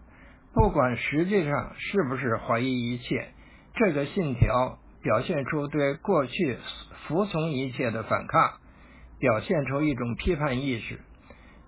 [0.56, 3.28] 不管实际上是不是怀疑一切，
[3.76, 6.58] 这个信条表现出对过去
[7.08, 8.54] 服从一切的反抗，
[9.20, 11.00] 表现出一种批判意识。”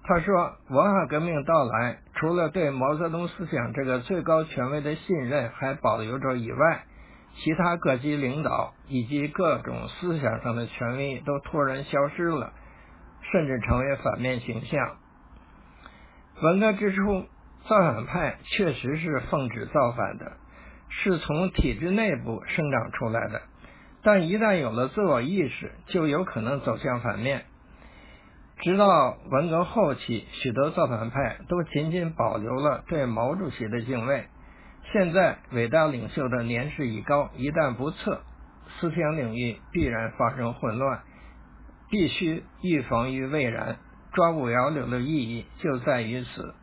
[0.06, 6.84] 他说：“文化革命到来，除了对毛泽东思想这个最高权威的信任还保留着以外，
[7.36, 12.54] 其他各级领导以及各种思想上的权威都突然消失了。”
[13.32, 14.98] 甚至成为反面形象。
[16.42, 17.26] 文革之初，
[17.66, 20.34] 造反派确实是奉旨造反的，
[20.90, 23.42] 是从体制内部生长出来的。
[24.04, 27.46] 但一旦有了自我意识，就有可能走向反面。
[28.60, 34.26] 直到文革后期，许多造反派都仅仅保留了对毛主席的敬畏。
[34.92, 38.22] 现在，伟大领袖的年事已高，一旦不测，
[38.80, 41.02] 思想领域必然发生混乱。
[41.90, 43.78] 必须预防于未然，
[44.14, 46.56] 抓五幺六的意义就在于此。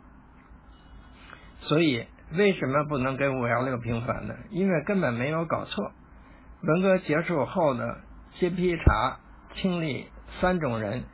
[1.60, 4.34] 所以，为什么不能给五幺六平反呢？
[4.50, 5.92] 因为根本没有搞错。
[6.62, 7.98] 文革结束后的
[8.38, 9.18] 揭批查、
[9.54, 10.08] 清理
[10.40, 11.04] 三种人，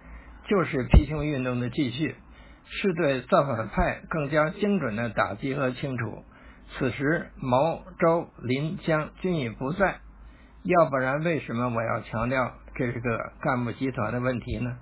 [0.48, 2.16] 就是批评运动的继续，
[2.64, 6.24] 是对造反派更加精准的打击和清除。
[6.78, 9.96] 此时，毛、周、林、江均已不在，
[10.64, 12.52] 要不然，为什么我要强调？
[12.74, 14.76] 这是个干部集团的问题呢。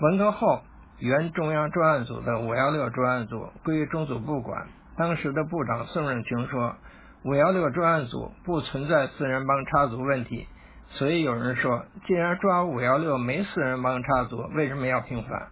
[0.00, 0.62] 文革后，
[0.98, 4.66] 原中央专案组的五幺六专案组归中组部管。
[4.96, 6.74] 当时的部长宋任穷说，
[7.22, 10.48] 五幺六专案组不存在四人帮插足问题。
[10.88, 15.48] 所以有人说，既然抓五幺六没四人帮插足，为什么要平反？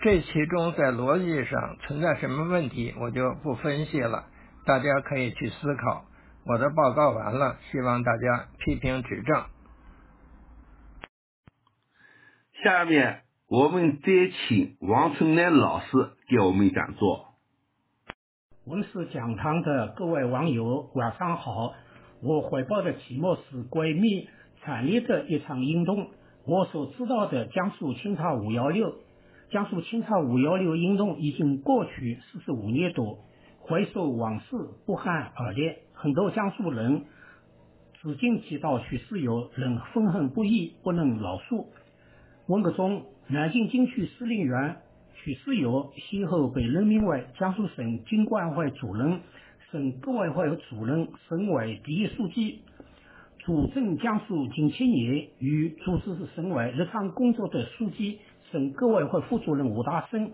[0.00, 4.24] 这其中在逻辑上存在什么问题，我就不分析了，
[4.66, 6.04] 大家可以去思考。
[6.46, 9.44] 我的报告完了，希望大家批评指正。
[12.62, 14.06] 下面我们再
[14.48, 15.86] 请王春兰老师
[16.28, 17.34] 给我们讲座。
[18.64, 21.74] 文史讲堂的各位网友，晚上好。
[22.22, 24.30] 我汇报的题目是闺蜜
[24.62, 26.10] 惨烈的一场运动。
[26.46, 28.94] 我所知道的江苏清查五幺六，
[29.50, 33.18] 江苏清查五幺六运动已经过去四十五年多。
[33.66, 34.46] 回首往事，
[34.84, 35.72] 不寒而栗。
[35.94, 37.04] 很多江苏人
[37.94, 41.64] 至今提到许世友，仍愤恨不已，不能饶恕。
[42.46, 44.76] 文革中，南京军区司令员
[45.14, 49.20] 许世友先后被任命为江苏省军管会主任、
[49.72, 52.60] 省革委会主任、省委第一书记，
[53.38, 55.28] 主政江苏近七年。
[55.38, 58.18] 与主持省委日常工作的书记、
[58.52, 60.32] 省革委会副主任吴大生，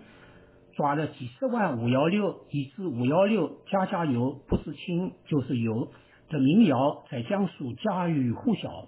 [0.80, 5.88] 抓了几十万“五幺六”以至“五幺六”家家有，不是亲就是友
[6.30, 8.86] 的民谣在江苏家喻户晓，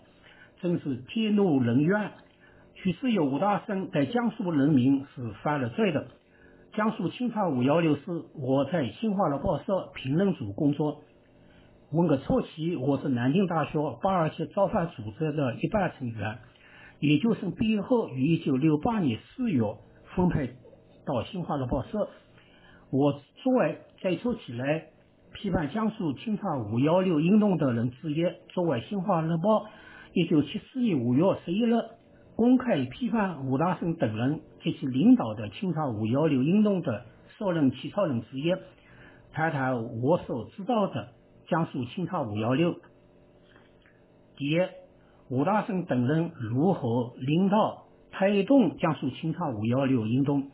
[0.62, 2.12] 真是天怒人怨。
[2.76, 6.06] 许世友、吴大生在江苏人民是犯了罪的。
[6.72, 8.04] 江苏清查五幺六时，
[8.36, 11.02] 我在新华日报社评论组工作。
[11.90, 16.38] 文革初期，我是南京大学八二七造反组织的一般成员。
[17.00, 19.60] 研究生毕业后，于一九六八年四月
[20.16, 20.54] 分配
[21.04, 22.08] 到新华日报社。
[22.90, 24.86] 我作为最初起来
[25.32, 29.66] 批判江苏清唱五幺六运动的人之一，作为新华日报
[30.12, 31.74] 一九七四年五月十一日。
[32.34, 37.04] 公开批判吴大生等人及其领导的清唱五幺六运动的
[37.38, 38.54] 受任起草人之一，
[39.32, 41.08] 谈谈我所知道的
[41.46, 42.74] 江苏清唱五幺六。
[44.36, 44.56] 第一，
[45.28, 50.50] 吴大生等人如何领导推动江苏清唱五幺六运动？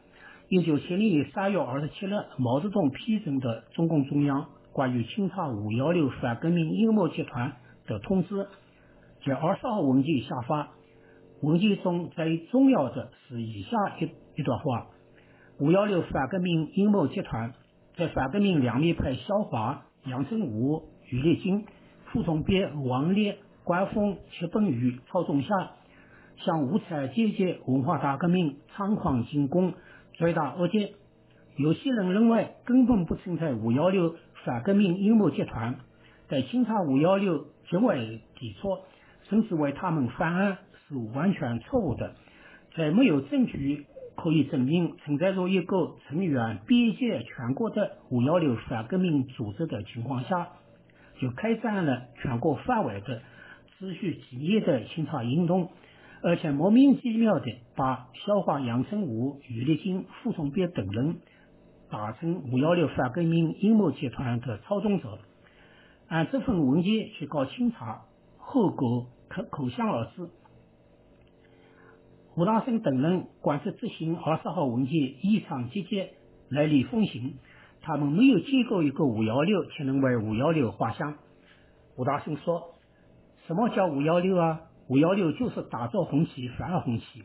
[0.50, 7.52] 一九七零年三月二十七日，毛泽东批准的中共中央关于清查五幺六反革命阴谋集团
[7.86, 8.46] 的通知，
[9.26, 10.70] 在二十号文件下发。
[11.42, 14.08] 文件中最重要的是以下一
[14.40, 14.86] 一段话：
[15.60, 17.52] 五幺六反革命阴谋集团
[17.98, 21.66] 在反革命两面派肖华、杨振武、余立军、
[22.06, 25.48] 傅从别、王烈、关锋、戚本禹操纵下，
[26.38, 29.74] 向无产阶级文化大革命猖狂进攻，
[30.18, 30.94] 罪大恶极。
[31.56, 35.76] 有些人认为根本不存在五幺六反革命阴谋集团，
[36.28, 38.78] 在清查五幺六极为抵触，
[39.28, 40.58] 甚至为他们翻案
[40.88, 42.14] 是完全错误的。
[42.76, 50.48] 在没有证据可以证明存在着一个成员遍及全国的五幺六反革命组织的情况下，
[51.20, 53.22] 就开展了全国范围的
[53.78, 55.70] 持续几年的清查运动，
[56.22, 57.46] 而且莫名其妙的
[57.76, 61.16] 把小华、杨成武、余立金、傅从别等人。
[61.90, 65.20] 打成五幺六反革命阴谋集团的操纵者，
[66.06, 68.02] 按这份文件去搞清查，
[68.36, 70.28] 后果可可想而知。
[72.36, 76.08] 吴大生等人管制执行二十号文件异常积极，
[76.50, 77.36] 来历风行。
[77.80, 81.14] 他们没有见过一个五幺六，却能为五幺六画像。
[81.96, 82.74] 吴大生说
[83.48, 84.60] ：“什么叫五幺六啊？
[84.88, 87.22] 五幺六就是打造红旗反红旗，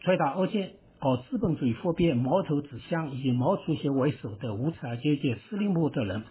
[0.00, 6.24] 罪大恶极。”搞资本主义复辟、矛头指向以毛主席为首的无产阶级司令部的人。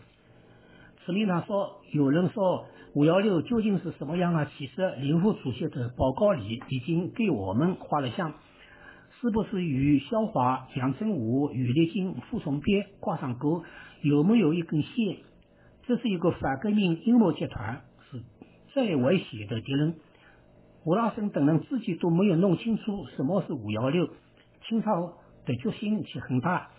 [1.06, 4.50] 司令长说：“有人说五幺六究竟是什么样啊？
[4.58, 8.34] 其实，林副主席的报告里已经给我们画了像，
[9.22, 13.64] 是不是与肖华、杨振武、余立金、傅从别挂上钩？
[14.02, 15.18] 有没有一根线？
[15.86, 18.24] 这是一个反革命阴谋集团，是
[18.74, 19.96] 最危险的敌人。
[20.86, 24.08] 吴大生等人自己都没有弄清楚什么是五幺六。”
[24.68, 25.14] 清朝
[25.46, 26.70] 的决心却很大，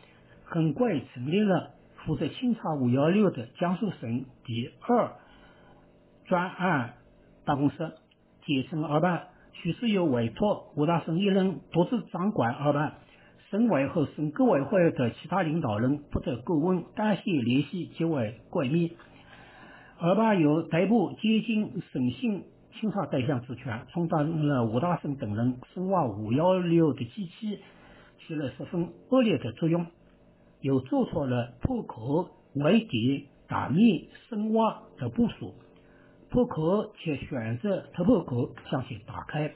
[0.45, 1.71] 很快成立了
[2.05, 5.13] 负责清查五幺六的江苏省第二
[6.27, 6.95] 专案
[7.45, 7.93] 办公室，
[8.45, 9.29] 简称二办。
[9.53, 12.95] 许世友委托吴大生一人独自掌管二办，
[13.51, 18.97] 省委和省革委会的其他领导人不得过问，单线联系极为诡秘。
[19.99, 22.45] 二办有逮捕、监禁、审讯、
[22.81, 27.59] 清查对象之权，充当了吴大生等人深挖五幺六的机器。
[28.27, 29.87] 起了十分恶劣的作用，
[30.61, 35.55] 又做出了破壳、围敌、打灭、深挖的部署。
[36.29, 39.55] 破壳且选择突破口将其打开，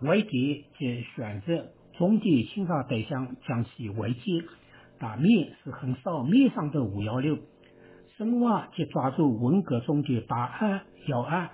[0.00, 4.44] 围敌则选择重点清查对象将其围歼，
[4.98, 7.38] 打灭是横扫面上的五幺六，
[8.16, 11.50] 深挖即抓住文革中的大案要案。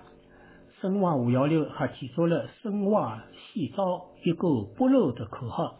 [0.81, 3.23] 深挖五幺六还提出了深挖
[3.53, 5.77] 细招一个不漏的口号。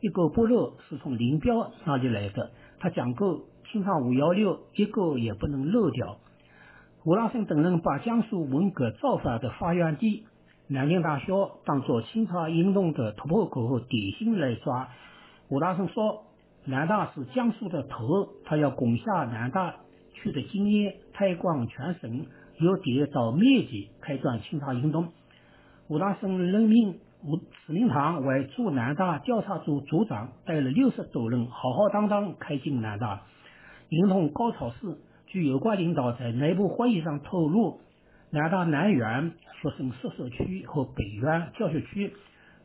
[0.00, 6.18] 一个不漏是从林彪那里来的，他讲过清查五幺六一个也不能漏掉。
[7.04, 10.24] 吴大生等人把江苏文革造反的发源地
[10.68, 11.32] 南京大学
[11.64, 14.88] 当作清查运动的突破口和典型来抓。
[15.48, 16.24] 吴大生说，
[16.64, 19.74] 南大是江苏的头，他要攻下南大，
[20.14, 22.26] 取得经验，推广全省，
[22.60, 25.08] 由点到面积开展清查行动。
[25.88, 27.00] 武大生任命。
[27.20, 33.22] 吴司令堂为驻南大调查组组长，带了六十多人，浩浩荡荡开进南大。
[33.88, 37.80] 运动高潮市，据有关领导在内部会议上透露，
[38.30, 42.12] 南大南园学生宿舍区和北园教学区，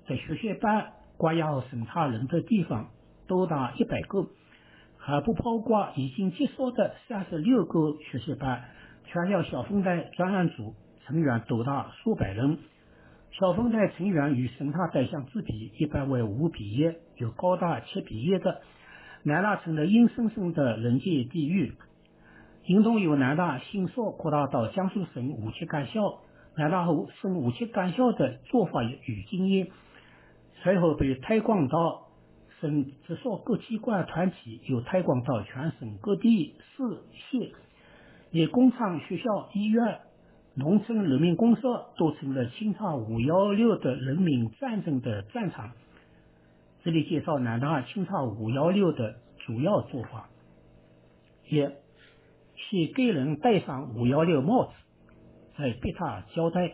[0.07, 2.89] 在学习班关押和审查人的地方
[3.27, 4.27] 多达一百个，
[4.99, 8.65] 还不包括已经结束的三十六个学习班。
[9.05, 10.73] 全校小分队专案组
[11.05, 12.57] 成员多达数百人。
[13.31, 18.61] 小分队成员与审查对象之比，一般为五比一，有高达七比一的。
[19.23, 21.73] 南大成了阴森森的人间地狱。
[22.65, 26.19] 行动由南大迅速扩大到江苏省五七干校，
[26.55, 29.67] 南大后省五七干校的做法与经验，
[30.61, 32.07] 随后被推广到
[32.61, 36.83] 省直属各机关团体，又推广到全省各地市
[37.31, 37.49] 县，
[38.33, 39.99] 以工厂、学校、医院。
[40.55, 41.61] 农村人民公社
[41.97, 45.71] 都成了清唱五幺六的人民战争的战场。
[46.83, 49.15] 这里介绍南大清唱五幺六的
[49.47, 50.29] 主要做法：
[51.49, 54.71] 一，先给人戴上五幺六帽子，
[55.57, 56.73] 再逼他交代。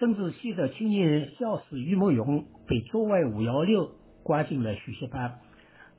[0.00, 3.92] 政治系的青年教师于某勇被作为五幺六
[4.24, 5.38] 关进了学习班。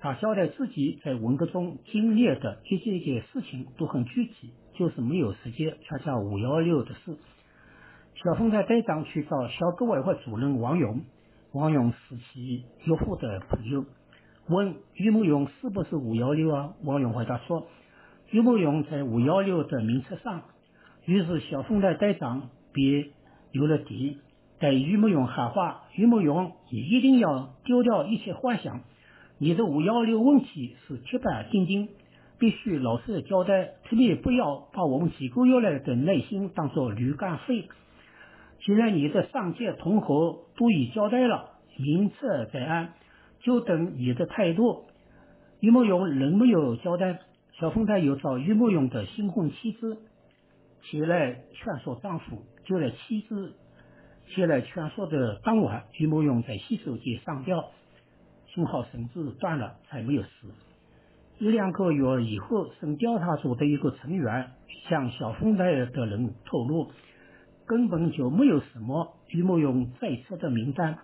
[0.06, 4.54] 他交代自己在文革中经历的一件件事情都很具体。
[4.78, 7.18] 就是没有时间参加五幺六的事。
[8.16, 11.00] 小分队队长去找小革委会主任王勇，
[11.54, 13.86] 王勇是其岳父的朋友，
[14.50, 16.74] 问于某勇是不是五幺六啊？
[16.84, 17.68] 王勇回答说，
[18.32, 20.44] 于某勇在五幺六的名册上。
[21.06, 23.08] 于是小分队队长便
[23.54, 24.18] 有了底，
[24.60, 28.82] 对于某勇喊话：于某勇，你一定要丢掉一切幻想，
[29.38, 31.90] 你的五幺六问题是铁板钉钉。
[32.38, 37.70] 必须老实交代，特别不要把我们几个月来的耐心当做驴肝肺。
[38.60, 42.94] 既然你的上届同伙都已交代了，明策在案，
[43.40, 44.88] 就等你的态度。
[45.62, 47.22] 于慕勇仍没有交代，
[47.58, 49.98] 小凤台又找于慕勇的新婚妻子
[50.84, 52.44] 前来劝说丈夫。
[52.66, 53.54] 就在妻子
[54.28, 57.72] 前来劝说的当晚，于慕勇在洗手间上吊，
[58.56, 60.48] 幸好绳子断了，才没有死。
[61.38, 64.52] 一两个月以后，省调查组的一个成员
[64.90, 66.90] 向小凤台的人透露。
[67.68, 71.00] 根本就没有什么于某勇在册的名单。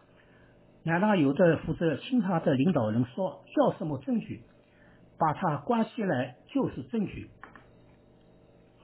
[0.84, 4.44] 难道有的负责清查的领导人说要什么证据，
[5.18, 7.32] 把他关起来就是证据？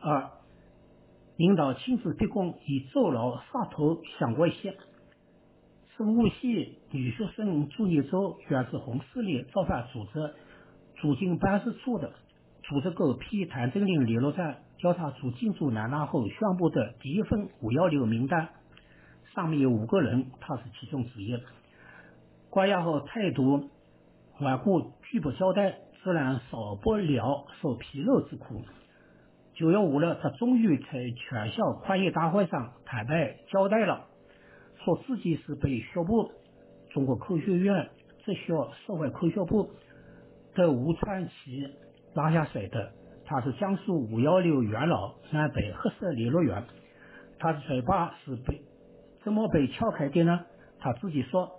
[0.01, 0.31] 二，
[1.35, 4.75] 领导亲自逼供，以坐牢杀头相威胁。
[5.97, 10.35] 生物系女学生朱一舟原是红四列造反组织
[10.97, 12.11] 驻京办事处的，
[12.61, 14.57] 组织狗批谭正林联络站。
[14.77, 18.49] 调查组进驻南大后宣布的第一份五幺六名单，
[19.33, 21.35] 上面有五个人，他是其中之一。
[22.51, 23.67] 关押后态度
[24.39, 28.61] 顽固，拒不交代，自然少不了受皮肉之苦。
[29.55, 34.05] 九月五日，他终于在全校宽业大会上坦白交代了，
[34.83, 36.31] 说自己是被学部、
[36.91, 37.89] 中国科学院
[38.25, 39.71] 职校社会科学部
[40.55, 41.67] 的吴传奇
[42.13, 42.93] 拉下水的。
[43.25, 46.63] 他是江苏五幺六元老南北黑色联络员，
[47.39, 48.61] 他的嘴巴是被
[49.23, 50.45] 怎么被撬开的呢？
[50.79, 51.51] 他自己说，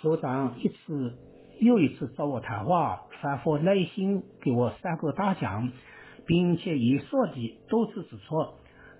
[0.00, 1.18] 所长一次
[1.60, 5.70] 又一次找我谈话，反复耐心给我三个大讲，
[6.26, 8.54] 并且以说的多次指出，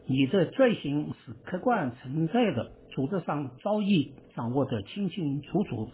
[0.06, 5.88] 你的罪行是客观存在的，组织上早已掌握的清清楚楚，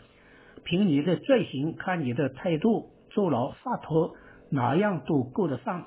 [0.64, 4.14] 凭你的罪行看你的态度，坐牢杀头。
[4.48, 5.86] 哪样都够得上，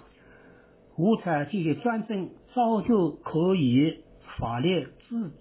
[0.98, 4.04] 无产阶级专政早就可以
[4.38, 5.32] 法律制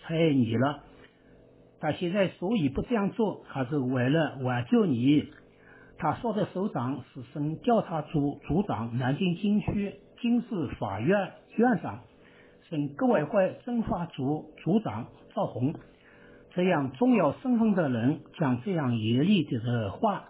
[0.00, 0.82] 裁你了。
[1.80, 5.28] 他现在所以不这样做，还是为了挽救你。
[5.98, 12.00] 他说的首长是省调查组组长、南京军区军事法院院长、
[12.72, 15.74] 省革委会政法组组长赵红。
[16.54, 20.24] 这样重要身份的人讲这样严厉的话。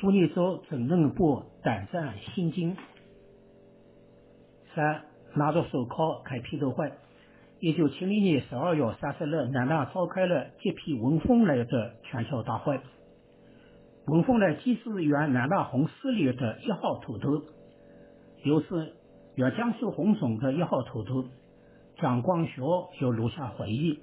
[0.00, 2.76] 朱立洲怎能不胆战心惊？
[4.74, 5.02] 三
[5.34, 6.92] 拿着手铐开批斗会。
[7.60, 12.78] 一九七零年十二月三十日，南大召开了接批文凤来的全校大会。
[14.06, 17.42] 文凤来既是原南大红四列的一号头头，
[18.44, 18.92] 又是
[19.34, 21.24] 原江苏红总的一号头头。
[22.00, 22.62] 蒋光学
[22.98, 23.98] 就录下回忆：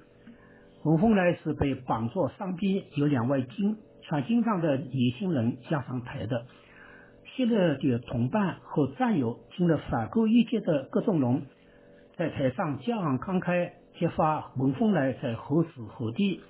[0.84, 3.78] 文凤来是被绑着上边有两位金。
[4.02, 6.46] 穿金装的年轻人押上台的，
[7.24, 11.42] 昔日的同伴和战友，听了反戈一击的葛仲龙，
[12.16, 16.40] 在台上激昂慷慨，揭发文凤来在何时何地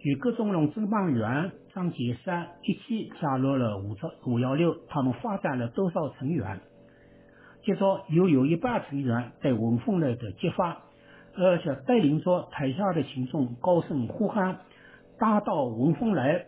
[0.00, 6.62] 与葛仲龙侦办员张杰山一起加入了五幺五幺六，他们发展了多少成员？
[7.62, 10.82] 接着又有一半成员在文凤来的揭发，
[11.36, 14.58] 而且带领着台下的群众高声呼喊，
[15.18, 16.46] 打倒文凤来。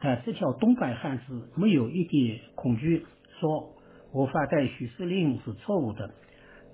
[0.00, 3.06] 但这条东北汉子没有一点恐惧，
[3.40, 3.70] 说
[4.12, 6.10] 我反对许司令是错误的，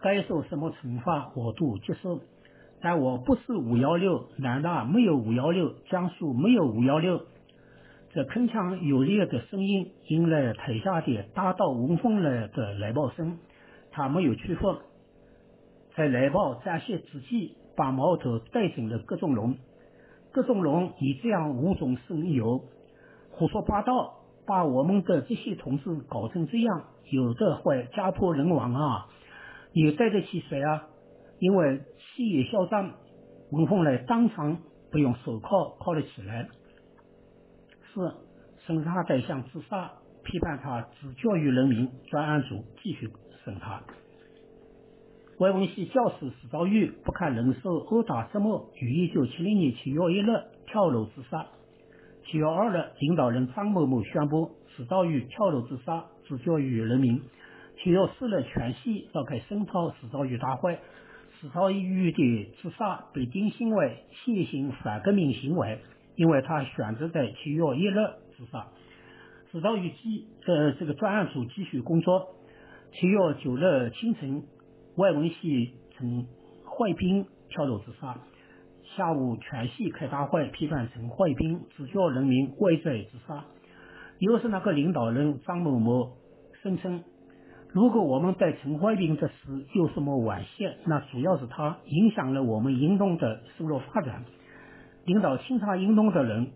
[0.00, 2.20] 该受什么惩罚我都接受。
[2.80, 7.20] 但我不是五幺六，南大没有五幺六，江苏没有五幺六。
[8.12, 13.38] 这铿锵有力的声音引来台下的大道文风来的来报声，
[13.92, 14.76] 他没有屈服，
[15.94, 19.56] 在来报展现之际，把矛头对准了葛仲龙。
[20.32, 22.64] 葛仲龙以这样无中生有。
[23.30, 29.08] 胡说八道，把我们的这些同志搞成这样，有的会家破人亡啊！
[29.74, 30.86] 你对得起谁啊？
[31.38, 31.80] 因为
[32.16, 32.92] 气焰嚣张，
[33.50, 34.58] 文凤来当场
[34.90, 36.48] 不用手铐铐了起来。
[37.92, 38.14] 四
[38.66, 39.90] 审查对象自杀，
[40.24, 41.90] 批判他只教育人民。
[42.10, 43.10] 专案组继续
[43.44, 43.82] 审查。
[45.42, 50.28] 外文系教师史兆玉不堪忍受殴打折磨，于一九七零年七月一日
[50.68, 51.44] 跳楼自杀。
[52.24, 57.20] 七月二日，领导人张某某宣布史兆玉跳楼自杀，自教育人民。
[57.76, 60.78] 七月四日，全系召开声讨史兆玉大会。
[61.40, 65.80] 史兆玉的自杀被定性为现行反革命行为，
[66.14, 67.96] 因为他选择在七月一日
[68.38, 68.68] 自杀。
[69.50, 72.28] 史兆玉继呃这个专案组继续工作。
[72.92, 74.44] 七月九日清晨，
[74.96, 76.26] 外文系陈
[76.66, 78.18] 怀斌跳楼自杀。
[78.94, 83.44] 下午，全系开大会，批判陈怀斌自教人民畏罪自杀。
[84.18, 86.10] 又是那个领导人张某某
[86.62, 87.02] 声称，
[87.70, 89.34] 如果我们对陈怀民的事
[89.74, 94.24] 有什么惋惜，那主要是他影响了我们运动的收入发展。
[95.06, 96.50] 领导清查运动的人，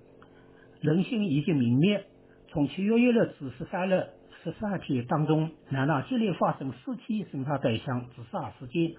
[0.82, 2.04] 人心已经泯灭。
[2.48, 4.06] 从七月一日至十三日
[4.46, 8.94] 十三天当中，南大接连发生四起审查对象自杀事件，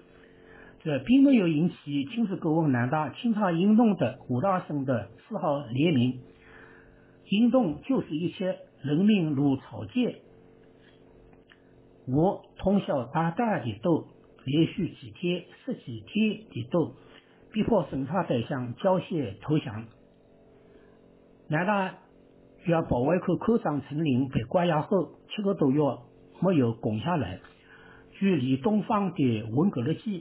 [0.82, 6.18] 这并没有引起亲自过问南大清查运动的吴大生的丝毫怜悯。
[7.30, 10.16] 运动就是一切，人民如草芥。
[12.06, 14.06] 我通宵达旦的斗，
[14.44, 16.92] 连续几天、十几天的斗，
[17.52, 19.86] 逼迫审查对象缴械投降。
[21.48, 21.94] 南大
[22.68, 25.80] 原保卫科科长陈林被关押后七个多月
[26.42, 27.40] 没有攻下来。
[28.12, 30.20] 据李东方的《文革日记》，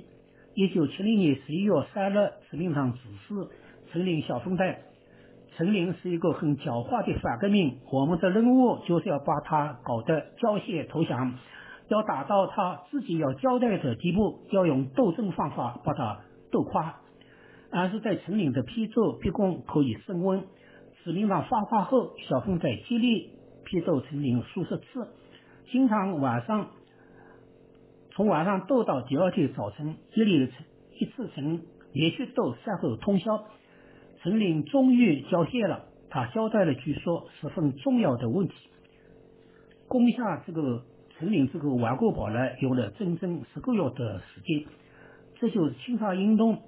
[0.55, 3.49] 一九七零年十一月三日，自民党指示
[3.91, 4.77] 陈林小分队。
[5.57, 11.33] 陈林是一个很狡猾的反革命，我们的任务就是要把他搞得缴械投降。
[11.89, 16.95] 要达到他自己要交代的地步，要用斗争方法把他斗垮。
[17.69, 20.45] 而是在陈林的批奏逼供可以升温。
[21.07, 23.29] 自民党发话后，小凤在接力
[23.63, 25.07] 批斗陈林数十次，
[25.71, 26.67] 经常晚上
[28.11, 30.51] 从晚上斗到第二天早晨，一连
[30.99, 31.61] 一次成
[31.93, 33.45] 连续斗三后通宵。
[34.21, 38.55] 陈林终于交械了，他交代了据说十分重要的问题，
[39.87, 40.83] 攻下这个。
[41.17, 44.65] 陈林这个顽固堡垒用了整整十个月的时间，
[45.39, 46.63] 这就是清查运动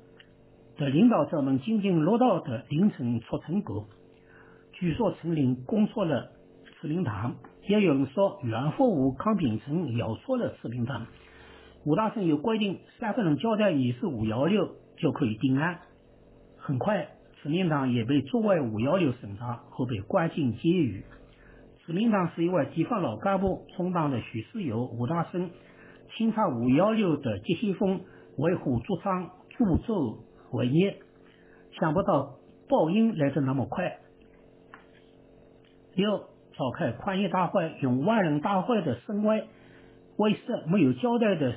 [0.78, 3.86] 的领导者们津津乐道的凌晨出成果。
[4.80, 6.32] 据说陈林攻错了
[6.80, 7.36] 司令堂，
[7.68, 11.06] 也有人说袁复武、康秉成咬错了司令堂。
[11.84, 15.80] 武大生有规定，三个人交代你是五幺六就可以定案。
[16.56, 17.10] 很快，
[17.44, 21.04] 司令堂也被作为五幺六审查，后被关进监狱。
[21.86, 25.50] 自民党是一位地方老干部，充当了许世友、武大生
[26.16, 28.00] 清查五幺六的急先锋，
[28.38, 29.28] 为虎作伥，
[29.58, 30.20] 助纣
[30.54, 30.96] 为虐。
[31.78, 32.36] 想不到
[32.70, 33.98] 报应来得那么快。
[35.96, 36.26] 六
[36.58, 39.48] 召开宽业大会，用万人大会的声威
[40.18, 41.56] 威慑没有交代的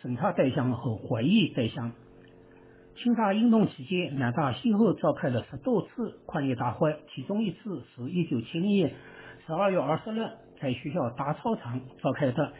[0.00, 1.92] 审查对象和怀疑对象。
[2.96, 8.94] 清查运动期间，南大先后召开了十多次宽业大会，其中一次是一九七零年。
[9.46, 10.28] 十二月二十日，
[10.60, 12.52] 在学校大操场召开的。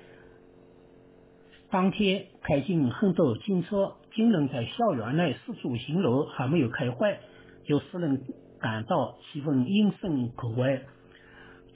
[1.71, 7.19] 当天开进很多警车，警人在校园内四处巡逻，还没有开会，
[7.65, 8.23] 就使人
[8.61, 10.83] 感到气氛阴森可畏。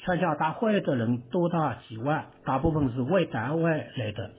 [0.04, 4.30] 参加大会的人多达几万，大部分是为单位来的。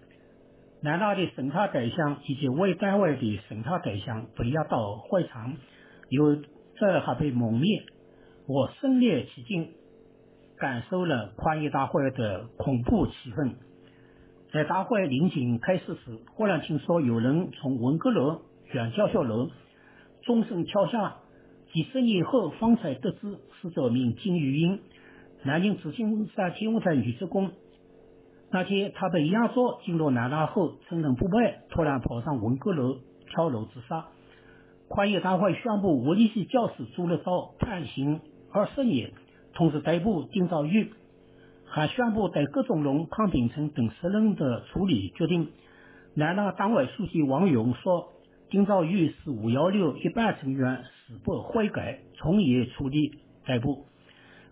[0.82, 5.56] 南大的审查对象以及为单位的审查对象被押到会场，
[6.10, 6.36] 有
[6.78, 7.84] 这还被蒙面。
[8.48, 9.70] 我身临其境。
[10.62, 13.54] 感受了宽业大会的恐怖气氛。
[14.52, 18.42] 在大会临近开始时，忽然听说有人从文阁楼、
[18.74, 19.50] 原教学楼
[20.24, 21.16] 钟声敲下。
[21.72, 24.82] 几十年后方才得知死者名金玉英，
[25.44, 27.52] 南京紫金山天文台女职工。
[28.52, 32.98] 那天她被押着进入南大后，趁人不备，突然跑上文阁楼
[33.30, 34.08] 跳楼自杀。
[34.90, 38.20] 宽业大会宣布物理系教师朱立昭判刑
[38.52, 39.12] 二十年。
[39.54, 40.92] 同时逮捕丁兆玉，
[41.66, 45.50] 还宣布对葛仲龙、康秉成等十人的处理决定。
[46.16, 48.14] 南大党委书记王勇说
[48.50, 53.89] ：“丁兆玉是五幺六一班成员，死不悔改，从严处理逮捕。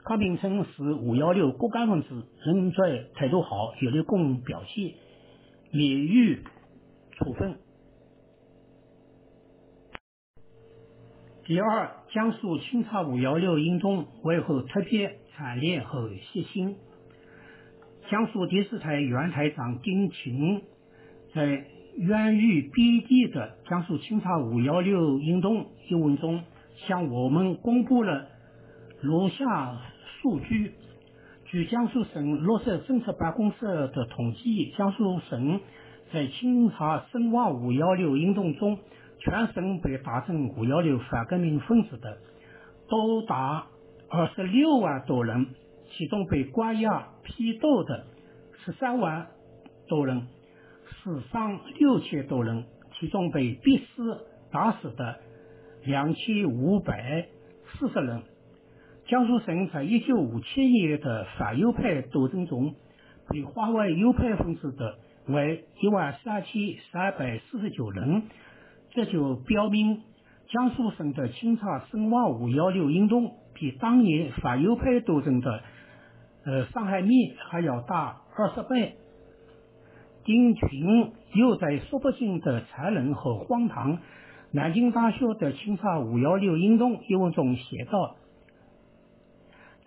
[0.07, 4.93] 康秉成是五幺六骨干分子，人在态度好，有立功表现，
[5.73, 6.43] 免予
[7.11, 7.57] 处分。”
[11.43, 16.75] 第二，江苏清查五幺六运动为何特别惨烈和血腥？
[18.09, 20.61] 江苏电视台原台长丁勤
[21.35, 21.65] 在
[21.97, 26.43] 源于编辑的《江苏清查五幺六运动》一文中，
[26.87, 28.29] 向我们公布了
[29.01, 29.81] 如下
[30.27, 30.73] 数据：
[31.45, 35.61] 据江苏省落实政策办公室的统计，江苏省
[36.11, 38.77] 在清查深挖五幺六运动中。
[39.19, 42.17] 全省被打成五幺六反革命分子的
[42.87, 43.65] 多达
[44.09, 45.47] 二十六万多人，
[45.91, 48.05] 其中被关押批斗的
[48.65, 49.27] 十三万
[49.87, 50.27] 多人，
[51.03, 52.65] 死伤六千多人，
[52.99, 55.15] 其中被逼死打死的
[55.85, 57.27] 两千五百
[57.79, 58.21] 四十人。
[59.07, 62.75] 江苏省在一九五七年的反右派斗争中，
[63.29, 64.95] 被划为右派分子的
[65.27, 66.51] 为一万三千
[66.91, 68.23] 三百四十九人。
[68.91, 70.01] 这就表明，
[70.49, 75.61] 江苏省的清查深挖五幺六运动比当年反右派斗争的
[76.45, 78.95] 呃伤害面还要大二十倍。
[80.25, 83.99] 丁群又在说不尽的残忍和荒唐。
[84.51, 88.17] 南京大学的清查五幺六运动一文中写道：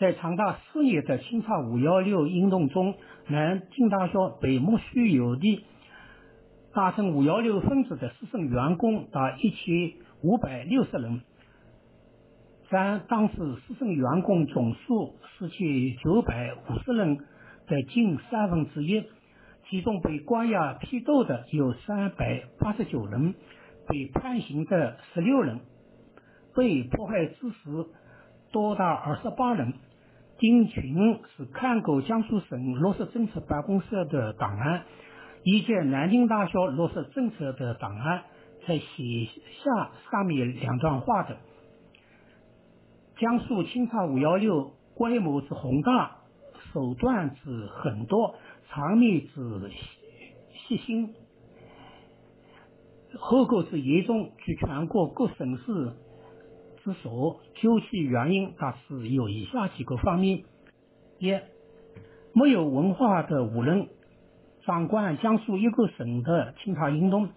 [0.00, 2.94] 在长达四年的清查五幺六运动中，
[3.28, 5.64] 南京大学被莫须有的
[6.72, 11.20] 达成五幺六分子的师生员工达一千五百六十人，
[12.70, 13.34] 占当时
[13.66, 15.68] 师生员工总数四千
[16.02, 17.18] 九百五十人
[17.66, 19.04] 的近三分之一，
[19.68, 23.34] 其中被关押批斗的有三百八十九人。
[23.86, 25.60] 被判刑的十六人，
[26.54, 27.90] 被迫害致死
[28.52, 29.74] 多达二十八人。
[30.40, 34.84] 丁群是看过江苏省落实政策办公室的档案，
[35.44, 38.22] 以及南京大学落实政策的档案，
[38.64, 38.84] 才写
[39.62, 41.36] 下上面两段话的。
[43.18, 46.16] 江苏清查五幺六规模之宏大，
[46.72, 48.16] 手段之狠毒，
[48.70, 49.70] 场面之
[50.66, 51.14] 细心。
[53.18, 55.92] 后果之严重，据全国各省市
[56.82, 60.44] 之所，究其原因大致有以下几个方面：
[61.18, 61.38] 一、
[62.32, 63.88] 没有文化的无人
[64.64, 67.28] 掌管江苏一个省的清查运动，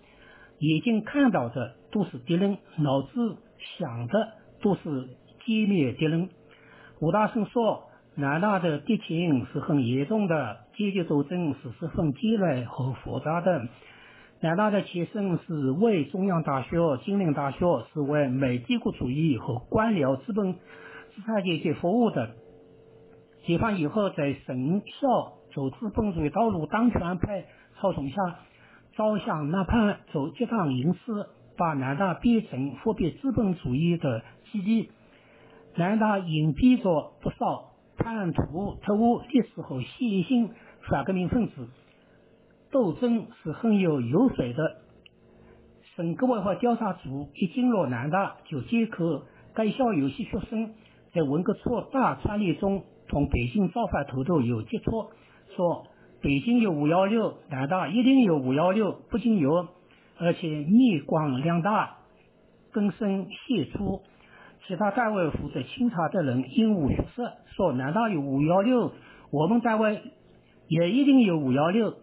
[0.60, 3.38] 眼睛看到的都是敌人，脑子
[3.78, 5.10] 想的都是
[5.46, 6.30] 歼灭敌人。
[7.02, 13.68] 吴大生说，南大的敌情是很严重的，阶级斗争是十分激烈和复杂的。
[14.44, 22.32] 南大的前身是为中央大学、金陵大学，是为美帝国主义和官僚资本资产阶级服务的。
[23.46, 27.46] 解放以后，在省校走资本主义道路当权派
[27.80, 28.18] 操纵下，
[28.98, 31.26] 招降纳叛，走结党营私，
[31.58, 34.90] 把南大变成复辟资本主义的基地。
[35.78, 40.50] 南大隐蔽着不少叛徒、特务、历史和新兴
[40.90, 41.70] 反革命分子。
[42.74, 44.78] 斗争是很有油水的。
[45.96, 49.22] 省革委会调查组一进入南大，就接口
[49.54, 50.74] 该校有些学生
[51.14, 55.12] 在文革初大串联中同北京造反头头有接触，
[55.56, 55.86] 说
[56.20, 59.68] 北京有五幺六，南大一定有五幺六，不仅有，
[60.18, 61.98] 而且面光量大，
[62.72, 64.02] 根深显出。
[64.66, 67.22] 其他单位负责清查的人应无虚实，
[67.56, 68.94] 说南大有五幺六，
[69.30, 70.02] 我们单位
[70.68, 71.94] 也一定有五幺六。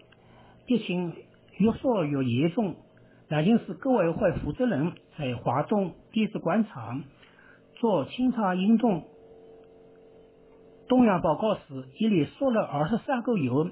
[0.71, 1.13] 疫情
[1.59, 2.77] 越说越严重，
[3.29, 7.03] 南京市革委会负责人在华东地质广场
[7.75, 9.03] 做清查运动
[10.87, 11.61] 动员报告时，
[11.99, 13.69] 一连说了二十三个有，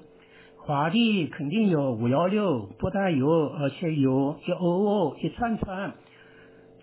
[0.56, 5.94] 华里肯定有五幺六，不但有，而且有一哦哦一串串，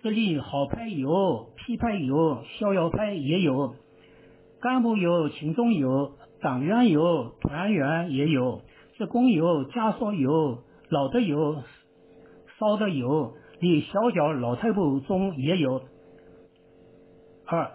[0.02, 3.74] 这里好派有，批派有，逍遥派也有，
[4.62, 8.62] 干部有，群众有，党员有，团员也有。
[8.96, 11.62] 职工有，家属有，老的有，
[12.58, 15.82] 烧的有，连小脚老太婆中也有。
[17.44, 17.72] 二，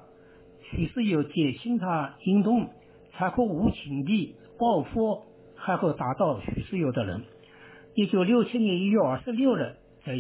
[0.64, 2.68] 许是有减轻他运动
[3.14, 5.22] 残酷无情的报复，
[5.56, 7.22] 还会打倒许是有的人。
[7.94, 10.16] 一九六七年一月二十六日，在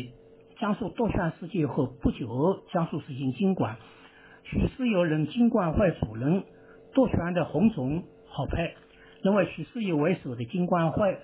[0.60, 3.76] 江苏夺权事件后不久，江苏实行京管，
[4.44, 6.44] 许世友任京管会主任，
[6.94, 8.76] 夺权的红总好派。
[9.24, 11.18] 认为徐世友为首的金官会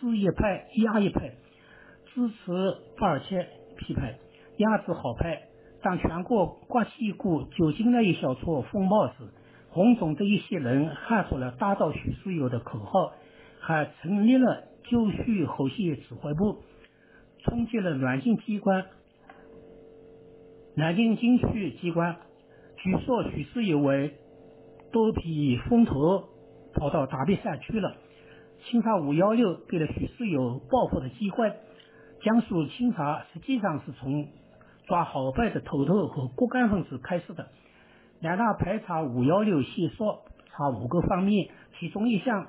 [0.00, 1.34] 支一派压一派，
[2.14, 2.34] 支持
[2.98, 3.46] 巴尔切
[3.76, 4.14] 批判，
[4.56, 5.42] 压制好派。
[5.82, 9.14] 当全国刮起一股酒精那一小撮风暴时，
[9.68, 13.12] 红总的一些人喊出了打倒徐世友的口号，
[13.60, 16.62] 还成立了九徐后线指挥部，
[17.44, 18.86] 冲击了南京机关。
[20.74, 22.16] 南京军区机关
[22.78, 24.14] 据说徐世友为
[24.90, 26.30] 躲避风头。
[26.76, 27.96] 跑到大别山去了。
[28.64, 31.52] 清查五幺六给了许世友报复的机会。
[32.22, 34.28] 江苏清查实际上是从
[34.86, 37.48] 抓好派的头头和骨干分子开始的。
[38.20, 41.48] 两大排查五幺六线索，查五个方面，
[41.78, 42.46] 其中一项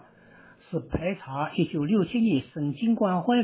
[0.71, 3.35] 是排查一九六七年省经管会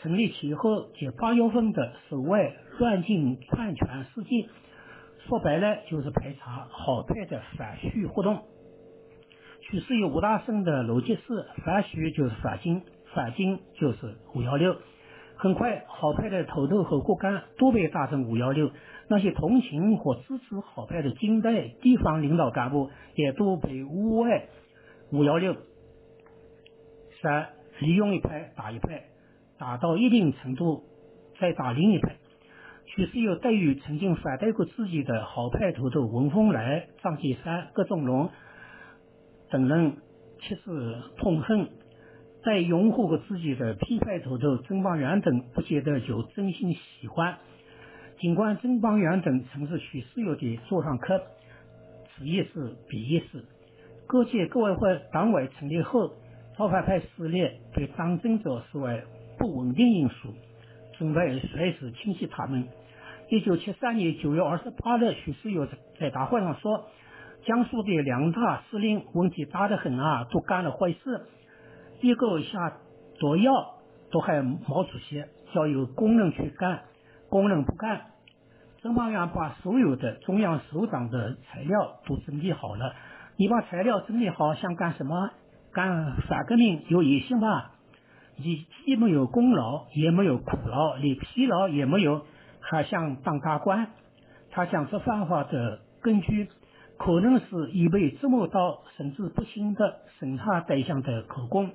[0.00, 4.48] 成立前后及八月份的所谓乱禁篡权事件。
[5.26, 8.44] 说白了，就是排查好派的反序活动。
[9.70, 12.80] 许是有吴大圣的逻辑是反徐就是反金，
[13.12, 14.74] 反金就是五幺六。
[15.36, 18.70] 很快，好派的头头和骨干都被打成五幺六，
[19.10, 24.48] 那些同情和支持好派的金代地方领导干部也都被诬为
[25.12, 25.54] 五幺六。
[27.20, 29.04] 三，利用一派打一派，
[29.58, 30.84] 打到一定程度
[31.38, 32.16] 再打另一派。
[32.86, 38.30] 许世友对于曾经反对过自己的好派头头文风来、张杰山、葛仲龙。
[39.50, 39.96] 等人
[40.40, 41.68] 切实痛恨，
[42.44, 47.38] 在拥护过自己的批判头头曾邦元等不见得就真心喜欢。
[48.20, 51.22] 尽管曾邦元等曾是许世友的座上客，
[52.16, 53.44] 此一事彼一事。
[54.06, 56.14] 各界各委会党委成立后，
[56.56, 59.02] 造反派势力被党政者视为
[59.38, 60.34] 不稳定因素，
[60.98, 62.66] 准备随时清洗他们。
[63.30, 65.68] 一九七三年九月二十八日，许世友
[66.00, 66.86] 在大会上说
[67.44, 71.26] ：“江苏的两大司令问题大得很啊，都干了坏事，
[72.00, 72.78] 一个下
[73.18, 73.52] 毒药
[74.10, 75.24] 都还毛主席，
[75.54, 76.82] 叫有工人去干，
[77.30, 78.02] 工人不干。
[78.82, 82.94] 曾茂元把所有的中央首长的材料都整理好了，
[83.36, 85.30] 你把材料整理好，想干什么？
[85.72, 87.72] 干反革命有野心吧？
[88.36, 92.24] 你既没有功劳，也没有苦劳，连疲劳也没有。”
[92.60, 93.88] 还想当大官，
[94.50, 96.48] 他讲这番话的根据，
[96.98, 101.70] 可能是已被折磨到神志不清的审查对象的口供。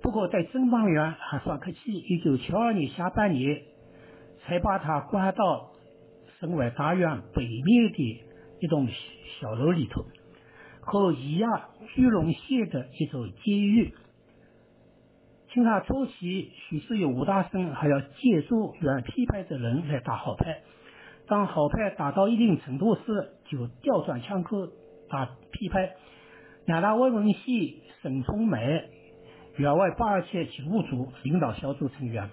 [0.00, 3.62] 不过，在侦办员还算客气，一九七二年下半年
[4.42, 5.70] 才把他关到
[6.38, 8.22] 省委大院北面的
[8.60, 8.86] 一栋
[9.40, 10.04] 小楼里头，
[10.80, 13.94] 和咿呀居龙县的一座监狱。
[15.52, 20.60] 清查初期，许是有吴大生还要借助原批派的人来打好派，
[21.26, 23.02] 当好派打到一定程度时，
[23.48, 24.68] 就调转枪口
[25.08, 25.94] 打批派。
[26.66, 28.84] 两大外文系沈从美，
[29.56, 32.30] 原外八二七警务组领导小组成员。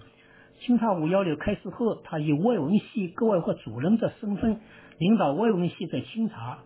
[0.59, 4.59] 清查五幺六开始后，他以外文系各委会主任的身份
[4.97, 6.59] 领导外文系的清查。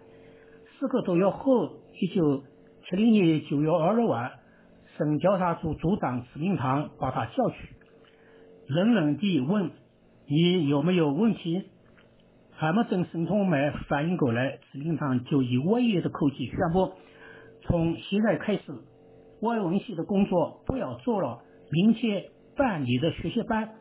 [0.80, 1.70] 四个多月后，
[2.00, 2.44] 一九
[2.90, 4.32] 七零年九月二日晚。
[4.98, 7.76] 省调查组组长史明堂把他叫去，
[8.68, 9.72] 冷冷地问
[10.26, 11.64] ：“你有没有问题？”
[12.58, 16.94] 还没等沈从美反应过来，史明堂就以威严的口气宣布
[17.68, 18.64] ：“从现在开始，
[19.42, 22.24] 外文系的工作不要做了，明天
[22.56, 23.72] 办你的学习班。”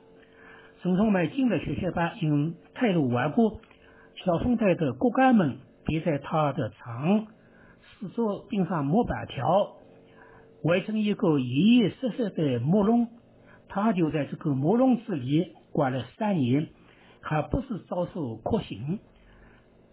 [0.82, 3.60] 沈从美进了学习班，因态度顽固，
[4.24, 7.26] 小分队的骨干们便在他的床
[8.00, 9.76] 四周钉上木板条。
[10.64, 13.06] 围成一个严严实实的木笼，
[13.68, 16.68] 他就在这个木笼子里关了三年，
[17.24, 18.98] 还不是遭受酷刑。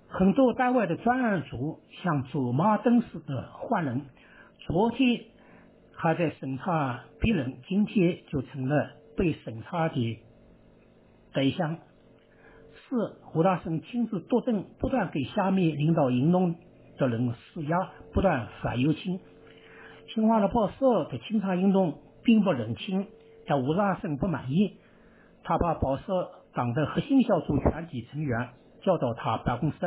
[0.09, 4.01] 很多单位的专案组像走马灯似的换人，
[4.59, 5.23] 昨天
[5.95, 10.19] 还在审查别人，今天就成了被审查的
[11.31, 11.77] 对象。
[12.73, 16.55] 是胡大生亲自督政，不断给下面领导运动
[16.97, 19.21] 的人施压，不断反右倾。
[20.13, 23.07] 清华的报社的清查运动并不冷清，
[23.47, 24.75] 但胡大生不满意，
[25.45, 28.49] 他把报社党的核心小组全体成员
[28.81, 29.77] 叫到他办公室，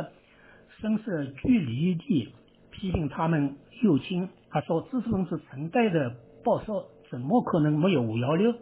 [0.81, 2.35] 声色俱厉地
[2.70, 4.28] 批评他们右倾。
[4.51, 6.15] 他说：“知识分子承担的
[6.45, 8.55] 报社怎么可能没有五幺六？”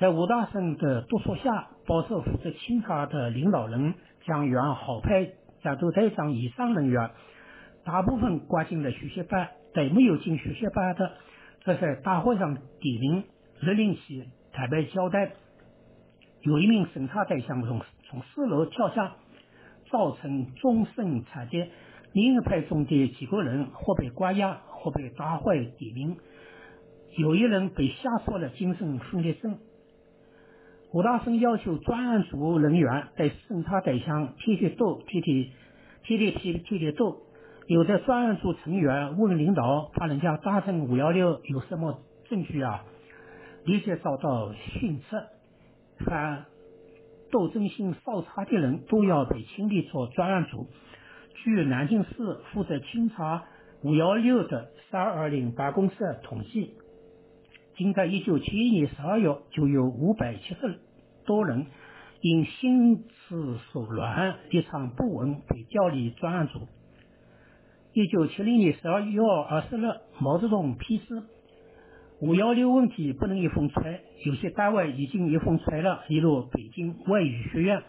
[0.00, 5.28] 在吴大生的督促下，报社负责清查的领导人将原好派
[5.62, 7.10] 战斗队长以上人员
[7.84, 9.48] 大部分关进了学习班。
[9.74, 11.12] 对没有进学习班的，
[11.64, 13.24] 这在大会上点名，
[13.60, 15.32] 勒令其坦白交代。
[16.42, 19.16] 有一名审查对象从从四楼跳下，
[19.90, 21.64] 造成终身残疾。
[22.12, 26.16] 另一派中的几个人或被关押，或被打坏点名。
[27.16, 29.58] 有一人被吓出了精神分裂症。
[30.92, 35.50] 吴大生要求专案组人员对审查对象贴贴斗，贴贴
[36.04, 37.18] 贴贴贴贴贴斗。
[37.66, 42.00] 有的专案组成员问领导：“把人家打成五幺六有什么
[42.30, 42.84] 证据啊？”
[43.66, 45.37] 立即遭到训斥。
[46.04, 46.46] 凡
[47.30, 50.66] 斗争性稍差的人都要被清理出专案组。
[51.34, 52.08] 据南京市
[52.52, 53.44] 负责清查
[53.82, 55.94] 五幺六的三二零办公室
[56.24, 56.74] 统计，
[57.76, 60.80] 仅在一九七一年十二月就有五百七十
[61.24, 61.66] 多人
[62.20, 66.66] 因心思所乱、立场不稳被调离专案组。
[67.92, 69.82] 一九七零年十二月二十日，
[70.18, 71.22] 毛泽东批示：
[72.20, 74.00] 五幺六问题不能一风吹。
[74.24, 77.82] 有些单位已经一风吹了，例如北京外语学院。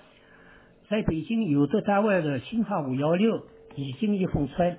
[0.88, 4.78] 在北京，有的单位的清查五幺六已经一风吹，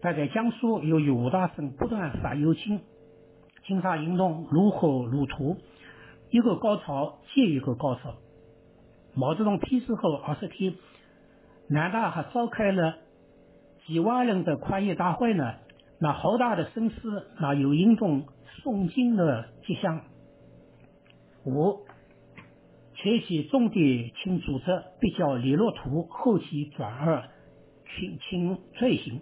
[0.00, 2.80] 但在江苏，由于五大生不断反右倾，
[3.64, 5.56] 清查运动如火如荼，
[6.30, 8.14] 一个高潮接一个高潮。
[9.14, 10.74] 毛泽东批示后二十天，
[11.68, 12.96] 南大还召开了。
[13.86, 15.54] 几万人的宽业大会呢？
[16.00, 16.96] 那浩大的声势，
[17.40, 18.26] 那有运动
[18.66, 20.00] 诵经的迹象。
[21.44, 21.86] 五，
[22.96, 24.64] 前期重点请组织
[25.00, 27.28] 比较利落图，后期转而
[27.86, 29.20] 轻轻罪行，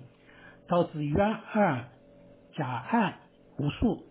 [0.67, 1.91] 导致冤案、
[2.55, 3.17] 假案
[3.59, 4.05] 无数。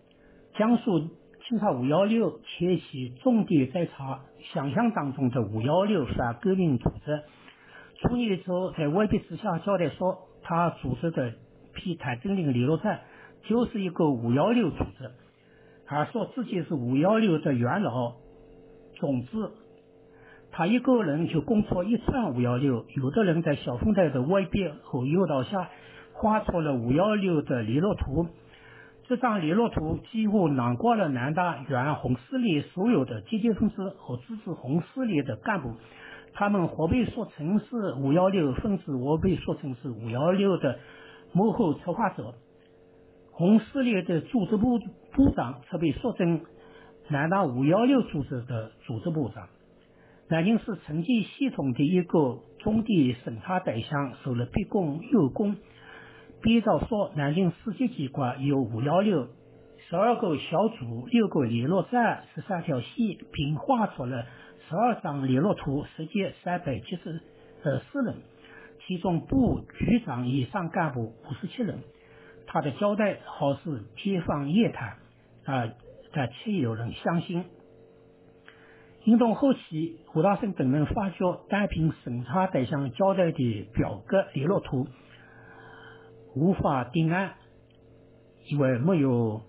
[0.56, 4.20] 江苏清查五幺六前期重点在查
[4.52, 7.24] 想象当中的五幺六反革命组织。
[8.00, 11.32] 初年的时候，在外笔之下交代说，他组织的
[11.74, 13.00] 批谭震林联络站
[13.48, 15.10] 就是一个五幺六组织，
[15.86, 18.12] 还说自己是五幺六的元老
[18.94, 19.50] 总之。
[20.50, 25.68] 他一个人就攻错一串五幺六，有的人在小凤台的外边和诱导下
[26.12, 28.28] 画出了五幺六的联络图。
[29.06, 35.74] 这张联络图几乎囊括了南大原红四连所有的积极分子和支持红四连的干部。
[36.32, 40.78] 他们或被说成是五幺六分子，或被说成是五幺六的
[41.32, 42.34] 幕后策划者。
[43.32, 44.78] 红四连的组织部
[45.14, 46.42] 部长则被说成
[47.08, 49.48] 南大五幺六组织的组织部长。
[50.28, 55.56] 南京市成绩系统的一个中地审查对象受了逼供诱供。
[56.42, 59.28] 编造说，南京市级机关有五幺六
[59.88, 64.26] 十二个小组、六个联络站、十三条线，并画出了。
[64.66, 67.20] 十二张联络图，实际三百七十
[67.62, 68.14] 呃四人，
[68.86, 71.80] 其中部局长以上干部五十七人。
[72.46, 74.96] 他的交代好似天方夜谭
[75.44, 75.72] 啊，
[76.12, 77.44] 但却有人相信。
[79.04, 84.86] 行动后期，胡大生等人发觉，单凭审查对象交代的表格联络图
[86.34, 87.34] 无法定案，
[88.48, 89.42] 因为没有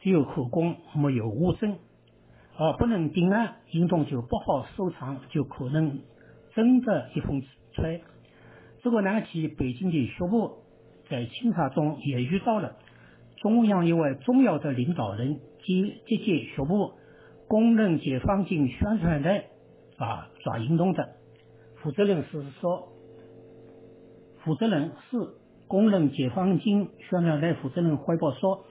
[0.00, 1.76] 只有口供，没有物证。
[2.54, 6.00] 而不能定案，行动就不好收场，就可能
[6.54, 8.02] 真的一风吹。
[8.82, 10.58] 这个难题，北京的学部
[11.08, 12.76] 在清查中也遇到了。
[13.42, 16.92] 中央一位重要的领导人及这届学部
[17.48, 19.46] 公认解放军宣传队
[19.98, 21.16] 啊抓运动的
[21.82, 22.92] 负责人是说，
[24.44, 25.18] 负责人是
[25.66, 28.64] 公认解放军宣传队负责人汇报说，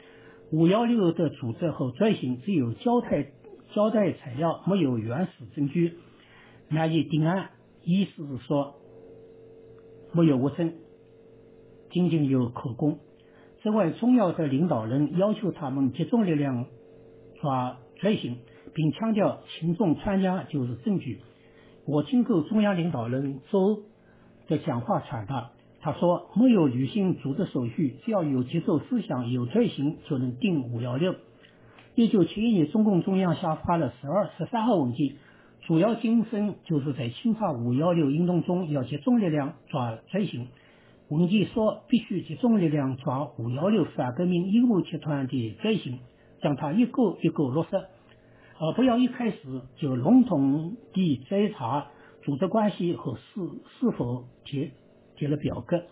[0.51, 3.31] 五幺六的组织和罪行只有交代。
[3.73, 5.93] 交代材料没有原始证据，
[6.67, 7.51] 难以定案。
[7.85, 8.75] 意思是说，
[10.11, 10.73] 没有物证，
[11.89, 12.99] 仅仅有口供。
[13.63, 16.65] 这位重要的领导人要求他们集中力量
[17.39, 18.37] 抓罪行，
[18.73, 21.19] 并强调群众参加就是证据。
[21.85, 23.83] 我听过中央领导人周
[24.47, 31.13] 的讲话传达，他说没有履行组织手续，只要有节奏思想、有罪行，就能定五幺六。
[31.93, 35.17] 一九七一年，中共中央下发了十二、十三号文件，
[35.67, 40.47] 主要精神就是在清查五幺六运动中要集中力量抓罪行。
[41.11, 45.99] 文件说，必须集中力量抓五幺六反革命阴谋集团的罪行，
[46.41, 47.75] 将它一个一个落实，
[48.57, 49.37] 而不要一开始
[49.75, 51.87] 就笼统地追查
[52.23, 53.21] 组织关系和是
[53.77, 54.71] 是否贴
[55.17, 55.83] 贴了表格。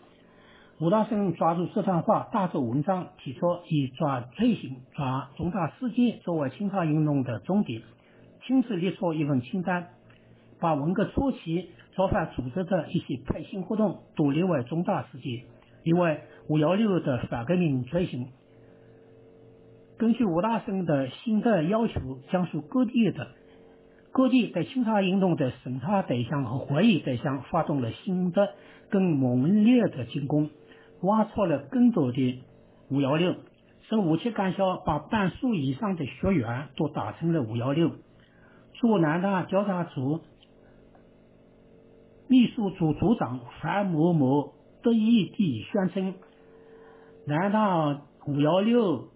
[0.79, 7.81] 吴大生抓住这段话，大做文章，提出以抓罪行、抓重大事件作为清查运动的重点，
[8.47, 9.89] 亲自列出一份清单，
[10.61, 15.43] 把文革初期造反组织的一些派系活动都列为重大事件，
[15.83, 18.29] 因为五幺六的反革命罪行。
[19.97, 23.27] 根据吴大生的新的要求，江苏各地的
[24.13, 28.47] 各地对清查运动的审查对象和怀疑对象发动了新的
[28.89, 30.49] 更猛烈的进攻。
[31.01, 32.43] 挖出了更多的
[32.89, 33.35] 五幺六，
[33.89, 37.91] 省五七干校把半数以上的学员都打成了五幺六。
[38.75, 40.21] 驻南大调查组
[42.29, 44.53] 秘书组组长樊某某
[44.83, 46.13] 得意地宣称，
[47.25, 49.09] 难道五幺六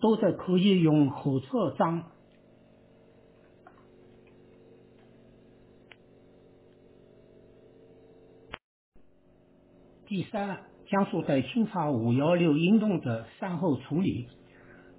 [0.00, 2.04] 都在可以用火车章。
[10.06, 10.60] 第三。
[10.88, 14.28] 江苏在清查五幺六运动的善后处理。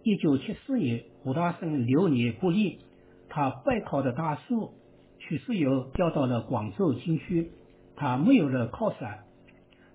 [0.01, 2.79] 一九七四年，吴大生流年不利，
[3.29, 4.73] 他背靠的大树
[5.27, 7.51] 许世友调到了广州军区，
[7.95, 9.19] 他没有了靠山，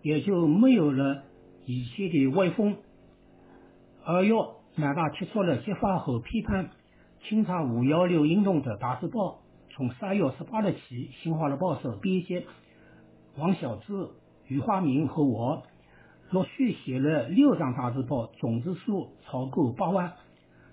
[0.01, 1.23] 也就没有了
[1.67, 2.77] 以前的威风。
[4.05, 4.35] 二月，
[4.77, 6.71] 南大提出了揭发和批判
[7.25, 10.79] 清查五幺六运动的大字报，从三月十八日起，
[11.23, 12.47] 《新华日报》社编辑
[13.37, 14.09] 王小志、
[14.47, 15.63] 余华明和我。
[16.31, 20.15] 陆续写了六张大字报，总字数超过八万，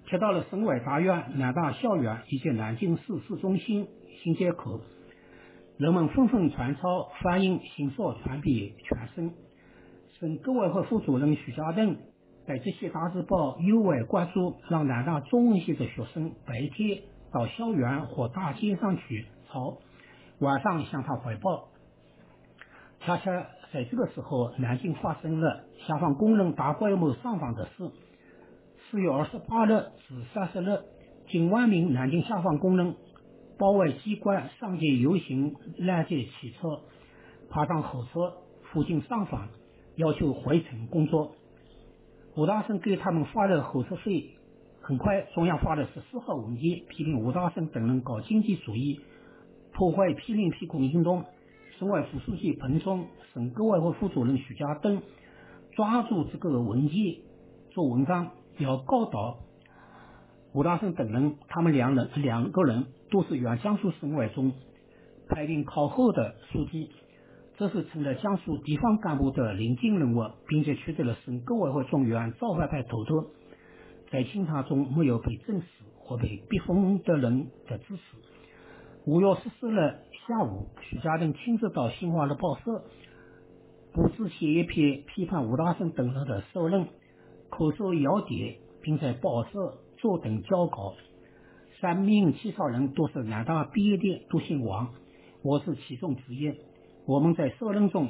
[0.08, 3.88] 贴到了省委大院、南大校园以及南京市市中心
[4.26, 4.82] 新街口。
[5.78, 9.32] 人们纷纷传抄、翻印，迅速传遍全省。
[10.20, 11.96] 省革委会副主任徐家栋
[12.48, 19.78] 在这些大字报尤为关注，让南大中文系的学生白天到校园或大街上去抄，
[20.40, 21.68] 晚上向他汇报。
[23.02, 23.46] 恰恰。
[23.74, 27.92] 在这个时候，南京发生了下放工人大规模上访的事。
[28.90, 30.80] 四月二十八日至三十日，
[31.28, 32.96] 近万名南京下放工人
[33.58, 36.82] 包围机关，上街游行，拦截汽车，
[37.50, 38.34] 爬上火车
[38.64, 39.48] 附近上访，
[39.96, 41.36] 要求回城工作。
[42.36, 44.32] 吴大生给他们发了火车费。
[44.82, 49.00] 很快，中央发了十四号文件，批评吴大生等人搞经济主义，
[49.74, 51.24] 破坏批林批孔运动。
[51.80, 55.02] 省委副书记彭聪、省革委会副主任许家登
[55.76, 57.16] 抓住这个文件
[57.72, 59.40] 做文章，要告倒
[60.54, 61.36] 吴大生等人。
[61.48, 64.52] 他们两人两个人都是原江苏省委中
[65.30, 66.90] 排名靠后的书记，
[67.58, 73.28] 这是成了江苏地方干部的领军人物，并且取得了省革委会中原造反派头头。
[74.12, 75.66] 在清查中没有被证实
[75.98, 78.02] 或被逼疯的人的支持。
[79.06, 79.78] 五月十四日
[80.28, 82.84] 下午，徐家登亲自到新华的报社，
[83.94, 86.86] 布置写一篇批判吴大生等人的社论，
[87.50, 90.94] 口授要点，并在报社坐等交稿。
[91.82, 94.94] 三名起草人都是南大毕业的，都姓王，
[95.44, 96.54] 我是其中之一。
[97.06, 98.10] 我们在社论中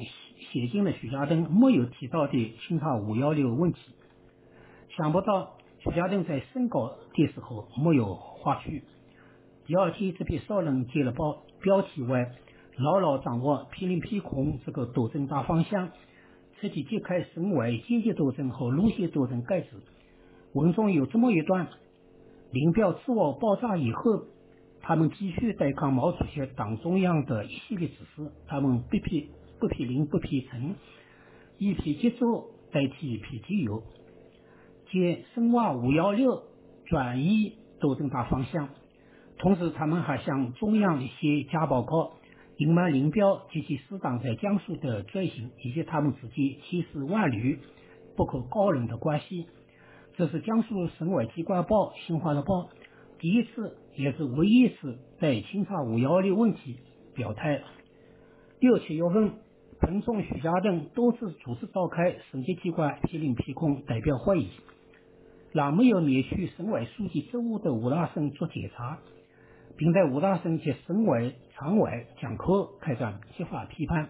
[0.51, 3.79] 写进了徐家登没有提到的清查五幺六问题。
[4.97, 5.51] 想不到。
[5.87, 8.81] 徐家登在审稿的时候没有划区。
[9.67, 12.25] 第二天，这篇社论接了报，标题为
[12.77, 15.89] “牢牢掌握批林批孔这个斗争大方向，
[16.59, 19.67] 彻底揭开省委阶级斗争和路线斗争盖子”。
[20.53, 21.67] 文中有这么一段：
[22.55, 24.27] 林彪自我爆炸以后，
[24.79, 29.29] 他们继续对抗毛主席党中央的一系列指示，他们不批
[29.59, 30.73] 不批林不批陈，
[31.57, 33.83] 以批节奏代替一批机油。
[34.89, 36.43] 借深化五幺六
[36.85, 38.69] 转移斗争大方向，
[39.37, 42.13] 同时他们还向中央写假报告，
[42.55, 47.59] 隐瞒林彪及其师长在江苏的罪行，以及他们之间千丝万缕
[48.15, 49.45] 不可告人的关系。
[50.17, 52.43] 这是江苏省委机关报《新华日报》
[53.19, 56.77] 第一次，也是唯一一次对清查五幺六问题
[57.13, 57.61] 表态。
[58.61, 59.33] 六七月份，
[59.81, 64.51] 彭总、徐家镇多次组织召开省级机关批林批控代表会议。
[65.51, 68.99] 让没有免去省委书记职务的吴大生做检查，
[69.75, 74.07] 并在吴大生及省委常委讲课开展揭发批判。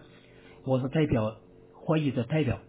[0.64, 1.34] 我是代表
[1.74, 2.60] 会议的代表。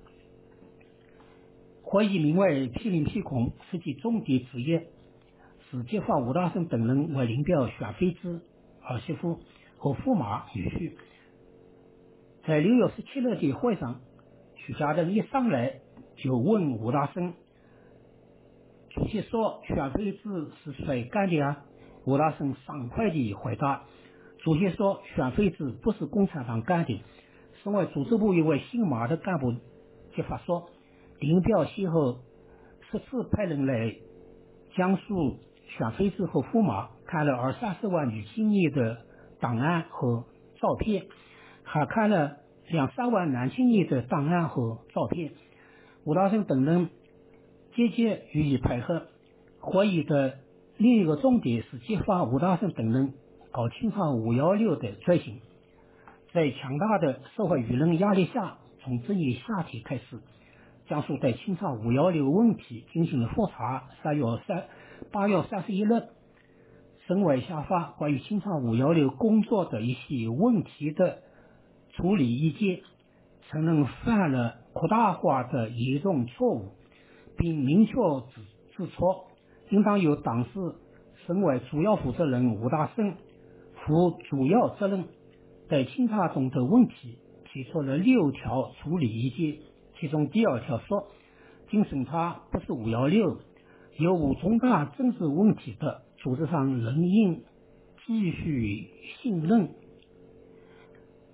[1.89, 4.77] 会议名为“批林批孔”，实际重点之一
[5.71, 8.41] 是揭发吴大生等人为林彪选妃子
[8.81, 9.39] 儿媳妇
[9.77, 10.91] 和驸马女婿。
[12.45, 14.01] 在六月十七日的会上，
[14.57, 15.79] 徐家登一上来
[16.17, 17.33] 就问吴大生。
[18.89, 21.63] 主席说：“选妃子是谁干的啊？”
[22.03, 23.83] 吴大生爽快地回答
[24.43, 27.01] ：“主席说，选妃子不是共产党干的。”
[27.63, 29.53] 省委组织部一位姓马的干部
[30.13, 30.69] 揭发说
[31.19, 32.19] ：“林彪先后
[32.91, 33.95] 十次派人来
[34.75, 35.37] 江苏
[35.77, 38.97] 选妃子和驸马，看了二三十万女青年的
[39.39, 40.25] 档案和
[40.61, 41.05] 照片，
[41.63, 42.37] 还看了
[42.69, 45.31] 两三万男青年的档案和照片。”
[46.05, 46.89] 吴大生等人。
[47.75, 49.03] 积极予以配合。
[49.59, 50.39] 会议的
[50.77, 53.13] 另一个重点是揭发吴大生等人
[53.51, 55.39] 搞清查五幺六的罪行。
[56.33, 60.19] 在强大的社会舆论压力下，从这年夏天开始，
[60.87, 63.89] 江苏对清查五幺六问题进行了复查。
[64.01, 64.65] 三月三
[65.11, 65.89] 八月三十一日，
[67.05, 71.19] 省委下发关于清查五幺六工作的一些问题的
[71.91, 72.79] 处理意见，
[73.49, 76.71] 承认犯了扩大化的严重错误。
[77.37, 77.93] 并明确
[78.73, 79.05] 指出，
[79.69, 80.49] 应当由当时
[81.25, 83.13] 省委主要负责人吴大生
[83.75, 85.05] 负主要责任。
[85.69, 87.19] 在清查中的问题
[87.51, 89.61] 提出了六条处理意见，
[89.99, 91.07] 其中第二条说，
[91.69, 93.37] 经审查不是五幺六，
[93.97, 97.43] 有无重大政治问题的，组织上仍应
[98.05, 98.89] 继续
[99.21, 99.69] 信任。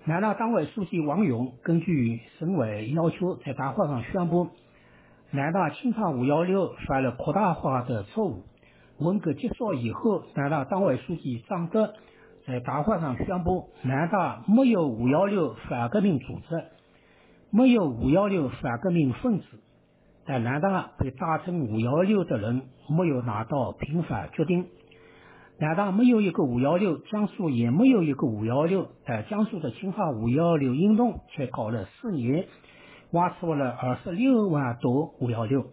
[0.06, 4.48] 南大党委书记王勇根据省委要求，在大会上宣布。
[5.30, 8.44] 南大清查五幺六犯了扩大化的错误。
[8.98, 11.94] 文革结束以后，南大党委书记张德
[12.46, 16.64] 在大会上宣布，南大没有五幺六反革命组织，
[17.56, 19.44] 没有五幺六反革命分子。
[20.26, 24.66] 但南大被打成五幺六的人没有拿到平反决定。
[25.58, 32.46] 南大没有一个五幺六，江苏也没有一个五幺六，但江苏的清华五幺六运动却搞了四年。
[33.12, 35.66] 挖出了二十六万多五幺六。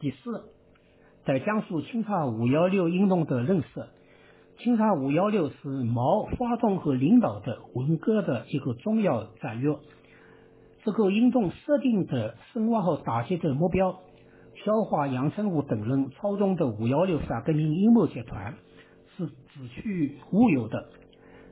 [0.00, 0.44] 第四，
[1.26, 3.86] 在江苏清查五幺六运动的认识，
[4.58, 9.76] 清查五幺六是毛发动和领导的文革的一个重要战略。
[10.84, 14.00] 这个运动设定的深化和打击的目标
[14.64, 18.54] 消化杨成武等人操纵的五幺六反革命阴谋集团
[19.16, 19.34] 是子
[19.72, 20.88] 虚乌有的。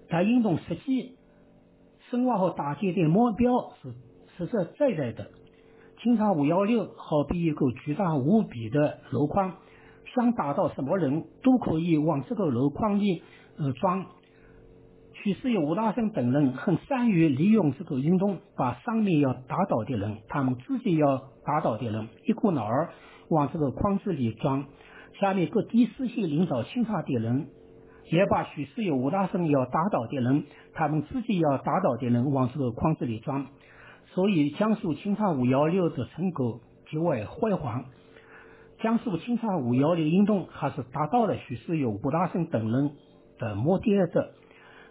[0.09, 1.17] 但运动实际
[2.11, 3.93] 深化和打击的目标是
[4.37, 5.31] 实实在在的。
[6.03, 9.55] 清查五幺六好比一个巨大无比的箩筐，
[10.15, 13.23] 想打倒什么人都可以往这个箩筐里
[13.59, 14.07] 呃装。
[15.15, 22.91] 许世友、吴大生等人很善于利用这个运动，把上面要打倒的人，他们自己要打倒的人，一股脑儿
[23.29, 24.65] 往这个筐子里装；
[25.21, 27.47] 下面各第四线领导清查的人，
[28.11, 30.45] 也把许世友、吴大生要打倒的人，
[30.75, 33.47] 他们自己要打倒的人往这个筐子里装。
[34.15, 36.61] 所以，江苏清查五幺六的成果
[36.91, 37.85] 极为辉煌。
[38.83, 42.91] 江苏清查五幺六运动还是达到了许世友、吴大生等人
[43.39, 44.33] 的目的的。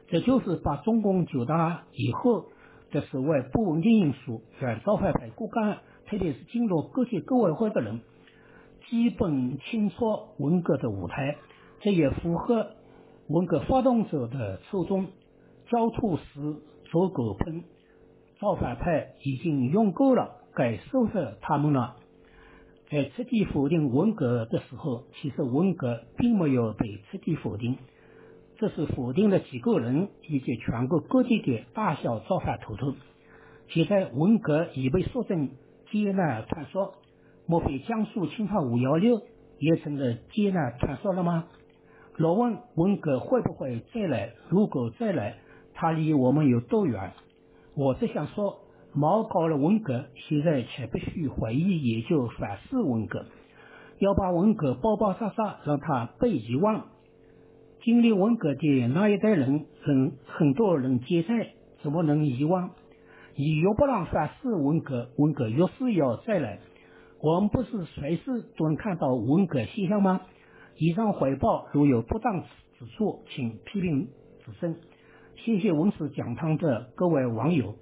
[0.07, 2.45] 这就是把中共九大以后
[2.91, 7.99] 的所谓不稳定因素让造反派骨干，特别是进入各级革委会的人，
[8.89, 9.95] 基本清楚
[10.39, 11.35] 文革的舞台。
[11.81, 12.68] 这也符合
[13.27, 15.07] 文革发动者的初衷：
[15.69, 16.23] 焦土时
[16.85, 17.63] 做狗烹。
[18.39, 21.97] 造反派已经用够了，该收拾他们了。
[22.91, 27.77] 在彻底否定文革的时候，其实文革并没有被彻底否定。
[28.57, 32.93] 这是否定了几个人以及全国各地的大小造反头头。
[33.69, 35.51] 现在文革已被说成
[35.89, 36.95] 艰难传说，
[37.47, 39.22] 莫非江苏清查五幺六
[39.57, 41.47] 也成了艰难传说了吗？
[42.18, 44.34] 若问文革会不会再来？
[44.49, 45.38] 如果再来，
[45.73, 47.13] 它离我们有多远？
[47.73, 48.59] 我只想说，
[48.93, 53.26] 毛搞了文革，现在却必须回忆研究反思文革，
[53.99, 56.88] 要把文革包包扎扎，让他被遗忘。
[57.84, 62.72] 经历文革的那一代人，很很多人健在，怎么能遗忘？
[63.35, 66.59] 你越不让反思文革，文革越是要再来。
[67.22, 70.22] 我们不是随时都能看到文革现象吗？
[70.77, 74.09] 以上汇报如有不当之处，请批评
[74.43, 74.76] 指正。
[75.38, 77.73] 谢谢文史讲堂的各位网友。